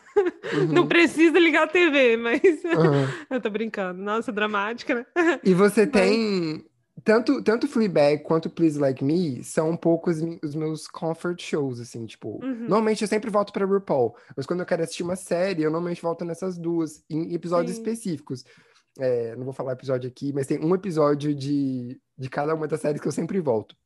Uhum. 0.52 0.72
não 0.72 0.88
precisa 0.88 1.38
ligar 1.38 1.62
a 1.62 1.66
TV, 1.68 2.16
mas 2.16 2.42
uhum. 2.42 3.06
eu 3.30 3.40
tô 3.40 3.48
brincando. 3.48 4.02
Nossa, 4.02 4.32
dramática, 4.32 4.94
né? 4.94 5.06
E 5.44 5.54
você 5.54 5.82
mas... 5.86 5.92
tem 5.92 6.66
tanto, 7.04 7.42
tanto 7.42 7.68
Fleabag 7.68 8.22
quanto 8.22 8.50
Please 8.50 8.78
Like 8.78 9.04
Me 9.04 9.42
são 9.44 9.70
um 9.70 9.76
pouco 9.76 10.10
os, 10.10 10.18
os 10.42 10.54
meus 10.54 10.86
comfort 10.88 11.40
shows, 11.40 11.80
assim, 11.80 12.06
tipo... 12.06 12.44
Uhum. 12.44 12.68
Normalmente 12.68 13.02
eu 13.02 13.08
sempre 13.08 13.30
volto 13.30 13.52
pra 13.52 13.66
RuPaul, 13.66 14.14
mas 14.36 14.46
quando 14.46 14.60
eu 14.60 14.66
quero 14.66 14.82
assistir 14.82 15.02
uma 15.02 15.16
série, 15.16 15.62
eu 15.62 15.70
normalmente 15.70 16.02
volto 16.02 16.24
nessas 16.24 16.58
duas, 16.58 17.04
em 17.08 17.34
episódios 17.34 17.76
Sim. 17.76 17.82
específicos. 17.82 18.44
É, 18.98 19.36
não 19.36 19.44
vou 19.44 19.52
falar 19.52 19.72
episódio 19.72 20.08
aqui, 20.08 20.32
mas 20.32 20.46
tem 20.46 20.58
um 20.58 20.74
episódio 20.74 21.34
de, 21.34 22.00
de 22.18 22.28
cada 22.28 22.54
uma 22.54 22.66
das 22.66 22.80
séries 22.80 23.00
que 23.00 23.08
eu 23.08 23.12
sempre 23.12 23.40
volto. 23.40 23.76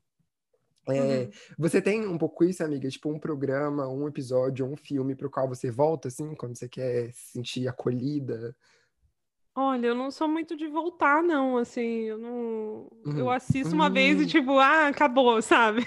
É, 0.88 1.00
uhum. 1.00 1.30
Você 1.58 1.80
tem 1.80 2.06
um 2.06 2.18
pouco 2.18 2.44
isso, 2.44 2.62
amiga? 2.62 2.88
Tipo, 2.88 3.10
um 3.10 3.18
programa, 3.18 3.88
um 3.88 4.06
episódio, 4.06 4.66
um 4.66 4.76
filme 4.76 5.14
pro 5.14 5.30
qual 5.30 5.48
você 5.48 5.70
volta, 5.70 6.08
assim, 6.08 6.34
quando 6.34 6.56
você 6.56 6.68
quer 6.68 7.12
se 7.12 7.32
sentir 7.32 7.68
acolhida? 7.68 8.54
Olha, 9.56 9.86
eu 9.86 9.94
não 9.94 10.10
sou 10.10 10.26
muito 10.26 10.56
de 10.56 10.66
voltar, 10.66 11.22
não, 11.22 11.56
assim, 11.58 12.02
eu 12.02 12.18
não... 12.18 12.88
Uhum. 13.04 13.18
Eu 13.18 13.30
assisto 13.30 13.72
uma 13.74 13.86
uhum. 13.86 13.92
vez 13.92 14.20
e, 14.20 14.26
tipo, 14.26 14.58
ah, 14.58 14.88
acabou, 14.88 15.40
sabe? 15.42 15.86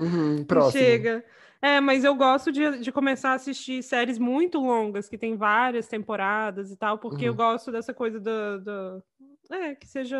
Uhum. 0.00 0.44
Próximo. 0.44 0.72
Chega. 0.82 1.24
É, 1.60 1.78
mas 1.78 2.04
eu 2.04 2.14
gosto 2.14 2.50
de, 2.50 2.78
de 2.78 2.90
começar 2.90 3.30
a 3.32 3.34
assistir 3.34 3.82
séries 3.82 4.18
muito 4.18 4.58
longas, 4.58 5.08
que 5.08 5.18
tem 5.18 5.36
várias 5.36 5.86
temporadas 5.86 6.70
e 6.72 6.76
tal, 6.76 6.98
porque 6.98 7.24
eu 7.26 7.32
Uhum. 7.32 7.36
gosto 7.36 7.70
dessa 7.70 7.92
coisa 7.94 8.18
do, 8.18 8.60
do- 8.60 9.02
É, 9.50 9.74
que 9.74 9.86
seja 9.86 10.18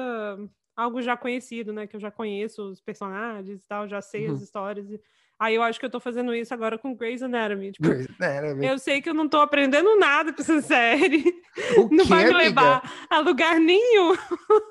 algo 0.76 1.00
já 1.00 1.16
conhecido, 1.16 1.72
né? 1.72 1.87
Que 1.87 1.96
eu 1.96 2.00
já 2.00 2.11
conheço 2.11 2.62
os 2.70 2.81
personagens 2.81 3.64
e 3.64 3.66
tal, 3.66 3.88
já 3.88 4.00
sei 4.02 4.26
as 4.26 4.38
Uhum. 4.38 4.44
histórias. 4.44 4.90
e- 4.90 5.00
Aí 5.42 5.57
eu 5.57 5.62
acho 5.64 5.81
que 5.81 5.85
eu 5.85 5.90
tô 5.90 5.98
fazendo 5.98 6.33
isso 6.33 6.55
agora 6.55 6.78
com 6.78 6.94
Grey's 6.94 7.20
Anatomy. 7.20 7.72
Tipo, 7.72 7.88
Grey's 7.88 8.07
Anatomy. 8.20 8.64
eu 8.64 8.78
sei 8.78 9.02
que 9.02 9.11
eu 9.11 9.14
não 9.14 9.28
tô 9.28 9.38
aprendendo 9.38 9.98
nada 9.98 10.33
com 10.33 10.40
essa 10.40 10.62
série. 10.62 11.35
O 11.76 11.88
Não 11.92 12.05
vai 12.05 12.26
me 12.26 12.31
amiga? 12.31 12.38
levar 12.44 13.07
a 13.11 13.18
lugar 13.18 13.59
nenhum. 13.59 14.16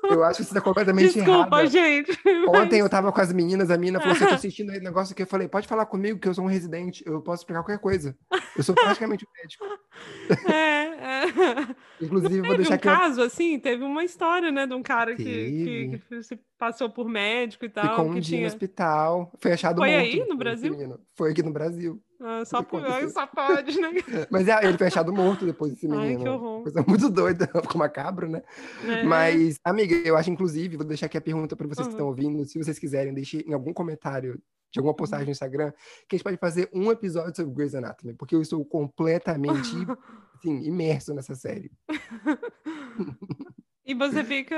Eu 0.08 0.24
acho 0.24 0.38
que 0.38 0.44
você 0.44 0.54
tá 0.54 0.62
completamente 0.62 1.12
Desculpa, 1.12 1.58
errada. 1.58 1.66
gente. 1.66 2.18
Ontem 2.48 2.80
eu 2.80 2.88
tava 2.88 3.12
com 3.12 3.20
as 3.20 3.30
meninas, 3.34 3.70
a 3.70 3.76
menina 3.76 4.00
falou 4.00 4.14
assim: 4.14 4.24
eu 4.24 4.28
tô 4.30 4.34
assistindo 4.34 4.72
esse 4.72 4.80
negócio 4.82 5.12
aqui. 5.12 5.24
Eu 5.24 5.26
falei, 5.26 5.46
pode 5.46 5.68
falar 5.68 5.84
comigo, 5.84 6.18
que 6.18 6.26
eu 6.26 6.32
sou 6.32 6.44
um 6.44 6.48
residente, 6.48 7.04
eu 7.06 7.20
posso 7.20 7.42
explicar 7.42 7.62
qualquer 7.62 7.78
coisa. 7.78 8.16
Eu 8.56 8.62
sou 8.62 8.74
praticamente 8.74 9.24
um 9.24 9.28
médico. 9.40 9.64
É, 10.52 11.24
é. 11.24 11.76
Inclusive, 12.00 12.40
vou 12.46 12.56
deixar 12.56 12.72
um 12.72 12.74
aqui. 12.76 12.88
ó, 12.88 12.96
caso, 12.96 13.22
assim, 13.22 13.58
teve 13.58 13.84
uma 13.84 14.02
história, 14.04 14.50
né, 14.50 14.66
de 14.66 14.72
um 14.74 14.82
cara 14.82 15.14
que, 15.14 15.22
que, 15.22 16.00
que 16.08 16.22
se 16.22 16.38
passou 16.58 16.88
por 16.88 17.08
médico 17.08 17.64
e 17.64 17.68
tal, 17.68 17.90
Ficou 17.90 18.06
um 18.06 18.14
que 18.14 18.20
dia 18.20 18.36
no 18.36 18.40
tinha... 18.40 18.46
hospital. 18.48 19.32
Foi 19.38 19.52
achado 19.52 19.76
Foi 19.78 19.94
aí, 19.94 20.24
no 20.26 20.36
Brasil? 20.36 20.70
menino. 20.72 20.98
Foi 21.14 21.30
aqui 21.32 21.42
no 21.42 21.52
Brasil. 21.52 22.02
Ah, 22.20 22.44
só, 22.44 22.62
que 22.62 22.70
por... 22.70 22.80
aconteceu. 22.84 23.10
só 23.10 23.26
pode, 23.26 23.80
né? 23.80 23.90
Mas 24.30 24.48
é, 24.48 24.64
ele 24.64 24.78
foi 24.78 24.86
achado 24.86 25.12
morto 25.12 25.44
depois 25.44 25.72
desse 25.72 25.86
Ai, 25.90 25.98
menino. 25.98 26.22
que 26.22 26.28
horror. 26.28 26.62
Coisa 26.62 26.84
muito 26.86 27.10
doida, 27.10 27.46
ficou 27.62 27.78
macabro, 27.78 28.28
né? 28.28 28.42
É. 28.88 29.02
Mas, 29.02 29.58
amiga, 29.64 29.94
eu 30.08 30.16
acho, 30.16 30.30
inclusive, 30.30 30.76
vou 30.76 30.86
deixar 30.86 31.06
aqui 31.06 31.18
a 31.18 31.20
pergunta 31.20 31.54
para 31.56 31.66
vocês 31.66 31.86
que 31.86 31.92
Uhum. 31.94 31.98
estão 31.98 32.06
ouvindo. 32.06 32.44
Se 32.46 32.58
vocês 32.62 32.78
quiserem, 32.78 33.12
deixe 33.12 33.44
em 33.46 33.52
algum 33.52 33.72
comentário 33.72 34.40
de 34.72 34.78
alguma 34.78 34.94
postagem 34.94 35.26
no 35.26 35.32
Instagram, 35.32 35.70
que 36.08 36.14
a 36.14 36.16
gente 36.16 36.24
pode 36.24 36.38
fazer 36.38 36.70
um 36.72 36.90
episódio 36.90 37.36
sobre 37.36 37.54
Grey's 37.54 37.74
Anatomy, 37.74 38.14
porque 38.14 38.34
eu 38.34 38.40
estou 38.40 38.64
completamente, 38.64 39.52
assim, 40.34 40.62
imerso 40.64 41.14
nessa 41.14 41.34
série. 41.34 41.70
E 43.84 43.94
você 43.94 44.22
fica... 44.22 44.56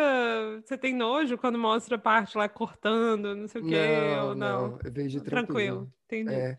Você 0.62 0.77
tem 0.77 0.94
nojo 0.94 1.38
quando 1.38 1.59
mostra 1.59 1.96
a 1.96 1.98
parte 1.98 2.37
lá 2.37 2.46
cortando, 2.46 3.35
não 3.35 3.48
sei 3.48 3.62
o 3.62 3.66
quê, 3.66 3.74
ou 4.22 4.35
não? 4.35 4.79
eu 4.85 4.92
vejo 4.92 5.18
Tranquilo, 5.22 5.24
tranquilo. 5.24 5.92
entendi. 6.05 6.35
É. 6.35 6.59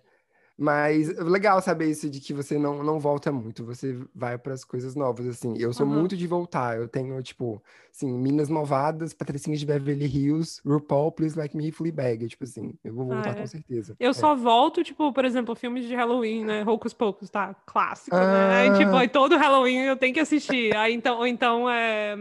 Mas 0.57 1.09
legal 1.17 1.61
saber 1.61 1.89
isso 1.89 2.09
de 2.09 2.21
que 2.21 2.33
você 2.33 2.57
não, 2.57 2.81
não 2.81 2.97
volta 2.97 3.29
muito, 3.29 3.65
você 3.65 3.99
vai 4.15 4.37
para 4.37 4.53
as 4.53 4.63
coisas 4.63 4.95
novas, 4.95 5.27
assim. 5.27 5.53
Eu 5.57 5.73
sou 5.73 5.85
Aham. 5.85 5.95
muito 5.99 6.15
de 6.15 6.25
voltar, 6.27 6.77
eu 6.77 6.87
tenho, 6.87 7.21
tipo, 7.21 7.61
assim, 7.91 8.09
Minas 8.17 8.49
Malvadas, 8.49 9.13
Patricinhas 9.13 9.59
de 9.59 9.65
Beverly 9.65 10.05
Hills, 10.05 10.61
RuPaul, 10.65 11.11
Please 11.11 11.37
Like 11.37 11.57
Me 11.57 11.71
Fleabag, 11.73 12.27
tipo 12.29 12.45
assim, 12.45 12.73
eu 12.85 12.93
vou 12.93 13.05
voltar 13.05 13.31
Ah, 13.31 13.33
é. 13.39 13.41
com 13.41 13.47
certeza. 13.47 13.95
Eu 13.99 14.11
É. 14.11 14.13
só 14.13 14.33
volto, 14.33 14.81
tipo, 14.81 15.11
por 15.11 15.25
exemplo, 15.25 15.55
filmes 15.55 15.85
de 15.85 15.93
Halloween, 15.93 16.45
né? 16.45 16.63
Hocus 16.65 16.93
Pocus, 16.93 17.29
tá? 17.29 17.53
Clássico, 17.65 18.15
né? 18.15 18.55
Aí, 18.55 18.71
tipo, 18.71 18.95
Ah. 18.95 18.99
aí 19.01 19.09
todo 19.09 19.35
Halloween 19.37 19.79
eu 19.81 19.97
tenho 19.97 20.13
que 20.13 20.19
assistir. 20.21 20.73
Aí, 20.77 20.93
então, 20.93 21.17
ou 21.17 21.27
então, 21.27 21.69
é... 21.69 22.15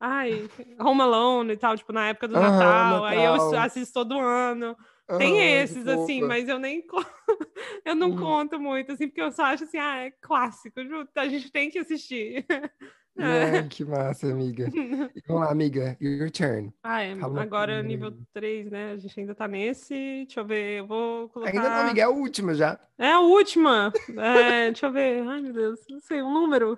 Ai, 0.00 0.48
Home 0.80 1.00
Alone 1.00 1.52
e 1.52 1.56
tal, 1.56 1.76
tipo, 1.76 1.92
na 1.92 2.08
época 2.08 2.28
do 2.28 2.34
Aham, 2.36 2.50
Natal. 2.50 3.04
Aí 3.04 3.24
eu 3.24 3.32
Natal. 3.34 3.54
assisto 3.60 3.94
todo 3.94 4.18
ano. 4.18 4.76
Tem 5.18 5.40
esses, 5.60 5.86
assim, 5.86 6.22
mas 6.22 6.48
eu 6.48 6.58
nem... 6.58 6.84
eu 7.84 7.94
não 7.94 8.10
Uhum. 8.10 8.16
conto 8.18 8.58
muito, 8.58 8.92
assim, 8.92 9.06
porque 9.08 9.22
eu 9.22 9.30
só 9.30 9.44
acho 9.44 9.64
assim, 9.64 9.78
ah, 9.78 9.98
é 10.04 10.10
clássico, 10.20 10.80
a 11.14 11.28
gente 11.28 11.50
tem 11.52 11.70
que 11.70 11.78
assistir. 11.78 12.44
Ai, 13.18 13.66
que 13.70 13.84
massa, 13.84 14.26
amiga. 14.32 14.68
Vamos 15.28 15.42
lá, 15.44 15.50
amiga, 15.52 15.96
your 16.00 16.30
turn. 16.30 16.72
Ah, 16.82 17.02
é, 17.02 17.14
Fala 17.16 17.40
agora 17.42 17.74
coisa 17.74 17.88
nível 17.88 18.08
aí. 18.08 18.26
3, 18.34 18.70
né? 18.70 18.92
A 18.92 18.96
gente 18.96 19.20
ainda 19.20 19.34
tá 19.34 19.46
nesse. 19.46 19.94
Deixa 19.94 20.40
eu 20.40 20.44
ver, 20.44 20.80
eu 20.80 20.86
vou 20.86 21.28
colocar... 21.28 21.50
Ainda 21.50 21.70
não, 21.70 21.76
amiga, 21.82 22.00
é 22.00 22.04
a 22.04 22.10
última 22.10 22.52
já. 22.54 22.78
É 22.98 23.12
a 23.12 23.20
última. 23.20 23.92
É, 24.18 24.66
deixa 24.72 24.86
eu 24.86 24.92
ver. 24.92 25.22
Ai, 25.26 25.40
meu 25.40 25.52
Deus. 25.52 25.80
Não 25.88 26.00
sei, 26.00 26.20
um 26.20 26.32
número. 26.34 26.76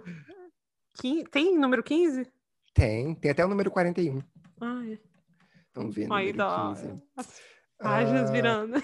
Quin- 1.00 1.24
Tem 1.24 1.58
número 1.58 1.82
15? 1.82 2.30
Tem, 2.74 3.14
tem 3.14 3.30
até 3.30 3.44
o 3.44 3.48
número 3.48 3.70
41. 3.70 4.22
Ai, 4.60 5.00
Vamos 5.74 5.94
ver, 5.94 6.02
aí 6.12 6.32
número 6.32 6.36
dá. 6.38 6.74
15. 6.76 7.02
As 7.16 7.40
páginas 7.78 8.28
Ah, 8.28 8.32
virando. 8.32 8.82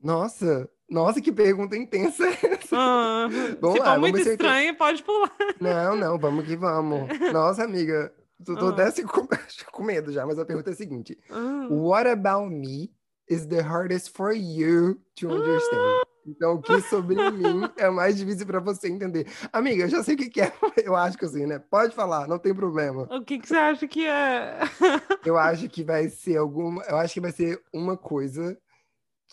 Nossa, 0.00 0.68
nossa, 0.88 1.20
que 1.20 1.30
pergunta 1.32 1.76
intensa 1.76 2.24
essa. 2.26 2.76
Ah, 2.76 3.28
Vamos 3.60 3.76
se 3.76 3.82
lá, 3.82 3.92
for 3.94 4.00
muito 4.00 4.18
estranha, 4.18 4.74
pode 4.74 5.02
pular. 5.02 5.30
Não, 5.60 5.94
não, 5.96 6.18
vamos 6.18 6.44
que 6.44 6.56
vamos. 6.56 7.08
Nossa, 7.32 7.62
amiga, 7.64 8.12
tô, 8.44 8.56
tô 8.56 8.66
Ah. 8.66 8.70
até 8.70 8.84
assim 8.84 9.06
com, 9.06 9.26
com 9.72 9.82
medo 9.84 10.12
já, 10.12 10.26
mas 10.26 10.38
a 10.38 10.44
pergunta 10.44 10.70
é 10.70 10.72
a 10.72 10.76
seguinte: 10.76 11.16
Ah, 11.30 11.68
What 11.70 12.08
about 12.08 12.50
me 12.52 12.90
is 13.28 13.46
the 13.46 13.62
hardest 13.62 14.16
for 14.16 14.32
you 14.32 15.00
to 15.16 15.28
understand? 15.30 16.02
Então, 16.26 16.54
o 16.54 16.62
que 16.62 16.80
sobre 16.82 17.16
mim 17.16 17.68
é 17.76 17.90
mais 17.90 18.16
difícil 18.16 18.46
pra 18.46 18.60
você 18.60 18.88
entender? 18.88 19.26
Amiga, 19.52 19.84
eu 19.84 19.88
já 19.88 20.02
sei 20.02 20.14
o 20.14 20.18
que 20.18 20.30
que 20.30 20.40
é, 20.40 20.52
eu 20.84 20.94
acho 20.94 21.18
que 21.18 21.24
assim, 21.24 21.46
né? 21.46 21.58
Pode 21.58 21.94
falar, 21.94 22.28
não 22.28 22.38
tem 22.38 22.54
problema. 22.54 23.08
o 23.10 23.24
que, 23.24 23.38
que 23.38 23.48
você 23.48 23.56
acha 23.56 23.88
que 23.88 24.06
é? 24.06 24.60
Eu 25.24 25.36
acho 25.38 25.68
que 25.68 25.84
vai 25.84 26.08
ser 26.08 26.36
alguma, 26.36 26.82
eu 26.84 26.96
acho 26.96 27.14
que 27.14 27.20
vai 27.20 27.30
ser 27.30 27.60
uma 27.72 27.96
coisa 27.96 28.58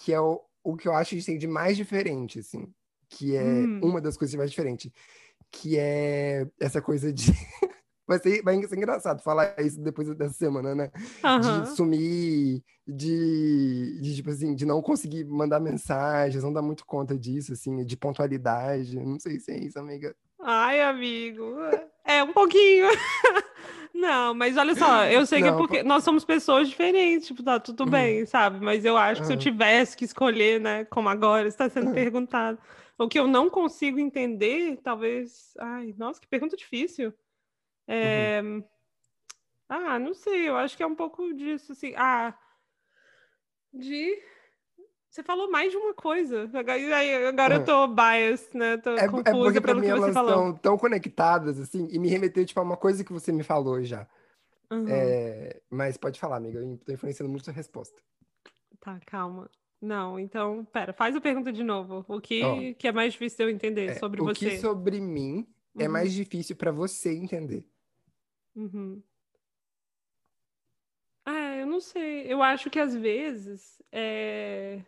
que 0.04 0.14
é 0.14 0.20
o, 0.22 0.40
o 0.64 0.76
que 0.78 0.88
eu 0.88 0.94
acho 0.94 1.10
que 1.10 1.16
a 1.16 1.20
gente 1.20 1.26
tem 1.26 1.38
de 1.38 1.48
mais 1.48 1.76
diferente, 1.76 2.40
assim, 2.40 2.72
que 3.10 3.36
é 3.36 3.66
Hum. 3.66 3.80
uma 3.84 4.00
das 4.02 4.16
coisas 4.16 4.36
mais 4.36 4.52
diferentes, 4.52 4.92
que 5.52 5.78
é 5.80 6.48
essa 6.60 6.80
coisa 6.82 7.12
de 7.12 7.32
Vai 8.10 8.18
ser, 8.18 8.42
vai 8.42 8.60
ser 8.68 8.76
engraçado 8.76 9.22
falar 9.22 9.54
isso 9.60 9.80
depois 9.80 10.10
dessa 10.16 10.34
semana, 10.34 10.74
né? 10.74 10.90
Aham. 11.24 11.62
De 11.62 11.70
sumir, 11.70 12.64
de, 12.88 14.00
de, 14.02 14.16
tipo 14.16 14.32
assim, 14.32 14.56
de 14.56 14.66
não 14.66 14.82
conseguir 14.82 15.24
mandar 15.26 15.60
mensagens, 15.60 16.44
não 16.44 16.52
dar 16.52 16.64
muito 16.64 16.84
conta 16.88 17.16
disso, 17.16 17.54
assim, 17.54 17.86
de 17.86 17.96
pontualidade. 17.96 19.00
Não 19.00 19.20
sei 19.20 19.40
se 19.40 19.52
é 19.52 19.60
isso, 19.60 19.78
amiga. 19.78 20.16
Ai, 20.42 20.82
amigo. 20.82 21.54
É 22.04 22.24
um 22.24 22.34
pouquinho. 22.34 22.88
Não, 23.94 24.34
mas 24.34 24.56
olha 24.58 24.74
só, 24.74 25.06
eu 25.06 25.26
sei 25.26 25.42
que 25.42 25.48
é 25.48 25.52
Não, 25.52 25.58
porque 25.58 25.84
nós 25.84 26.04
somos 26.04 26.24
pessoas 26.26 26.68
diferentes, 26.70 27.28
tipo, 27.28 27.44
tá 27.44 27.60
tudo 27.60 27.84
Uhum. 27.84 27.90
bem, 27.92 28.26
sabe? 28.26 28.60
Mas 28.64 28.86
eu 28.86 28.96
acho 28.98 29.22
que 29.22 29.28
se 29.28 29.34
eu 29.34 29.38
Uhum. 29.38 29.42
tivesse 29.44 29.96
que 29.98 30.06
escolher, 30.06 30.60
né, 30.60 30.86
como 30.86 31.10
agora 31.10 31.48
está 31.48 31.70
sendo 31.70 31.88
Uhum. 31.90 31.94
perguntado, 31.94 32.58
o 32.98 33.08
que 33.08 33.20
eu 33.20 33.28
não 33.28 33.50
consigo 33.50 34.00
entender, 34.00 34.80
talvez. 34.84 35.52
Ai, 35.60 35.94
nossa, 35.98 36.20
que 36.20 36.28
pergunta 36.28 36.56
difícil. 36.56 37.14
É... 37.90 38.42
Ah, 39.68 40.00
não 40.00 40.14
sei, 40.14 40.48
eu 40.50 40.56
acho 40.58 40.76
que 40.78 40.84
é 40.84 40.88
um 40.88 40.96
pouco 40.96 41.34
disso, 41.34 41.72
assim. 41.74 41.94
Ah, 41.96 42.38
de. 43.74 44.22
Você 45.10 45.24
falou 45.24 45.50
mais 45.50 45.72
de 45.72 45.78
uma 45.78 45.94
coisa. 45.94 46.50
Agora, 46.54 47.56
eu 47.56 47.60
Uhum. 47.60 47.66
tô 47.66 47.88
biased, 47.88 48.56
né? 48.56 48.78
Tô 48.78 48.92
É, 48.92 49.06
é 49.06 49.08
confusa 49.08 49.32
porque 49.32 49.62
pra 49.62 49.74
pelo 49.74 49.82
mim 49.82 49.88
que 49.88 49.92
você 49.92 50.00
elas 50.02 50.14
falou. 50.14 50.32
estão 50.32 50.54
tão 50.56 50.78
conectadas, 50.78 51.60
assim, 51.60 51.88
e 51.92 51.98
me 52.00 52.08
remeteu, 52.10 52.46
tipo, 52.46 52.60
a 52.60 52.64
uma 52.64 52.78
coisa 52.78 53.04
que 53.04 53.12
você 53.12 53.32
me 53.32 53.44
falou 53.44 53.84
já. 53.84 54.08
Uhum. 54.72 54.88
É, 54.88 55.62
mas 55.70 55.98
pode 55.98 56.20
falar, 56.20 56.38
amiga, 56.38 56.60
eu 56.60 56.78
tô 56.78 56.92
influenciando 56.92 57.30
muito 57.30 57.44
sua 57.46 57.54
resposta. 57.54 58.00
Tá, 58.80 59.00
calma. 59.06 59.50
Não, 59.82 60.20
então, 60.20 60.66
pera, 60.66 60.94
faz 60.94 61.16
a 61.16 61.22
pergunta 61.22 61.52
de 61.52 61.64
novo. 61.64 62.06
O 62.08 62.20
que, 62.20 62.44
Ó. 62.44 62.74
que 62.78 62.88
é 62.88 62.92
mais 62.92 63.14
difícil 63.14 63.38
de 63.38 63.44
eu 63.44 63.50
entender 63.50 63.90
É, 63.90 63.94
sobre 63.94 64.22
o 64.22 64.26
você? 64.26 64.34
que 64.36 64.58
sobre 64.60 65.00
mim 65.00 65.48
é 65.78 65.86
Uhum, 65.86 65.94
mais 65.94 66.12
difícil 66.14 66.56
pra 66.56 66.72
você 66.72 67.14
entender? 67.14 67.66
Uhum. 68.60 69.02
Ah, 71.26 71.56
eu 71.58 71.68
não 71.68 71.80
sei. 71.80 72.26
Eu 72.32 72.42
acho 72.42 72.70
que 72.70 72.80
às 72.80 72.96
vezes 72.96 73.82
é... 73.92 74.82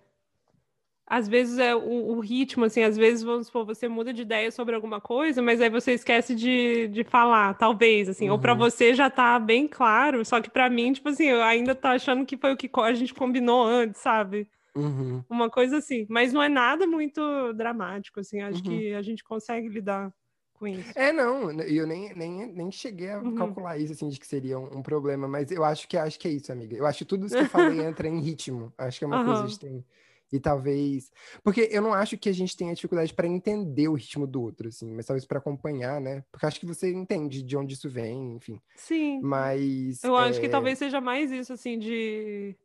Às 1.06 1.28
vezes 1.28 1.58
é 1.60 1.76
o, 1.76 1.82
o 2.16 2.20
ritmo, 2.22 2.64
assim, 2.64 2.84
às 2.84 2.96
vezes, 2.96 3.22
vamos 3.22 3.48
supor, 3.48 3.66
você 3.66 3.86
muda 3.90 4.14
de 4.14 4.22
ideia 4.22 4.50
sobre 4.50 4.74
alguma 4.76 5.02
coisa, 5.02 5.42
mas 5.42 5.60
aí 5.60 5.70
você 5.70 5.92
esquece 5.92 6.34
de, 6.34 6.88
de 6.88 7.04
falar, 7.04 7.54
talvez, 7.56 8.08
assim, 8.08 8.30
ou 8.30 8.40
pra 8.40 8.54
Uhum. 8.54 8.60
você 8.60 8.94
já 8.94 9.10
tá 9.10 9.38
bem 9.38 9.68
claro, 9.68 10.24
só 10.24 10.40
que 10.40 10.50
pra 10.50 10.70
mim, 10.70 10.94
tipo 10.94 11.10
assim, 11.10 11.26
eu 11.26 11.44
ainda 11.44 11.76
tô 11.76 11.90
achando 11.90 12.26
que 12.26 12.38
foi 12.38 12.54
o 12.54 12.58
que 12.58 12.70
a 12.80 12.94
gente 12.94 13.14
combinou 13.14 13.62
antes, 13.66 14.00
sabe? 14.00 14.48
Uhum. 14.74 15.22
Uma 15.30 15.50
coisa 15.50 15.78
assim, 15.80 16.06
mas 16.10 16.32
não 16.32 16.42
é 16.42 16.48
nada 16.48 16.88
muito 16.88 17.52
dramático, 17.54 18.22
assim, 18.22 18.40
acho 18.40 18.60
Uhum. 18.60 18.64
que 18.64 18.94
a 18.94 19.02
gente 19.02 19.22
consegue 19.22 19.68
lidar 19.68 20.14
com 20.62 20.68
isso. 20.68 20.92
É, 20.96 21.12
não, 21.12 21.50
eu 21.64 21.88
nem, 21.88 22.14
nem, 22.14 22.46
nem 22.46 22.72
cheguei 22.72 23.10
a 23.10 23.18
Uhum. 23.18 23.34
calcular 23.34 23.78
isso, 23.80 23.94
assim, 23.94 24.08
de 24.10 24.20
que 24.20 24.28
seria 24.28 24.60
um, 24.60 24.78
um 24.78 24.84
problema, 24.84 25.28
mas 25.28 25.50
eu 25.52 25.64
acho 25.64 25.88
que 25.88 25.98
acho 25.98 26.20
que 26.20 26.28
é 26.28 26.32
isso, 26.32 26.52
amiga. 26.52 26.78
Eu 26.78 26.86
acho 26.86 27.00
que 27.00 27.06
tudo 27.06 27.26
isso 27.26 27.36
que 27.36 27.42
eu 27.42 27.48
falei 27.48 27.82
entra 27.84 28.08
em 28.08 28.20
ritmo. 28.22 28.72
Acho 28.78 29.00
que 29.00 29.04
é 29.04 29.08
uma 29.08 29.24
coisa 29.26 29.48
que 29.48 29.60
tem. 29.60 29.84
E 30.32 30.40
talvez. 30.40 31.12
Porque 31.44 31.68
eu 31.72 31.82
não 31.82 31.94
acho 31.94 32.18
que 32.18 32.30
a 32.30 32.34
gente 32.34 32.56
tenha 32.56 32.74
dificuldade 32.74 33.14
para 33.14 33.28
entender 33.28 33.90
o 33.90 33.96
ritmo 33.96 34.26
do 34.26 34.42
outro, 34.42 34.70
assim, 34.70 34.94
mas 34.94 35.06
talvez 35.08 35.26
para 35.26 35.40
acompanhar, 35.40 36.00
né? 36.00 36.24
Porque 36.32 36.46
acho 36.46 36.60
que 36.60 36.66
você 36.66 36.94
entende 36.94 37.42
de 37.44 37.58
onde 37.58 37.74
isso 37.74 37.90
vem, 37.90 38.36
enfim. 38.36 38.62
Sim, 38.76 39.20
Mas. 39.22 40.04
eu 40.04 40.16
acho 40.16 40.40
que 40.40 40.46
é, 40.46 40.50
talvez 40.50 40.78
seja 40.78 41.02
mais 41.02 41.32
isso, 41.32 41.52
assim, 41.52 41.78
de. 41.78 42.56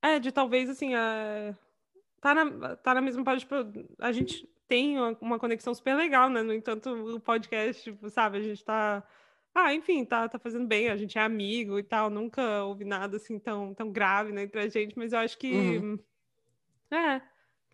É, 0.00 0.18
de 0.20 0.30
talvez, 0.30 0.70
assim, 0.70 0.94
a... 0.94 1.54
tá, 2.20 2.34
na, 2.34 2.76
tá 2.76 2.94
na 2.94 3.00
mesma 3.00 3.22
parte, 3.24 3.40
tipo, 3.40 3.54
a 3.98 4.12
gente 4.12 4.48
tem 4.66 4.98
uma, 4.98 5.16
uma 5.20 5.38
conexão 5.38 5.74
super 5.74 5.94
legal, 5.96 6.28
né? 6.28 6.42
No 6.42 6.52
entanto, 6.52 6.90
o 6.90 7.20
podcast, 7.20 7.82
tipo, 7.84 8.08
sabe, 8.10 8.38
a 8.38 8.42
gente 8.42 8.64
tá. 8.64 9.02
Ah, 9.54 9.74
enfim, 9.74 10.04
tá, 10.04 10.28
tá 10.28 10.38
fazendo 10.38 10.66
bem, 10.66 10.88
a 10.88 10.96
gente 10.96 11.18
é 11.18 11.22
amigo 11.22 11.78
e 11.78 11.82
tal, 11.82 12.10
nunca 12.10 12.62
houve 12.64 12.84
nada 12.84 13.16
assim 13.16 13.38
tão, 13.38 13.74
tão 13.74 13.90
grave, 13.90 14.30
né, 14.30 14.42
entre 14.42 14.60
a 14.60 14.68
gente, 14.68 14.96
mas 14.96 15.12
eu 15.12 15.18
acho 15.18 15.36
que. 15.38 15.52
Uhum. 15.78 15.98
É. 16.90 17.20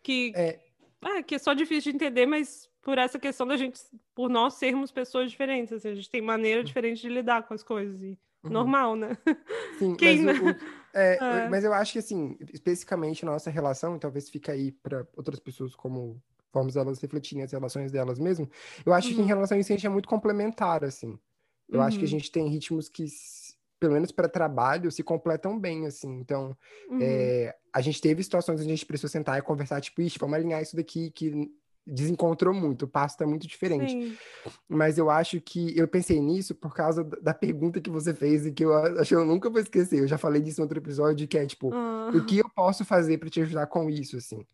Que 0.03 0.33
É, 0.35 0.61
É, 1.03 1.23
que 1.23 1.35
é 1.35 1.39
só 1.39 1.53
difícil 1.53 1.93
de 1.93 1.97
entender, 1.97 2.27
mas 2.27 2.71
por 2.81 2.97
essa 2.99 3.19
questão 3.19 3.47
da 3.47 3.57
gente, 3.57 3.81
por 4.15 4.29
nós 4.31 4.55
sermos 4.55 4.91
pessoas 4.93 5.31
diferentes, 5.31 5.73
assim, 5.73 5.89
a 5.91 5.95
gente 5.95 6.09
tem 6.11 6.21
maneira 6.23 6.63
diferente 6.65 7.01
de 7.03 7.09
lidar 7.09 7.43
com 7.43 7.55
as 7.55 7.63
coisas. 7.63 8.01
E 8.03 8.19
Uhum. 8.43 8.51
normal, 8.51 8.95
né? 8.97 9.17
Sim, 9.79 9.97
Quem, 9.99 10.23
mas, 10.23 10.39
o- 10.39 10.51
o- 10.51 10.57
é, 10.95 11.25
É. 11.25 11.49
mas 11.49 11.65
eu 11.65 11.73
acho 11.75 11.93
que, 11.93 11.99
assim, 11.99 12.37
especificamente 12.53 13.25
na 13.25 13.33
nossa 13.33 13.51
relação, 13.51 13.99
talvez 13.99 14.29
fica 14.31 14.53
aí 14.53 14.73
para 14.73 15.07
outras 15.17 15.39
pessoas 15.41 15.75
como 15.75 16.23
formas 16.53 16.77
elas 16.77 17.01
refletirem 17.01 17.43
as 17.45 17.53
relações 17.53 17.91
delas 17.93 18.19
mesmo, 18.19 18.49
eu 18.87 18.93
acho 18.95 19.15
que 19.15 19.21
em 19.21 19.25
Uhum. 19.25 19.27
relação 19.27 19.57
a 19.57 19.61
isso 19.61 19.73
a 19.73 19.77
gente 19.77 19.87
é 19.87 19.91
muito 19.91 20.09
complementar, 20.09 20.85
assim. 20.85 21.19
Eu 21.71 21.81
acho 21.83 21.99
que 21.99 22.05
a 22.05 22.09
Uhum. 22.09 22.11
gente 22.11 22.31
tem 22.31 22.49
ritmos 22.49 22.89
que, 22.89 23.07
pelo 23.81 23.95
menos 23.95 24.13
para 24.13 24.29
trabalho, 24.29 24.91
se 24.93 25.03
completam 25.03 25.59
bem, 25.59 25.87
assim. 25.87 26.11
Então, 26.21 26.57
Uhum. 26.89 26.99
é, 27.03 27.55
a 27.73 27.81
gente 27.81 28.01
teve 28.01 28.23
situações 28.23 28.61
onde 28.61 28.69
a 28.69 28.75
gente 28.77 28.87
precisou 28.87 29.11
sentar 29.11 29.39
e 29.39 29.43
conversar, 29.43 29.81
tipo, 29.81 30.01
ixi, 30.01 30.19
vamos 30.19 30.37
alinhar 30.37 30.63
isso 30.63 30.77
daqui 30.77 31.11
que 31.11 31.51
desencontrou 31.87 32.55
muito, 32.55 32.85
o 32.85 32.89
passo 32.89 33.19
tá 33.19 33.27
muito 33.27 33.47
diferente. 33.47 33.93
Sim. 33.93 34.17
Mas 34.69 34.97
eu 34.97 35.11
acho 35.11 35.41
que 35.41 35.77
eu 35.79 35.87
pensei 35.87 36.21
nisso 36.21 36.55
por 36.55 36.75
causa 36.75 37.05
da 37.05 37.35
pergunta 37.35 37.81
que 37.81 37.91
você 37.91 38.15
fez 38.15 38.47
e 38.47 38.53
que 38.53 38.65
eu 38.65 38.75
acho 38.75 39.09
que 39.09 39.15
eu 39.15 39.25
nunca 39.25 39.51
vou 39.51 39.61
esquecer. 39.61 40.01
Eu 40.01 40.09
já 40.09 40.17
falei 40.17 40.41
disso 40.41 40.61
em 40.61 40.65
outro 40.65 40.79
episódio, 40.79 41.29
que 41.29 41.37
é 41.37 41.47
tipo, 41.47 41.71
Ah, 41.75 42.11
o 42.15 42.25
que 42.25 42.39
eu 42.39 42.49
posso 42.55 42.85
fazer 42.85 43.19
para 43.19 43.29
te 43.29 43.41
ajudar 43.41 43.67
com 43.67 43.91
isso, 43.91 44.17
assim? 44.17 44.47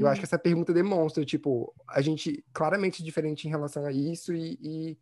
Eu 0.00 0.06
acho 0.06 0.20
que 0.20 0.24
essa 0.24 0.38
pergunta 0.38 0.72
demonstra, 0.72 1.24
tipo, 1.24 1.74
a 1.88 2.00
gente 2.00 2.44
claramente 2.52 3.02
diferente 3.02 3.48
em 3.48 3.50
relação 3.50 3.84
a 3.84 3.90
isso 3.90 4.32
e, 4.32 4.56
e 4.62 4.98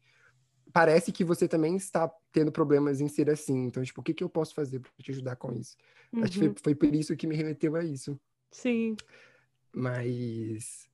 parece 0.73 1.13
que 1.13 1.23
você 1.23 1.47
também 1.47 1.77
está 1.77 2.11
tendo 2.33 2.51
problemas 2.51 2.99
em 2.99 3.07
ser 3.07 3.29
assim. 3.29 3.67
Então, 3.67 3.83
tipo, 3.83 4.01
o 4.01 4.05
que 4.05 4.15
que 4.15 4.25
eu 4.25 4.29
posso 4.31 4.55
fazer 4.55 4.81
para 4.81 4.91
te 4.99 5.11
ajudar 5.11 5.37
com 5.37 5.53
isso? 5.53 5.77
Acho 6.23 6.33
que 6.33 6.47
uhum. 6.47 6.55
foi, 6.55 6.63
foi 6.63 6.75
por 6.75 6.95
isso 6.95 7.15
que 7.15 7.27
me 7.27 7.37
remeteu 7.37 7.77
a 7.77 7.85
isso. 7.85 8.19
Sim. 8.51 8.97
Mas 9.71 10.90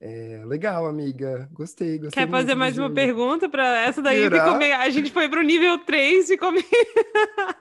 é, 0.00 0.42
legal, 0.46 0.86
amiga. 0.86 1.48
Gostei, 1.52 1.98
gostei 1.98 2.24
Quer 2.24 2.30
fazer 2.30 2.54
mais 2.54 2.78
uma 2.78 2.88
pergunta 2.90 3.48
para 3.48 3.80
essa 3.80 4.00
daí? 4.00 4.20
Será? 4.20 4.56
Meio... 4.56 4.76
A 4.76 4.90
gente 4.90 5.10
foi 5.10 5.28
pro 5.28 5.42
nível 5.42 5.78
3 5.78 6.30
e 6.30 6.38
meio... 6.52 6.64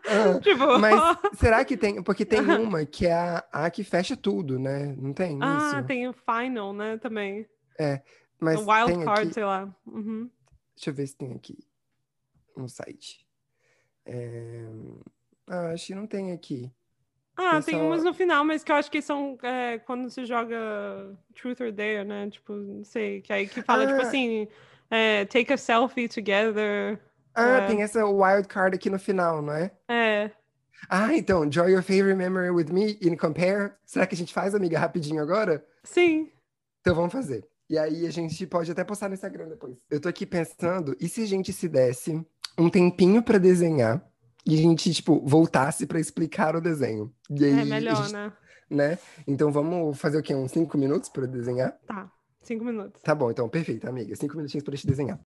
Ah, 0.08 0.40
tipo... 0.42 0.78
Mas 0.78 1.18
será 1.40 1.66
que 1.66 1.76
tem? 1.76 2.02
Porque 2.04 2.24
tem 2.26 2.42
uma 2.42 2.86
que 2.86 3.08
é 3.08 3.14
a, 3.14 3.44
a 3.52 3.70
que 3.72 3.84
fecha 3.84 4.16
tudo, 4.16 4.60
né? 4.60 4.96
Não 4.98 5.14
tem 5.14 5.40
Ah, 5.42 5.78
isso? 5.78 5.88
tem 5.88 6.08
o 6.08 6.14
Final, 6.14 6.74
né, 6.74 6.98
também. 6.98 7.48
Mas 8.40 8.60
o 8.60 8.70
Wild 8.70 9.04
Card, 9.04 9.22
aqui. 9.24 9.34
sei 9.34 9.44
lá. 9.46 9.76
Uhum. 9.86 10.30
Deixa 10.76 10.92
eu 10.92 10.94
ver 10.94 11.08
se 11.08 11.16
tem 11.18 11.34
aqui 11.34 11.58
no 12.56 12.70
site. 12.70 13.26
É, 14.06 14.66
Ah, 15.48 15.72
acho 15.72 15.88
que 15.88 15.96
não 15.96 16.06
tem 16.06 16.32
aqui. 16.34 16.72
Ah, 17.38 17.62
Tem 17.62 17.76
só- 17.78 17.86
umas 17.86 18.04
no 18.04 18.14
final, 18.14 18.44
mas 18.44 18.64
que 18.64 18.72
eu 18.72 18.76
acho 18.76 18.90
que 18.90 19.02
são 19.02 19.38
é, 19.44 19.78
quando 19.80 20.10
se 20.10 20.26
joga 20.26 20.58
Truth 21.36 21.62
or 21.62 21.72
Dare, 21.72 22.04
né? 22.04 22.30
Tipo, 22.32 22.54
não 22.54 22.84
sei, 22.84 23.22
que 23.22 23.32
aí 23.32 23.48
que 23.48 23.62
fala, 23.62 23.86
tipo 23.86 24.00
Ah. 24.00 24.04
assim, 24.04 24.48
é, 24.90 25.24
take 25.26 25.54
a 25.54 25.58
selfie 25.58 26.08
together. 26.10 27.00
Ah, 27.36 27.60
É. 27.60 27.68
tem 27.68 27.84
essa 27.84 28.04
wild 28.06 28.48
card 28.48 28.76
aqui 28.76 28.90
no 28.90 28.98
final, 28.98 29.42
não 29.42 29.54
é? 29.54 29.72
É, 29.88 30.32
Ah, 30.90 31.14
então, 31.16 31.48
draw 31.48 31.68
your 31.68 31.82
favorite 31.82 32.16
memory 32.16 32.50
with 32.52 32.72
me 32.72 32.98
and 33.04 33.16
compare. 33.18 33.74
Será 33.86 34.06
que 34.06 34.14
a 34.14 34.18
gente 34.18 34.32
faz, 34.34 34.54
amiga, 34.56 34.78
rapidinho 34.80 35.22
agora? 35.22 35.64
sim. 35.84 36.32
Então 36.82 36.96
vamos 36.96 37.12
fazer. 37.12 37.46
E 37.70 37.78
aí 37.78 38.08
a 38.08 38.12
gente 38.12 38.48
pode 38.48 38.72
até 38.72 38.84
postar 38.84 39.10
no 39.10 39.14
Instagram 39.16 39.50
depois. 39.50 39.78
Eu 39.92 40.00
tô 40.00 40.08
aqui 40.08 40.26
pensando, 40.26 40.96
e 41.02 41.10
se 41.10 41.22
a 41.24 41.26
gente 41.28 41.52
se 41.52 41.68
desse 41.68 42.26
um 42.58 42.70
tempinho 42.70 43.22
pra 43.22 43.38
desenhar 43.38 44.02
e 44.46 44.54
a 44.56 44.58
gente, 44.58 44.94
tipo, 44.94 45.22
voltasse 45.26 45.86
pra 45.86 46.00
explicar 46.00 46.56
o 46.56 46.62
desenho? 46.62 47.14
E 47.30 47.44
aí, 47.46 47.52
É 47.60 47.66
melhor, 47.66 47.96
gente- 48.04 48.14
né? 48.14 48.34
né? 48.70 48.98
Então 49.28 49.52
vamos 49.52 49.98
fazer 50.00 50.18
o 50.18 50.24
quê? 50.24 50.34
Uns 50.36 50.52
cinco 50.52 50.78
minutos 50.78 51.10
pra 51.10 51.26
desenhar? 51.26 51.78
Tá, 51.86 52.10
cinco 52.42 52.64
minutos. 52.64 53.02
Tá 53.02 53.14
bom, 53.14 53.30
então, 53.32 53.50
perfeito, 53.50 53.88
amiga. 53.88 54.16
Cinco 54.16 54.38
minutinhos 54.38 54.64
pra 54.64 54.76
gente 54.76 54.88
desenhar. 54.88 55.20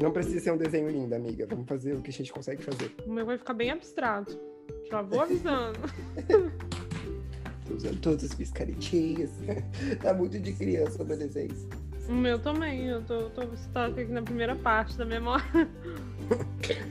Não 0.00 0.10
precisa 0.12 0.40
ser 0.40 0.52
um 0.52 0.56
desenho 0.56 0.88
lindo, 0.88 1.14
amiga. 1.14 1.46
Vamos 1.46 1.68
fazer 1.68 1.94
o 1.94 2.00
que 2.00 2.08
a 2.10 2.12
gente 2.12 2.32
consegue 2.32 2.62
fazer. 2.62 2.94
O 3.06 3.12
meu 3.12 3.26
vai 3.26 3.36
ficar 3.36 3.52
bem 3.52 3.70
abstrato. 3.70 4.38
Já 4.90 5.02
vou 5.02 5.20
avisando. 5.20 5.78
Tô 7.68 7.74
usando 7.74 8.00
todas 8.00 8.24
as 8.24 8.34
minhas 8.34 8.50
caretinhas. 8.50 9.30
tá 10.02 10.14
muito 10.14 10.38
de 10.40 10.52
criança, 10.54 11.02
adolescente. 11.02 11.54
O 12.10 12.12
meu 12.12 12.38
também, 12.40 12.86
eu 12.86 13.02
tô, 13.02 13.30
tô 13.30 13.40
aqui 13.40 14.04
na 14.06 14.22
primeira 14.22 14.56
parte 14.56 14.98
da 14.98 15.04
memória. 15.04 15.44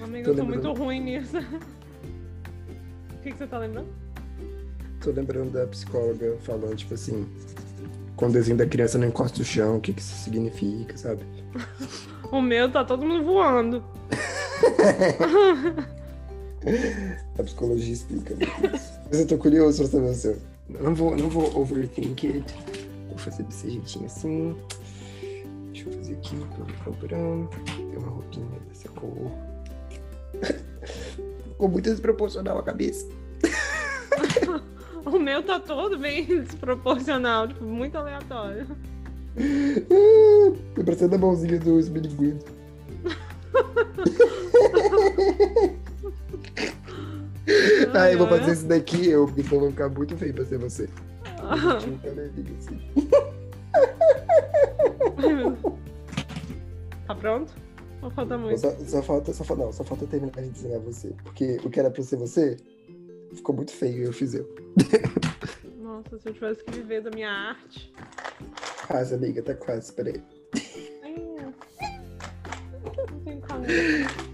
Amiga, 0.01 0.25
Tô 0.25 0.31
eu 0.31 0.35
tô 0.37 0.45
muito 0.45 0.71
ruim 0.73 1.01
nisso. 1.01 1.37
O 1.37 3.21
que, 3.21 3.31
que 3.31 3.37
você 3.37 3.45
tá 3.45 3.59
lembrando? 3.59 3.89
Tô 5.01 5.11
lembrando 5.11 5.51
da 5.51 5.67
psicóloga 5.67 6.37
falando, 6.41 6.75
tipo 6.75 6.93
assim, 6.93 7.27
quando 8.15 8.31
o 8.31 8.33
desenho 8.35 8.57
da 8.57 8.65
criança 8.65 8.97
não 8.97 9.07
encosta 9.07 9.41
o 9.41 9.45
chão, 9.45 9.75
o 9.77 9.81
que 9.81 9.91
que 9.93 10.01
isso 10.01 10.15
significa, 10.23 10.97
sabe? 10.97 11.21
O 12.31 12.41
meu 12.43 12.71
tá 12.71 12.85
todo 12.85 13.03
mundo 13.03 13.25
voando. 13.25 13.83
A 17.39 17.43
psicologia 17.43 17.93
explica 17.93 18.35
isso. 18.35 18.99
Mas 19.09 19.21
eu 19.21 19.27
tô 19.27 19.35
curioso 19.39 19.81
pra 19.81 19.87
saber 19.87 20.09
o 20.11 20.13
seu. 20.13 20.37
Não 20.69 20.93
vou, 20.93 21.15
não 21.15 21.27
vou 21.27 21.59
overthink 21.59 22.27
it. 22.27 22.55
Vou 23.07 23.17
fazer 23.17 23.41
desse 23.43 23.67
jeitinho 23.71 24.05
assim. 24.05 24.55
Deixa 25.79 25.89
eu 25.89 25.93
fazer 25.93 26.13
aqui. 26.15 26.35
Pam, 26.83 26.91
pam. 26.93 27.47
Tem 27.65 27.97
uma 27.97 28.09
roupinha 28.09 28.59
dessa 28.67 28.89
cor. 28.89 29.31
Ficou 31.51 31.69
muito 31.69 31.89
desproporcional 31.89 32.57
a 32.57 32.63
cabeça. 32.63 33.07
O 35.05 35.17
meu 35.17 35.41
tá 35.41 35.57
todo 35.59 35.97
bem 35.97 36.25
desproporcional, 36.25 37.47
tipo, 37.47 37.63
muito 37.63 37.97
aleatório. 37.97 38.67
Tô 40.75 40.83
parecendo 40.83 41.15
a 41.15 41.17
mãozinha 41.17 41.57
do 41.57 41.79
Smilinguido. 41.79 42.43
Ah, 47.95 48.11
eu 48.11 48.19
vou 48.19 48.27
fazer 48.27 48.51
isso 48.51 48.67
daqui 48.67 49.09
eu, 49.09 49.27
senão 49.27 49.61
vai 49.61 49.71
ficar 49.71 49.89
muito 49.89 50.15
feio 50.15 50.31
pra 50.33 50.45
ser 50.45 50.59
você. 50.59 50.87
Jeitinho 51.71 51.99
cabelinho, 51.99 52.55
assim. 52.59 52.79
Tá 57.09 57.15
pronto? 57.15 57.51
Ou 58.03 58.11
falta 58.11 58.37
muito? 58.37 58.59
Só, 58.59 58.69
só 58.85 59.01
falta, 59.01 59.33
só 59.33 59.55
não, 59.55 59.73
só 59.73 59.83
falta 59.83 60.05
terminar 60.05 60.43
de 60.43 60.49
desenhar 60.49 60.79
você. 60.79 61.11
Porque 61.23 61.57
o 61.63 61.69
que 61.69 61.79
era 61.79 61.89
pra 61.89 62.03
ser 62.03 62.17
você 62.17 62.55
ficou 63.33 63.55
muito 63.55 63.71
feio, 63.71 64.03
eu 64.03 64.13
fiz 64.13 64.35
eu. 64.35 64.47
Nossa, 65.81 66.19
se 66.19 66.29
eu 66.29 66.33
tivesse 66.33 66.63
que 66.63 66.71
viver 66.71 67.01
da 67.01 67.09
minha 67.09 67.31
arte. 67.31 67.91
Quase, 68.85 69.15
amiga, 69.15 69.41
tá 69.41 69.55
quase, 69.55 69.91
peraí. 69.91 70.21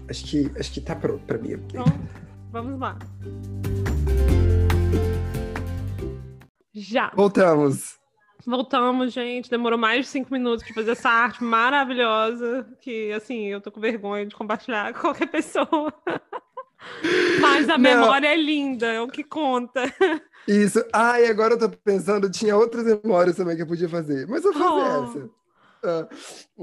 Acho 0.08 0.24
que, 0.26 0.52
acho 0.58 0.72
que 0.72 0.80
tá 0.80 0.94
pronto 0.94 1.24
pra 1.26 1.38
mim. 1.38 1.52
Então, 1.52 1.84
vamos 2.52 2.78
lá. 2.78 2.98
Já. 6.72 7.10
Voltamos. 7.16 7.98
Voltamos, 8.44 9.12
gente. 9.12 9.50
Demorou 9.50 9.78
mais 9.78 10.00
de 10.06 10.06
cinco 10.10 10.32
minutos 10.32 10.64
para 10.64 10.74
fazer 10.74 10.90
essa 10.92 11.08
arte 11.08 11.42
maravilhosa. 11.42 12.66
Que, 12.80 13.12
assim, 13.12 13.46
eu 13.46 13.60
tô 13.60 13.70
com 13.72 13.80
vergonha 13.80 14.26
de 14.26 14.34
compartilhar 14.34 14.92
com 14.94 15.00
qualquer 15.00 15.26
pessoa. 15.26 15.92
Mas 17.40 17.68
a 17.68 17.72
Não. 17.78 17.78
memória 17.78 18.28
é 18.28 18.36
linda, 18.36 18.86
é 18.92 19.00
o 19.00 19.08
que 19.08 19.24
conta. 19.24 19.82
Isso. 20.46 20.84
Ah, 20.92 21.20
e 21.20 21.26
agora 21.26 21.54
eu 21.54 21.58
tô 21.58 21.68
pensando, 21.68 22.30
tinha 22.30 22.56
outras 22.56 22.84
memórias 22.84 23.36
também 23.36 23.56
que 23.56 23.62
eu 23.62 23.66
podia 23.66 23.88
fazer. 23.88 24.26
Mas 24.28 24.44
eu 24.44 24.52
vou 24.52 24.62
fazer 24.80 24.98
Oh. 24.98 25.04
essa. 25.04 25.30
Ah, 25.84 26.08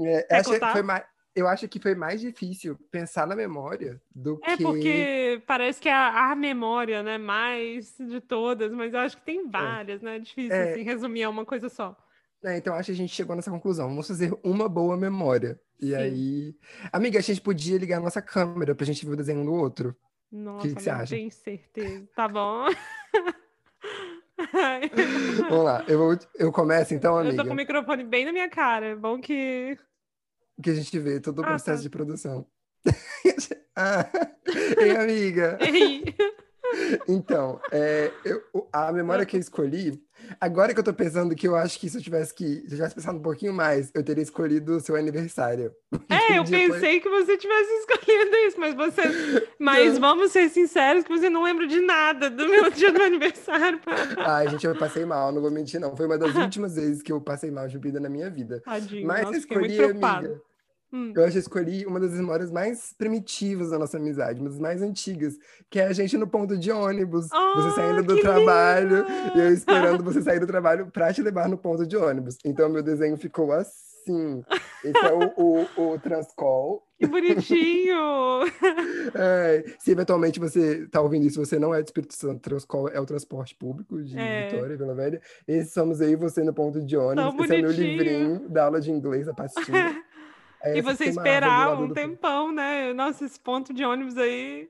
é, 0.06 0.22
Quer 0.22 0.44
que 0.44 0.50
contar? 0.52 0.72
foi 0.72 0.82
mais, 0.82 1.04
eu 1.34 1.48
acho 1.48 1.68
que 1.68 1.80
foi 1.80 1.94
mais 1.94 2.20
difícil 2.20 2.76
pensar 2.90 3.26
na 3.26 3.34
memória 3.34 4.00
do 4.14 4.40
É 4.44 4.56
que. 4.56 4.62
porque 4.62 5.42
parece 5.46 5.80
que 5.80 5.88
é 5.88 5.92
a, 5.92 6.30
a 6.30 6.34
memória, 6.36 7.02
né, 7.02 7.18
mais 7.18 7.96
de 7.98 8.20
todas, 8.20 8.72
mas 8.72 8.92
eu 8.94 9.00
acho 9.00 9.16
que 9.16 9.24
tem 9.24 9.48
várias, 9.48 10.00
né? 10.02 10.16
É 10.16 10.18
difícil, 10.20 10.52
É. 10.54 10.72
assim, 10.72 10.82
resumir 10.82 11.24
a 11.24 11.30
uma 11.30 11.44
coisa 11.44 11.68
só. 11.68 11.96
É, 12.42 12.58
então 12.58 12.74
acho 12.74 12.86
que 12.86 12.92
a 12.92 12.96
gente 12.96 13.14
chegou 13.14 13.34
nessa 13.34 13.50
conclusão. 13.50 13.88
Vamos 13.88 14.06
fazer 14.06 14.32
uma 14.42 14.68
boa 14.68 14.96
memória. 14.96 15.58
E 15.80 15.88
Sim. 15.88 15.94
aí. 15.94 16.56
Amiga, 16.92 17.18
a 17.18 17.22
gente 17.22 17.40
podia 17.40 17.78
ligar 17.78 17.96
a 17.96 18.00
nossa 18.00 18.20
câmera 18.22 18.74
pra 18.74 18.84
gente 18.86 19.04
ver 19.04 19.12
o 19.12 19.16
desenho 19.16 19.40
um 19.40 19.44
do 19.46 19.52
outro. 19.54 19.96
Nossa, 20.30 20.68
que 20.68 20.74
você 20.74 20.90
não 20.92 20.98
acha? 21.00 21.16
tenho 21.16 21.30
certeza. 21.30 22.08
Tá 22.14 22.28
bom. 22.28 22.66
Vamos 25.48 25.64
lá, 25.64 25.84
eu, 25.88 25.98
vou, 25.98 26.18
eu 26.36 26.52
começo 26.52 26.92
então, 26.94 27.14
eu 27.14 27.20
amiga. 27.20 27.36
tô 27.42 27.44
com 27.48 27.54
o 27.54 27.56
microfone 27.56 28.04
bem 28.04 28.24
na 28.24 28.32
minha 28.32 28.48
cara. 28.48 28.86
É 28.86 28.96
bom 28.96 29.20
que. 29.20 29.78
Que 30.62 30.70
a 30.70 30.74
gente 30.74 30.98
vê 30.98 31.20
todo 31.20 31.40
o 31.40 31.42
Ah, 31.42 31.48
processo 31.48 31.78
tá. 31.78 31.82
de 31.82 31.90
produção. 31.90 32.46
ah, 33.76 34.08
ei, 34.80 34.96
amiga. 34.96 35.58
Ei. 35.62 36.04
Então, 37.08 37.60
é, 37.70 38.10
eu- 38.24 38.68
a 38.72 38.92
memória 38.92 39.24
que 39.26 39.36
eu 39.36 39.40
escolhi 39.40 40.03
Agora 40.40 40.72
que 40.72 40.80
eu 40.80 40.84
tô 40.84 40.92
pensando 40.92 41.34
que 41.34 41.46
eu 41.46 41.56
acho 41.56 41.78
que 41.78 41.88
se 41.88 41.96
eu 41.96 42.02
tivesse 42.02 42.34
que. 42.34 42.44
Se 42.44 42.72
eu 42.72 42.76
tivesse 42.76 42.94
pensado 42.94 43.18
um 43.18 43.22
pouquinho 43.22 43.52
mais, 43.52 43.90
eu 43.94 44.02
teria 44.02 44.22
escolhido 44.22 44.76
o 44.76 44.80
seu 44.80 44.96
aniversário. 44.96 45.72
É, 46.08 46.38
eu 46.38 46.44
pensei 46.44 46.78
foi... 46.78 47.00
que 47.00 47.08
você 47.08 47.36
tivesse 47.36 47.70
escolhido 47.80 48.36
isso, 48.46 48.58
mas 48.58 48.74
você. 48.74 49.02
Mas 49.58 49.98
vamos 49.98 50.32
ser 50.32 50.48
sinceros 50.48 51.04
que 51.04 51.10
você 51.10 51.28
não 51.28 51.42
lembra 51.42 51.66
de 51.66 51.80
nada 51.80 52.30
do 52.30 52.48
meu 52.48 52.70
dia 52.70 52.92
do 52.92 53.02
aniversário. 53.02 53.80
Ai, 54.18 54.48
gente, 54.48 54.66
eu 54.66 54.76
passei 54.76 55.04
mal, 55.04 55.32
não 55.32 55.42
vou 55.42 55.50
mentir, 55.50 55.80
não. 55.80 55.96
Foi 55.96 56.06
uma 56.06 56.16
das 56.16 56.34
últimas 56.34 56.76
vezes 56.76 57.02
que 57.02 57.12
eu 57.12 57.20
passei 57.20 57.50
mal 57.50 57.68
de 57.68 57.78
vida 57.78 58.00
na 58.00 58.08
minha 58.08 58.30
vida. 58.30 58.60
Tadinho, 58.60 59.06
mas 59.06 59.24
nossa, 59.24 59.38
escolhi, 59.38 59.82
amiga. 59.82 60.40
Hum. 60.94 61.12
Eu 61.12 61.24
acho 61.24 61.32
que 61.32 61.38
escolhi 61.40 61.84
uma 61.86 61.98
das 61.98 62.12
memórias 62.12 62.52
mais 62.52 62.94
primitivas 62.96 63.70
da 63.70 63.78
nossa 63.80 63.96
amizade, 63.96 64.40
uma 64.40 64.48
das 64.48 64.60
mais 64.60 64.80
antigas, 64.80 65.36
que 65.68 65.80
é 65.80 65.86
a 65.86 65.92
gente 65.92 66.16
no 66.16 66.24
ponto 66.24 66.56
de 66.56 66.70
ônibus, 66.70 67.26
oh, 67.34 67.60
você 67.60 67.74
saindo 67.74 68.04
do 68.04 68.20
trabalho 68.20 68.98
lindo. 68.98 69.36
e 69.36 69.40
eu 69.40 69.52
esperando 69.52 70.04
você 70.04 70.22
sair 70.22 70.38
do 70.38 70.46
trabalho 70.46 70.86
para 70.92 71.12
te 71.12 71.20
levar 71.20 71.48
no 71.48 71.58
ponto 71.58 71.84
de 71.84 71.96
ônibus. 71.96 72.38
Então, 72.44 72.68
meu 72.68 72.80
desenho 72.80 73.16
ficou 73.16 73.50
assim. 73.50 74.44
Esse 74.84 75.04
é 75.04 75.12
o, 75.12 75.66
o, 75.76 75.94
o 75.94 75.98
Transcol. 75.98 76.84
Que 76.96 77.08
bonitinho! 77.08 78.44
é, 79.16 79.64
se 79.80 79.90
eventualmente 79.90 80.38
você 80.38 80.84
está 80.84 81.00
ouvindo 81.00 81.26
isso, 81.26 81.44
você 81.44 81.58
não 81.58 81.74
é 81.74 81.82
do 81.82 81.86
Espírito 81.86 82.14
Santo, 82.14 82.40
Transcol 82.40 82.88
é 82.88 83.00
o 83.00 83.06
transporte 83.06 83.56
público 83.56 84.00
de 84.00 84.16
é. 84.16 84.48
Vitória, 84.48 84.76
Vila 84.76 84.94
Velha. 84.94 85.20
Esses 85.48 85.72
somos 85.72 86.00
aí, 86.00 86.14
você 86.14 86.44
no 86.44 86.54
ponto 86.54 86.80
de 86.80 86.96
ônibus. 86.96 87.44
Esse 87.44 87.56
é 87.56 87.58
o 87.58 87.62
meu 87.62 87.72
livrinho 87.72 88.48
da 88.48 88.66
aula 88.66 88.80
de 88.80 88.92
inglês, 88.92 89.26
a 89.26 89.34
pastinha. 89.34 90.00
É, 90.64 90.78
e 90.78 90.80
você 90.80 91.04
esperar 91.04 91.78
um 91.78 91.92
tempão, 91.92 92.50
né? 92.50 92.92
Nossa, 92.94 93.24
esse 93.24 93.38
ponto 93.38 93.72
de 93.72 93.84
ônibus 93.84 94.16
aí. 94.16 94.68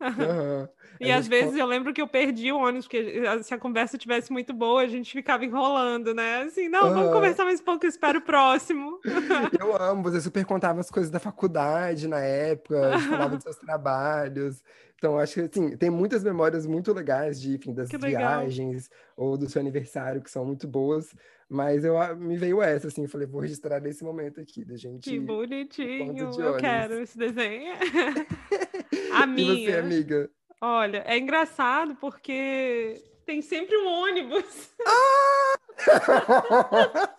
Uhum. 0.00 0.68
e 1.00 1.12
às 1.12 1.28
vezes 1.28 1.56
eu 1.56 1.66
lembro 1.66 1.92
que 1.92 2.00
eu 2.00 2.08
perdi 2.08 2.50
o 2.50 2.58
ônibus, 2.58 2.86
porque 2.86 3.22
se 3.42 3.52
a 3.52 3.58
conversa 3.58 3.98
tivesse 3.98 4.32
muito 4.32 4.52
boa, 4.52 4.82
a 4.82 4.88
gente 4.88 5.12
ficava 5.12 5.44
enrolando, 5.44 6.14
né? 6.14 6.42
Assim, 6.42 6.68
não, 6.68 6.88
uhum. 6.88 6.94
vamos 6.94 7.12
conversar 7.12 7.44
mais 7.44 7.60
um 7.60 7.64
pouco, 7.64 7.84
eu 7.84 7.90
espero 7.90 8.18
o 8.18 8.22
próximo. 8.22 8.98
eu 9.60 9.76
amo, 9.80 10.02
você 10.02 10.20
super 10.20 10.44
contava 10.44 10.80
as 10.80 10.90
coisas 10.90 11.10
da 11.10 11.20
faculdade 11.20 12.08
na 12.08 12.20
época, 12.20 12.98
falava 13.00 13.34
dos 13.36 13.42
seus 13.42 13.56
trabalhos. 13.60 14.62
Então, 15.04 15.18
acho 15.18 15.34
que 15.34 15.40
assim, 15.42 15.76
tem 15.76 15.90
muitas 15.90 16.24
memórias 16.24 16.64
muito 16.64 16.90
legais 16.90 17.38
de, 17.38 17.56
enfim, 17.56 17.74
das 17.74 17.90
viagens 17.90 18.88
ou 19.14 19.36
do 19.36 19.46
seu 19.50 19.60
aniversário, 19.60 20.22
que 20.22 20.30
são 20.30 20.46
muito 20.46 20.66
boas. 20.66 21.14
Mas 21.46 21.84
eu 21.84 21.94
me 22.16 22.38
veio 22.38 22.62
essa, 22.62 22.88
assim, 22.88 23.06
falei, 23.06 23.26
vou 23.26 23.42
registrar 23.42 23.80
nesse 23.80 24.02
momento 24.02 24.40
aqui, 24.40 24.64
da 24.64 24.78
gente. 24.78 25.10
Que 25.10 25.20
bonitinho, 25.20 26.30
eu 26.40 26.56
quero 26.56 27.02
esse 27.02 27.18
desenho. 27.18 27.74
A 29.12 29.26
minha. 29.26 29.52
E 29.52 29.66
você, 29.66 29.76
amiga? 29.76 30.30
Olha, 30.58 31.04
é 31.06 31.18
engraçado 31.18 31.94
porque 31.96 32.94
tem 33.26 33.42
sempre 33.42 33.76
um 33.76 33.86
ônibus. 33.86 34.70
Ah! 34.88 35.54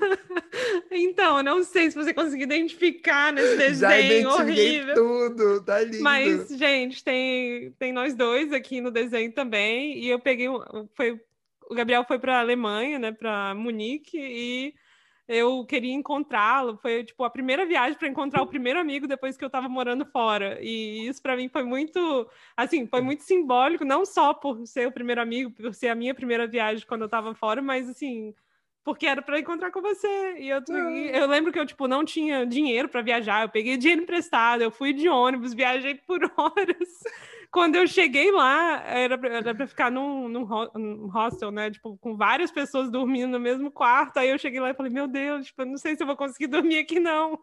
Então, 0.91 1.37
eu 1.37 1.43
não 1.43 1.63
sei 1.63 1.89
se 1.89 1.95
você 1.95 2.13
conseguiu 2.13 2.43
identificar 2.43 3.31
nesse 3.31 3.55
desenho 3.57 4.29
Já 4.29 4.35
horrível. 4.35 4.93
tudo, 4.93 5.63
tá 5.63 5.81
lindo. 5.81 6.03
Mas, 6.03 6.49
gente, 6.49 7.01
tem, 7.01 7.71
tem 7.79 7.93
nós 7.93 8.13
dois 8.13 8.51
aqui 8.51 8.81
no 8.81 8.91
desenho 8.91 9.31
também. 9.31 9.97
E 9.97 10.09
eu 10.09 10.19
peguei. 10.19 10.47
Foi, 10.93 11.19
o 11.69 11.73
Gabriel 11.73 12.03
foi 12.03 12.19
para 12.19 12.37
a 12.37 12.39
Alemanha, 12.41 12.99
né, 12.99 13.11
para 13.13 13.55
Munique, 13.55 14.17
e 14.17 14.73
eu 15.25 15.65
queria 15.65 15.93
encontrá-lo. 15.93 16.77
Foi 16.77 17.05
tipo 17.05 17.23
a 17.23 17.29
primeira 17.29 17.65
viagem 17.65 17.97
para 17.97 18.09
encontrar 18.09 18.41
o 18.41 18.47
primeiro 18.47 18.77
amigo 18.77 19.07
depois 19.07 19.37
que 19.37 19.45
eu 19.45 19.47
estava 19.47 19.69
morando 19.69 20.05
fora. 20.05 20.59
E 20.61 21.07
isso 21.07 21.21
para 21.21 21.37
mim 21.37 21.47
foi 21.47 21.63
muito, 21.63 22.29
assim, 22.57 22.85
foi 22.85 22.99
muito 23.01 23.23
simbólico, 23.23 23.85
não 23.85 24.05
só 24.05 24.33
por 24.33 24.67
ser 24.67 24.87
o 24.87 24.91
primeiro 24.91 25.21
amigo, 25.21 25.51
por 25.51 25.73
ser 25.73 25.87
a 25.87 25.95
minha 25.95 26.13
primeira 26.13 26.45
viagem 26.45 26.85
quando 26.85 27.01
eu 27.01 27.05
estava 27.05 27.33
fora, 27.33 27.61
mas 27.61 27.87
assim, 27.87 28.35
porque 28.83 29.05
era 29.05 29.21
para 29.21 29.39
encontrar 29.39 29.71
com 29.71 29.81
você. 29.81 30.35
E 30.39 30.49
eu, 30.49 30.61
eu 31.13 31.27
lembro 31.27 31.51
que 31.51 31.59
eu, 31.59 31.65
tipo, 31.65 31.87
não 31.87 32.03
tinha 32.03 32.45
dinheiro 32.45 32.89
para 32.89 33.01
viajar. 33.01 33.43
Eu 33.43 33.49
peguei 33.49 33.77
dinheiro 33.77 34.01
emprestado, 34.03 34.61
eu 34.61 34.71
fui 34.71 34.93
de 34.93 35.07
ônibus, 35.07 35.53
viajei 35.53 35.95
por 36.07 36.21
horas. 36.35 36.89
Quando 37.51 37.75
eu 37.75 37.85
cheguei 37.85 38.31
lá, 38.31 38.81
era 38.87 39.17
para 39.17 39.67
ficar 39.67 39.91
num, 39.91 40.29
num, 40.29 40.45
hostel, 41.07 41.51
né? 41.51 41.69
Tipo, 41.69 41.97
com 41.97 42.15
várias 42.15 42.49
pessoas 42.49 42.89
dormindo 42.89 43.31
no 43.31 43.39
mesmo 43.41 43.69
quarto. 43.69 44.17
Aí 44.17 44.29
eu 44.29 44.39
cheguei 44.39 44.61
lá 44.61 44.69
e 44.69 44.73
falei, 44.73 44.89
meu 44.89 45.05
Deus, 45.05 45.47
tipo, 45.47 45.65
não 45.65 45.77
sei 45.77 45.97
se 45.97 46.01
eu 46.01 46.07
vou 46.07 46.15
conseguir 46.15 46.47
dormir 46.47 46.79
aqui, 46.79 46.97
não. 46.97 47.37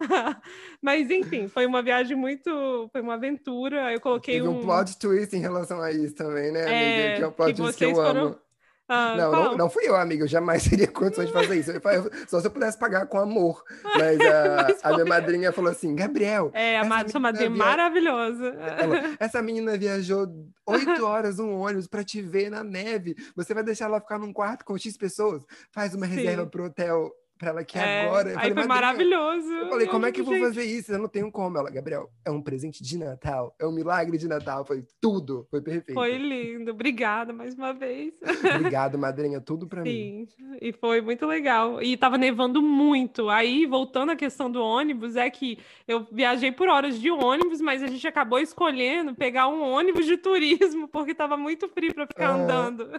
Mas, 0.80 1.10
enfim, 1.10 1.46
foi 1.46 1.66
uma 1.66 1.82
viagem 1.82 2.16
muito... 2.16 2.88
Foi 2.90 3.02
uma 3.02 3.14
aventura. 3.14 3.92
Eu 3.92 4.00
coloquei 4.00 4.36
Teve 4.36 4.48
um... 4.48 4.60
um 4.60 4.62
plot 4.62 4.98
twist 4.98 5.36
em 5.36 5.40
relação 5.40 5.82
a 5.82 5.92
isso 5.92 6.14
também, 6.14 6.50
né, 6.50 6.62
amiga? 6.62 6.74
É, 6.74 7.16
que 7.16 7.22
é 7.22 7.28
um 7.28 7.32
plot 7.32 7.54
twist 7.54 7.76
que 7.76 7.84
eu 7.84 7.94
foram... 7.94 8.26
amo 8.28 8.49
ah, 8.92 9.14
não, 9.16 9.30
não, 9.30 9.56
não, 9.56 9.70
fui 9.70 9.86
eu, 9.86 9.94
amigo. 9.94 10.24
Eu 10.24 10.28
jamais 10.28 10.64
teria 10.68 10.88
condições 10.88 11.28
de 11.28 11.32
fazer 11.32 11.60
isso. 11.60 11.70
Eu, 11.70 12.10
só 12.26 12.40
se 12.40 12.46
eu 12.48 12.50
pudesse 12.50 12.76
pagar 12.76 13.06
com 13.06 13.18
amor. 13.18 13.62
Mas 13.84 14.20
a, 14.20 14.66
Mas 14.66 14.84
a 14.84 14.92
minha 14.94 15.04
madrinha 15.04 15.52
falou 15.52 15.70
assim: 15.70 15.94
Gabriel. 15.94 16.50
É, 16.52 16.76
a 16.76 17.08
sua 17.08 17.20
madrinha 17.20 17.50
via... 17.50 17.64
maravilhosa. 17.64 18.48
Ela, 18.78 19.16
essa 19.20 19.40
menina 19.40 19.78
viajou 19.78 20.26
oito 20.66 21.06
horas 21.06 21.38
um 21.38 21.60
ônibus 21.60 21.86
para 21.86 22.02
te 22.02 22.20
ver 22.20 22.50
na 22.50 22.64
neve. 22.64 23.14
Você 23.36 23.54
vai 23.54 23.62
deixar 23.62 23.84
ela 23.84 24.00
ficar 24.00 24.18
num 24.18 24.32
quarto 24.32 24.64
com 24.64 24.76
X 24.76 24.96
pessoas? 24.96 25.44
Faz 25.70 25.94
uma 25.94 26.06
reserva 26.06 26.42
Sim. 26.42 26.48
pro 26.50 26.64
hotel 26.64 27.12
para 27.40 27.48
ela 27.48 27.64
que 27.64 27.78
é, 27.78 28.04
agora. 28.04 28.28
aí 28.28 28.34
falei, 28.34 28.52
foi 28.52 28.66
maravilhoso. 28.66 29.50
Eu 29.50 29.68
falei, 29.70 29.86
como 29.86 30.04
é 30.04 30.12
que 30.12 30.20
eu 30.20 30.26
vou 30.26 30.38
fazer 30.38 30.62
isso? 30.62 30.92
Eu 30.92 30.98
não 30.98 31.08
tenho 31.08 31.32
como. 31.32 31.56
Ela, 31.56 31.70
Gabriel, 31.70 32.10
é 32.22 32.30
um 32.30 32.42
presente 32.42 32.82
de 32.82 32.98
Natal, 32.98 33.56
é 33.58 33.66
um 33.66 33.72
milagre 33.72 34.18
de 34.18 34.28
Natal. 34.28 34.62
Foi 34.66 34.84
tudo, 35.00 35.46
foi 35.50 35.62
perfeito. 35.62 35.94
Foi 35.94 36.18
lindo, 36.18 36.70
obrigada 36.70 37.32
mais 37.32 37.54
uma 37.54 37.72
vez. 37.72 38.12
Obrigado, 38.60 38.98
madrinha, 38.98 39.40
tudo 39.40 39.66
para 39.66 39.82
mim. 39.82 40.26
Sim, 40.26 40.58
e 40.60 40.70
foi 40.72 41.00
muito 41.00 41.24
legal. 41.24 41.82
E 41.82 41.96
tava 41.96 42.18
nevando 42.18 42.60
muito. 42.60 43.30
Aí, 43.30 43.64
voltando 43.64 44.12
à 44.12 44.16
questão 44.16 44.50
do 44.50 44.62
ônibus, 44.62 45.16
é 45.16 45.30
que 45.30 45.58
eu 45.88 46.06
viajei 46.12 46.52
por 46.52 46.68
horas 46.68 47.00
de 47.00 47.10
ônibus, 47.10 47.60
mas 47.62 47.82
a 47.82 47.86
gente 47.86 48.06
acabou 48.06 48.38
escolhendo 48.38 49.14
pegar 49.14 49.48
um 49.48 49.62
ônibus 49.62 50.04
de 50.04 50.18
turismo, 50.18 50.88
porque 50.88 51.14
tava 51.14 51.38
muito 51.38 51.68
frio 51.68 51.94
para 51.94 52.06
ficar 52.06 52.34
andando. 52.34 52.90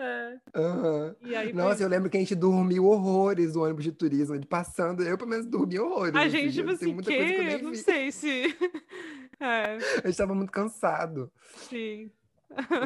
É. 0.00 0.38
Uhum. 0.56 1.14
Nossa, 1.54 1.76
foi... 1.76 1.84
eu 1.84 1.88
lembro 1.88 2.08
que 2.08 2.16
a 2.16 2.20
gente 2.20 2.36
dormiu 2.36 2.84
horrores 2.86 3.54
no 3.54 3.64
ônibus 3.64 3.82
de 3.82 3.90
turismo, 3.90 4.36
ele 4.36 4.46
passando, 4.46 5.02
eu 5.02 5.18
pelo 5.18 5.30
menos 5.30 5.46
dormi 5.46 5.78
horrores. 5.78 6.14
A 6.14 6.28
gente, 6.28 6.54
tipo 6.54 6.70
assim, 6.70 6.96
que? 6.98 7.02
que 7.02 7.52
eu 7.52 7.62
não 7.64 7.74
sei 7.74 8.12
se. 8.12 8.56
é. 9.40 9.78
A 10.04 10.06
gente 10.06 10.16
tava 10.16 10.34
muito 10.36 10.52
cansado. 10.52 11.32
Sim. 11.68 12.10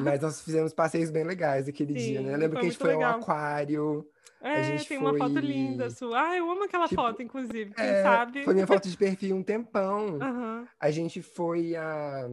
Mas 0.02 0.20
nós 0.20 0.40
fizemos 0.40 0.72
passeios 0.72 1.10
bem 1.10 1.24
legais 1.24 1.68
aquele 1.68 1.98
Sim, 1.98 2.06
dia, 2.06 2.22
né? 2.22 2.34
Eu 2.34 2.38
lembro 2.38 2.58
que 2.58 2.66
a 2.66 2.68
gente 2.68 2.78
foi 2.78 2.94
legal. 2.94 3.14
ao 3.14 3.20
aquário. 3.20 4.06
É, 4.40 4.54
a 4.54 4.62
gente 4.62 4.88
tem 4.88 4.98
foi... 4.98 5.06
uma 5.06 5.16
foto 5.16 5.38
linda 5.38 5.88
sua. 5.88 6.30
Ah, 6.30 6.36
eu 6.36 6.50
amo 6.50 6.64
aquela 6.64 6.88
tipo, 6.88 7.00
foto, 7.00 7.22
inclusive. 7.22 7.72
Quem 7.74 7.84
é, 7.84 8.02
sabe? 8.02 8.42
Foi 8.42 8.54
minha 8.54 8.66
foto 8.66 8.88
de 8.88 8.96
perfil 8.96 9.36
um 9.36 9.42
tempão. 9.42 10.18
Uhum. 10.22 10.66
A 10.80 10.90
gente 10.90 11.22
foi 11.22 11.76
a. 11.76 12.28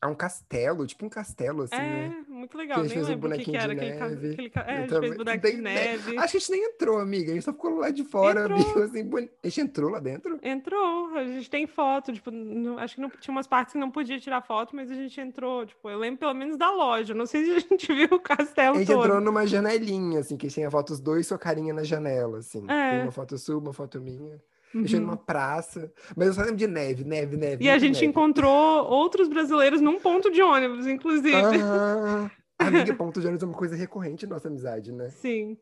É 0.00 0.06
um 0.06 0.14
castelo, 0.14 0.86
tipo 0.86 1.04
um 1.04 1.08
castelo, 1.08 1.64
assim, 1.64 1.74
é, 1.74 2.08
né? 2.08 2.24
muito 2.28 2.56
legal. 2.56 2.76
Que 2.76 2.82
Nem 2.82 2.90
fez 2.90 3.08
um 3.08 3.16
bonequinho 3.16 3.58
que, 3.58 3.66
que 3.66 3.68
de 3.68 3.74
neve. 3.74 4.32
Aquele, 4.32 4.46
aquele, 4.46 4.52
é, 4.54 4.76
a 4.76 4.80
gente 4.80 5.00
fez 5.00 5.16
bonequinho 5.16 5.56
de 5.56 5.62
neve. 5.62 6.18
Acho 6.18 6.30
que 6.30 6.36
a 6.36 6.40
gente 6.40 6.50
nem 6.52 6.64
entrou, 6.66 6.98
amiga. 6.98 7.32
A 7.32 7.34
gente 7.34 7.44
só 7.44 7.52
ficou 7.52 7.78
lá 7.78 7.90
de 7.90 8.04
fora, 8.04 8.42
entrou. 8.42 8.58
amigo, 8.58 8.78
assim. 8.80 9.30
A 9.42 9.48
gente 9.48 9.60
entrou 9.60 9.90
lá 9.90 9.98
dentro? 9.98 10.38
Entrou. 10.40 11.16
A 11.16 11.24
gente 11.24 11.50
tem 11.50 11.66
foto, 11.66 12.12
tipo, 12.12 12.30
não, 12.30 12.78
acho 12.78 12.94
que 12.94 13.00
não, 13.00 13.10
tinha 13.10 13.32
umas 13.32 13.48
partes 13.48 13.72
que 13.72 13.78
não 13.78 13.90
podia 13.90 14.20
tirar 14.20 14.40
foto, 14.40 14.76
mas 14.76 14.88
a 14.88 14.94
gente 14.94 15.20
entrou, 15.20 15.66
tipo, 15.66 15.90
eu 15.90 15.98
lembro 15.98 16.20
pelo 16.20 16.34
menos 16.34 16.56
da 16.56 16.70
loja. 16.70 17.12
Não 17.12 17.26
sei 17.26 17.44
se 17.44 17.50
a 17.50 17.58
gente 17.58 17.86
viu 17.92 18.08
o 18.12 18.20
castelo 18.20 18.76
A 18.76 18.78
gente 18.78 18.86
todo. 18.86 19.04
entrou 19.04 19.20
numa 19.20 19.48
janelinha, 19.48 20.20
assim, 20.20 20.36
que 20.36 20.46
tinha 20.46 20.70
fotos 20.70 21.00
dois 21.00 21.26
sua 21.26 21.38
carinha 21.38 21.74
na 21.74 21.82
janela, 21.82 22.38
assim. 22.38 22.64
É. 22.68 22.90
Tem 22.90 23.02
uma 23.02 23.12
foto 23.12 23.36
sua, 23.36 23.58
uma 23.58 23.72
foto 23.72 24.00
minha. 24.00 24.40
Uhum. 24.74 24.84
Numa 25.00 25.16
praça. 25.16 25.92
Mas 26.16 26.28
eu 26.28 26.34
só 26.34 26.40
lembro 26.42 26.56
de 26.56 26.66
neve, 26.66 27.04
neve, 27.04 27.36
neve. 27.36 27.64
E 27.64 27.70
a 27.70 27.78
gente 27.78 27.94
neve. 27.94 28.06
encontrou 28.06 28.84
outros 28.86 29.28
brasileiros 29.28 29.80
num 29.80 29.98
ponto 29.98 30.30
de 30.30 30.42
ônibus, 30.42 30.86
inclusive. 30.86 31.34
Ah, 31.34 32.30
amiga, 32.58 32.94
ponto 32.94 33.20
de 33.20 33.26
ônibus 33.26 33.42
é 33.42 33.46
uma 33.46 33.56
coisa 33.56 33.76
recorrente 33.76 34.26
na 34.26 34.34
nossa 34.34 34.48
amizade, 34.48 34.92
né? 34.92 35.08
Sim. 35.10 35.56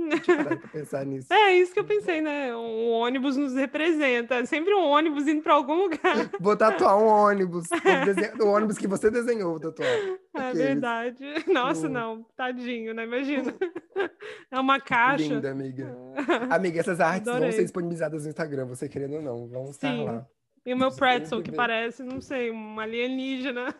É 1.30 1.54
isso 1.54 1.72
que 1.72 1.80
eu 1.80 1.84
pensei, 1.84 2.20
né? 2.20 2.54
Um 2.54 2.90
ônibus 2.90 3.36
nos 3.36 3.54
representa. 3.54 4.44
Sempre 4.46 4.74
um 4.74 4.82
ônibus 4.82 5.26
indo 5.26 5.42
para 5.42 5.54
algum 5.54 5.74
lugar. 5.74 6.30
Vou 6.40 6.56
tatuar 6.56 6.96
um 6.98 7.06
ônibus. 7.06 7.68
O 8.40 8.46
ônibus 8.46 8.78
que 8.78 8.86
você 8.86 9.10
desenhou, 9.10 9.58
tatuar. 9.60 9.88
É 10.34 10.52
verdade. 10.52 11.24
Nossa, 11.46 11.86
hum. 11.86 11.90
não. 11.90 12.26
Tadinho, 12.36 12.94
né? 12.94 13.04
Imagina. 13.04 13.54
É 14.50 14.58
uma 14.58 14.80
caixa. 14.80 15.24
Linda, 15.24 15.50
amiga. 15.50 15.96
Amiga, 16.50 16.80
essas 16.80 17.00
artes 17.00 17.28
Adorei. 17.28 17.48
vão 17.48 17.52
ser 17.56 17.62
disponibilizadas 17.62 18.24
no 18.24 18.28
Instagram, 18.28 18.66
você 18.66 18.88
querendo 18.88 19.16
ou 19.16 19.22
não. 19.22 19.48
Vão 19.48 19.70
estar 19.70 19.90
Sim. 19.90 20.04
lá. 20.04 20.26
E 20.64 20.74
o 20.74 20.76
meu 20.76 20.90
pretzel, 20.92 21.42
que 21.42 21.50
parece, 21.50 22.02
não 22.02 22.20
sei, 22.20 22.50
um 22.50 22.78
alienígena. 22.78 23.74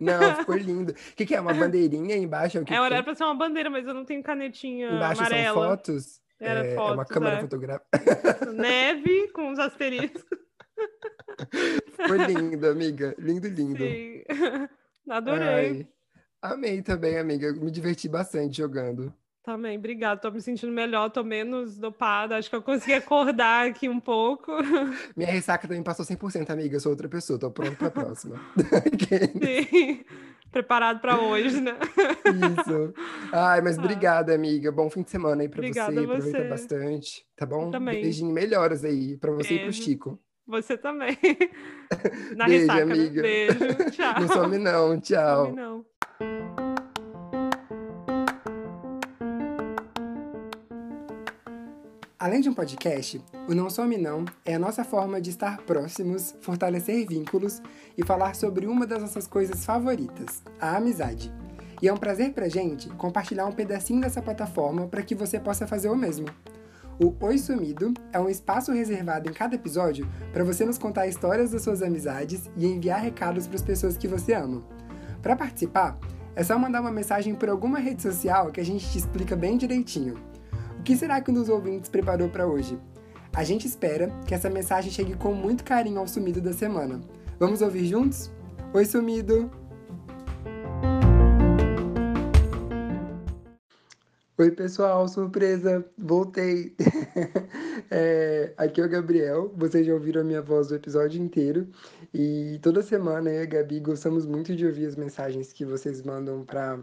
Não, 0.00 0.36
ficou 0.36 0.56
lindo. 0.56 0.92
O 0.92 1.14
que, 1.16 1.26
que, 1.26 1.34
é? 1.34 1.40
Uma 1.40 1.52
bandeirinha 1.54 2.16
embaixo? 2.16 2.58
É, 2.58 2.60
o 2.60 2.64
que 2.64 2.72
é 2.72 2.76
era 2.76 3.02
pra 3.02 3.14
ser 3.14 3.24
uma 3.24 3.34
bandeira, 3.34 3.70
mas 3.70 3.86
eu 3.86 3.94
não 3.94 4.04
tenho 4.04 4.22
canetinha 4.22 4.90
embaixo 4.90 5.20
amarela. 5.20 5.54
são 5.54 5.68
fotos? 5.70 6.20
Era 6.38 6.66
é, 6.66 6.74
fotos, 6.74 6.90
é 6.90 6.94
uma 6.94 7.04
câmera 7.04 7.36
é. 7.36 7.40
fotográfica. 7.40 8.52
Neve 8.52 9.28
com 9.28 9.50
os 9.50 9.58
asteriscos. 9.58 10.24
Ficou 11.92 12.16
lindo, 12.16 12.66
amiga. 12.66 13.14
Lindo, 13.18 13.48
lindo. 13.48 13.78
Sim. 13.78 14.22
Adorei. 15.08 15.46
Ai. 15.46 15.88
Amei 16.42 16.82
também, 16.82 17.18
amiga. 17.18 17.52
Me 17.52 17.70
diverti 17.70 18.08
bastante 18.08 18.58
jogando. 18.58 19.12
Também, 19.46 19.78
obrigada. 19.78 20.20
Tô 20.20 20.28
me 20.28 20.40
sentindo 20.40 20.72
melhor, 20.72 21.08
tô 21.08 21.22
menos 21.22 21.78
dopada. 21.78 22.36
Acho 22.36 22.50
que 22.50 22.56
eu 22.56 22.62
consegui 22.62 22.94
acordar 22.94 23.68
aqui 23.68 23.88
um 23.88 24.00
pouco. 24.00 24.50
Minha 25.16 25.30
ressaca 25.30 25.68
também 25.68 25.84
passou 25.84 26.04
100%, 26.04 26.50
amiga. 26.50 26.74
Eu 26.74 26.80
sou 26.80 26.90
outra 26.90 27.08
pessoa, 27.08 27.38
tô 27.38 27.48
pronto 27.48 27.76
pra 27.76 27.88
próxima. 27.88 28.40
Sim, 29.40 30.04
preparado 30.50 30.98
pra 30.98 31.20
hoje, 31.20 31.60
né? 31.60 31.78
Isso. 32.58 32.92
Ai, 33.32 33.60
mas 33.60 33.78
ah. 33.78 33.82
obrigada, 33.82 34.34
amiga. 34.34 34.72
Bom 34.72 34.90
fim 34.90 35.02
de 35.02 35.12
semana 35.12 35.42
aí 35.42 35.48
pra 35.48 35.60
obrigada 35.60 35.92
você. 35.92 36.00
Aproveita 36.00 36.38
você. 36.38 36.48
bastante, 36.48 37.26
tá 37.36 37.46
bom? 37.46 37.66
Eu 37.66 37.70
também. 37.70 38.02
Beijinho 38.02 38.32
melhoras 38.32 38.84
aí 38.84 39.16
pra 39.16 39.30
você 39.30 39.50
Beijo. 39.50 39.62
e 39.62 39.64
pro 39.64 39.72
Chico. 39.72 40.18
Você 40.48 40.76
também. 40.76 41.16
Na 42.34 42.46
Beijo, 42.46 42.62
ressaca, 42.62 42.82
amiga. 42.82 43.22
Né? 43.22 43.28
Beijo. 43.28 43.90
Tchau. 43.92 44.20
Não 44.22 44.28
some 44.28 44.58
não. 44.58 45.00
Tchau. 45.00 45.44
Some 45.46 45.56
não. 45.56 46.65
Além 52.18 52.40
de 52.40 52.48
um 52.48 52.54
podcast, 52.54 53.22
o 53.46 53.54
Não 53.54 53.68
Some 53.68 53.98
Não 53.98 54.24
é 54.42 54.54
a 54.54 54.58
nossa 54.58 54.82
forma 54.82 55.20
de 55.20 55.28
estar 55.28 55.58
próximos, 55.58 56.34
fortalecer 56.40 57.06
vínculos 57.06 57.60
e 57.96 58.02
falar 58.02 58.34
sobre 58.34 58.66
uma 58.66 58.86
das 58.86 59.02
nossas 59.02 59.26
coisas 59.26 59.66
favoritas, 59.66 60.42
a 60.58 60.78
amizade. 60.78 61.30
E 61.82 61.86
é 61.86 61.92
um 61.92 61.98
prazer 61.98 62.32
pra 62.32 62.48
gente 62.48 62.88
compartilhar 62.88 63.44
um 63.44 63.52
pedacinho 63.52 64.00
dessa 64.00 64.22
plataforma 64.22 64.86
para 64.86 65.02
que 65.02 65.14
você 65.14 65.38
possa 65.38 65.66
fazer 65.66 65.90
o 65.90 65.94
mesmo. 65.94 66.26
O 66.98 67.14
Oi 67.20 67.36
Sumido 67.36 67.92
é 68.10 68.18
um 68.18 68.30
espaço 68.30 68.72
reservado 68.72 69.28
em 69.28 69.34
cada 69.34 69.54
episódio 69.54 70.08
para 70.32 70.42
você 70.42 70.64
nos 70.64 70.78
contar 70.78 71.06
histórias 71.06 71.50
das 71.50 71.60
suas 71.60 71.82
amizades 71.82 72.50
e 72.56 72.64
enviar 72.64 73.02
recados 73.02 73.46
para 73.46 73.56
as 73.56 73.62
pessoas 73.62 73.98
que 73.98 74.08
você 74.08 74.32
ama. 74.32 74.64
Para 75.20 75.36
participar, 75.36 75.98
é 76.34 76.42
só 76.42 76.58
mandar 76.58 76.80
uma 76.80 76.90
mensagem 76.90 77.34
por 77.34 77.50
alguma 77.50 77.78
rede 77.78 78.00
social 78.00 78.50
que 78.50 78.60
a 78.60 78.64
gente 78.64 78.90
te 78.90 78.96
explica 78.96 79.36
bem 79.36 79.58
direitinho. 79.58 80.14
O 80.86 80.88
que 80.88 80.96
será 80.96 81.20
que 81.20 81.32
um 81.32 81.34
dos 81.34 81.48
ouvintes 81.48 81.90
preparou 81.90 82.28
para 82.28 82.46
hoje? 82.46 82.78
A 83.34 83.42
gente 83.42 83.66
espera 83.66 84.08
que 84.24 84.32
essa 84.32 84.48
mensagem 84.48 84.88
chegue 84.88 85.16
com 85.16 85.34
muito 85.34 85.64
carinho 85.64 85.98
ao 85.98 86.06
sumido 86.06 86.40
da 86.40 86.52
semana. 86.52 87.00
Vamos 87.40 87.60
ouvir 87.60 87.86
juntos? 87.86 88.30
Oi, 88.72 88.84
sumido! 88.84 89.50
Oi, 94.38 94.50
pessoal, 94.52 95.08
surpresa! 95.08 95.84
Voltei! 95.98 96.76
é, 97.90 98.54
aqui 98.56 98.80
é 98.80 98.84
o 98.84 98.88
Gabriel, 98.88 99.52
vocês 99.56 99.84
já 99.84 99.92
ouviram 99.92 100.20
a 100.20 100.24
minha 100.24 100.40
voz 100.40 100.68
do 100.68 100.76
episódio 100.76 101.20
inteiro 101.20 101.66
e 102.14 102.60
toda 102.62 102.80
semana 102.80 103.28
eu 103.28 103.40
e 103.40 103.42
a 103.42 103.46
Gabi 103.46 103.80
gostamos 103.80 104.24
muito 104.24 104.54
de 104.54 104.64
ouvir 104.64 104.86
as 104.86 104.94
mensagens 104.94 105.52
que 105.52 105.64
vocês 105.64 106.00
mandam 106.02 106.44
para 106.44 106.78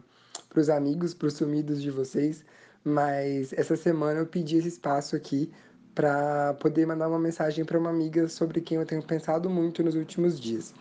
os 0.53 0.69
amigos, 0.69 1.13
para 1.13 1.29
os 1.29 1.35
sumidos 1.35 1.81
de 1.81 1.89
vocês, 1.89 2.43
mas 2.83 3.53
essa 3.53 3.75
semana 3.75 4.19
eu 4.19 4.25
pedi 4.25 4.57
esse 4.57 4.67
espaço 4.67 5.15
aqui 5.15 5.51
para 5.95 6.53
poder 6.55 6.85
mandar 6.85 7.07
uma 7.07 7.19
mensagem 7.19 7.63
para 7.63 7.77
uma 7.77 7.89
amiga 7.89 8.27
sobre 8.27 8.61
quem 8.61 8.77
eu 8.77 8.85
tenho 8.85 9.03
pensado 9.03 9.49
muito 9.49 9.83
nos 9.83 9.95
últimos 9.95 10.39
dias. 10.39 10.73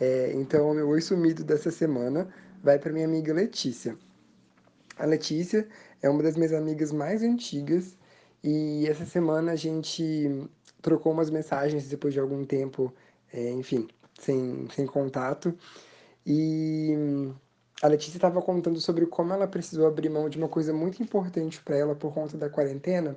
É, 0.00 0.32
então, 0.34 0.70
o 0.70 0.74
meu 0.74 0.88
oi 0.88 1.00
sumido 1.00 1.44
dessa 1.44 1.70
semana 1.70 2.28
vai 2.62 2.78
para 2.78 2.92
minha 2.92 3.06
amiga 3.06 3.32
Letícia. 3.32 3.96
A 4.98 5.06
Letícia 5.06 5.66
é 6.02 6.10
uma 6.10 6.22
das 6.22 6.36
minhas 6.36 6.52
amigas 6.52 6.92
mais 6.92 7.22
antigas 7.22 7.96
e 8.42 8.86
essa 8.88 9.06
semana 9.06 9.52
a 9.52 9.56
gente 9.56 10.48
trocou 10.82 11.12
umas 11.12 11.30
mensagens 11.30 11.88
depois 11.88 12.12
de 12.12 12.20
algum 12.20 12.44
tempo, 12.44 12.92
é, 13.32 13.50
enfim, 13.50 13.88
sem, 14.18 14.68
sem 14.74 14.86
contato. 14.86 15.56
E 16.26 16.92
a 17.82 17.88
Letícia 17.88 18.16
estava 18.16 18.40
contando 18.40 18.80
sobre 18.80 19.06
como 19.06 19.32
ela 19.32 19.46
precisou 19.46 19.86
abrir 19.86 20.08
mão 20.08 20.28
de 20.28 20.38
uma 20.38 20.48
coisa 20.48 20.72
muito 20.72 21.02
importante 21.02 21.60
para 21.62 21.76
ela 21.76 21.94
por 21.94 22.12
conta 22.12 22.36
da 22.36 22.48
quarentena. 22.48 23.16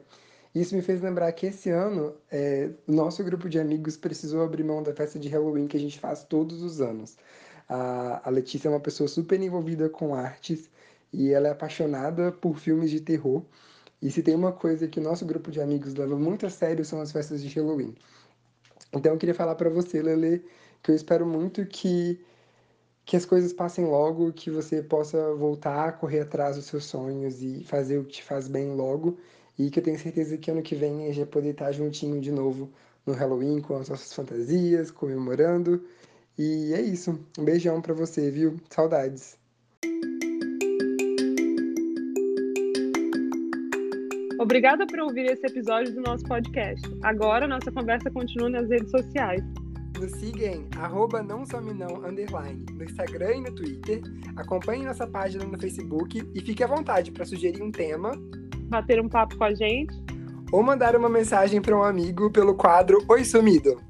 Isso 0.54 0.76
me 0.76 0.82
fez 0.82 1.02
lembrar 1.02 1.32
que 1.32 1.46
esse 1.46 1.70
ano 1.70 2.14
é, 2.30 2.70
nosso 2.88 3.24
grupo 3.24 3.48
de 3.48 3.60
amigos 3.60 3.96
precisou 3.96 4.44
abrir 4.44 4.64
mão 4.64 4.84
da 4.84 4.94
festa 4.94 5.18
de 5.18 5.30
Halloween 5.30 5.68
que 5.68 5.78
a 5.78 5.80
gente 5.80 6.00
faz 6.00 6.24
todos 6.24 6.62
os 6.62 6.82
anos. 6.82 7.16
A, 7.70 8.28
a 8.28 8.30
Letícia 8.30 8.68
é 8.68 8.72
uma 8.72 8.80
pessoa 8.80 9.08
super 9.08 9.40
envolvida 9.40 9.88
com 9.90 10.14
artes 10.14 10.70
e 11.14 11.32
ela 11.32 11.48
é 11.48 11.52
apaixonada 11.52 12.32
por 12.32 12.58
filmes 12.58 12.90
de 12.90 13.00
terror. 13.00 13.44
E 14.02 14.10
se 14.10 14.24
tem 14.24 14.36
uma 14.36 14.52
coisa 14.52 14.88
que 14.88 15.00
o 15.00 15.04
nosso 15.04 15.26
grupo 15.26 15.52
de 15.52 15.62
amigos 15.62 15.94
leva 15.94 16.18
muito 16.18 16.46
a 16.46 16.50
sério 16.50 16.84
são 16.84 17.00
as 17.00 17.12
festas 17.12 17.42
de 17.42 17.50
Halloween. 17.56 17.96
Então 18.92 19.14
eu 19.14 19.18
queria 19.18 19.36
falar 19.36 19.56
para 19.56 19.70
você, 19.70 20.02
Lele, 20.02 20.44
que 20.82 20.92
eu 20.92 20.96
espero 20.96 21.26
muito 21.26 21.66
que 21.66 22.20
que 23.10 23.18
as 23.18 23.26
coisas 23.26 23.52
passem 23.52 23.86
logo, 23.86 24.32
que 24.32 24.52
você 24.52 24.84
possa 24.84 25.34
voltar 25.34 25.90
a 25.90 25.92
correr 25.92 26.20
atrás 26.20 26.58
dos 26.58 26.66
seus 26.66 26.86
sonhos 26.86 27.42
e 27.42 27.64
fazer 27.64 27.98
o 27.98 28.04
que 28.04 28.18
te 28.18 28.24
faz 28.24 28.48
bem 28.48 28.76
logo. 28.76 29.18
E 29.58 29.72
que 29.72 29.80
eu 29.80 29.84
tenho 29.84 29.98
certeza 29.98 30.38
que 30.38 30.52
ano 30.52 30.62
que 30.62 30.76
vem 30.76 31.06
a 31.06 31.08
gente 31.08 31.18
vai 31.18 31.26
poder 31.26 31.50
estar 31.50 31.72
juntinho 31.72 32.22
de 32.22 32.32
novo 32.32 32.70
no 33.08 33.14
Halloween 33.14 33.62
com 33.62 33.76
as 33.78 33.90
nossas 33.90 34.14
fantasias, 34.14 34.92
comemorando. 34.92 35.84
E 36.38 36.72
é 36.72 36.82
isso. 36.82 37.20
Um 37.36 37.44
beijão 37.44 37.82
para 37.82 37.96
você, 37.96 38.30
viu? 38.30 38.58
Saudades. 38.70 39.36
Obrigada 44.40 44.86
por 44.86 45.00
ouvir 45.00 45.32
esse 45.32 45.48
episódio 45.48 45.96
do 45.96 46.02
nosso 46.02 46.26
podcast. 46.26 46.88
Agora 47.02 47.48
nossa 47.48 47.72
conversa 47.72 48.12
continua 48.12 48.52
nas 48.52 48.70
redes 48.70 48.92
sociais. 48.92 49.42
Nos 50.00 50.12
siga 50.14 50.48
em 50.48 50.66
arroba 50.78 51.22
não 51.22 51.46
some 51.46 51.74
não, 51.74 52.06
underline, 52.06 52.66
no 52.74 52.84
Instagram 52.84 53.36
e 53.36 53.42
no 53.42 53.52
Twitter. 53.54 54.02
Acompanhe 54.38 54.86
nossa 54.86 55.06
página 55.06 55.44
no 55.44 55.60
Facebook 55.60 56.26
e 56.34 56.42
fique 56.42 56.64
à 56.64 56.68
vontade 56.68 57.12
para 57.12 57.26
sugerir 57.26 57.62
um 57.62 57.70
tema, 57.70 58.12
bater 58.70 59.02
um 59.02 59.10
papo 59.10 59.38
com 59.38 59.44
a 59.44 59.54
gente 59.54 59.94
ou 60.52 60.64
mandar 60.64 60.96
uma 60.96 61.10
mensagem 61.10 61.62
para 61.62 61.76
um 61.76 61.84
amigo 61.84 62.32
pelo 62.32 62.56
quadro 62.56 63.04
Oi 63.10 63.24
Sumido. 63.26 63.82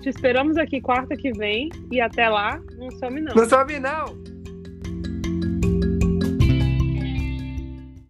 Te 0.00 0.10
esperamos 0.10 0.56
aqui 0.56 0.80
quarta 0.80 1.16
que 1.16 1.32
vem 1.32 1.68
e 1.90 2.00
até 2.00 2.28
lá, 2.28 2.60
não 2.78 2.90
some 2.92 3.20
não. 3.20 3.34
Não 3.34 3.48
some 3.48 3.78
não! 3.78 4.29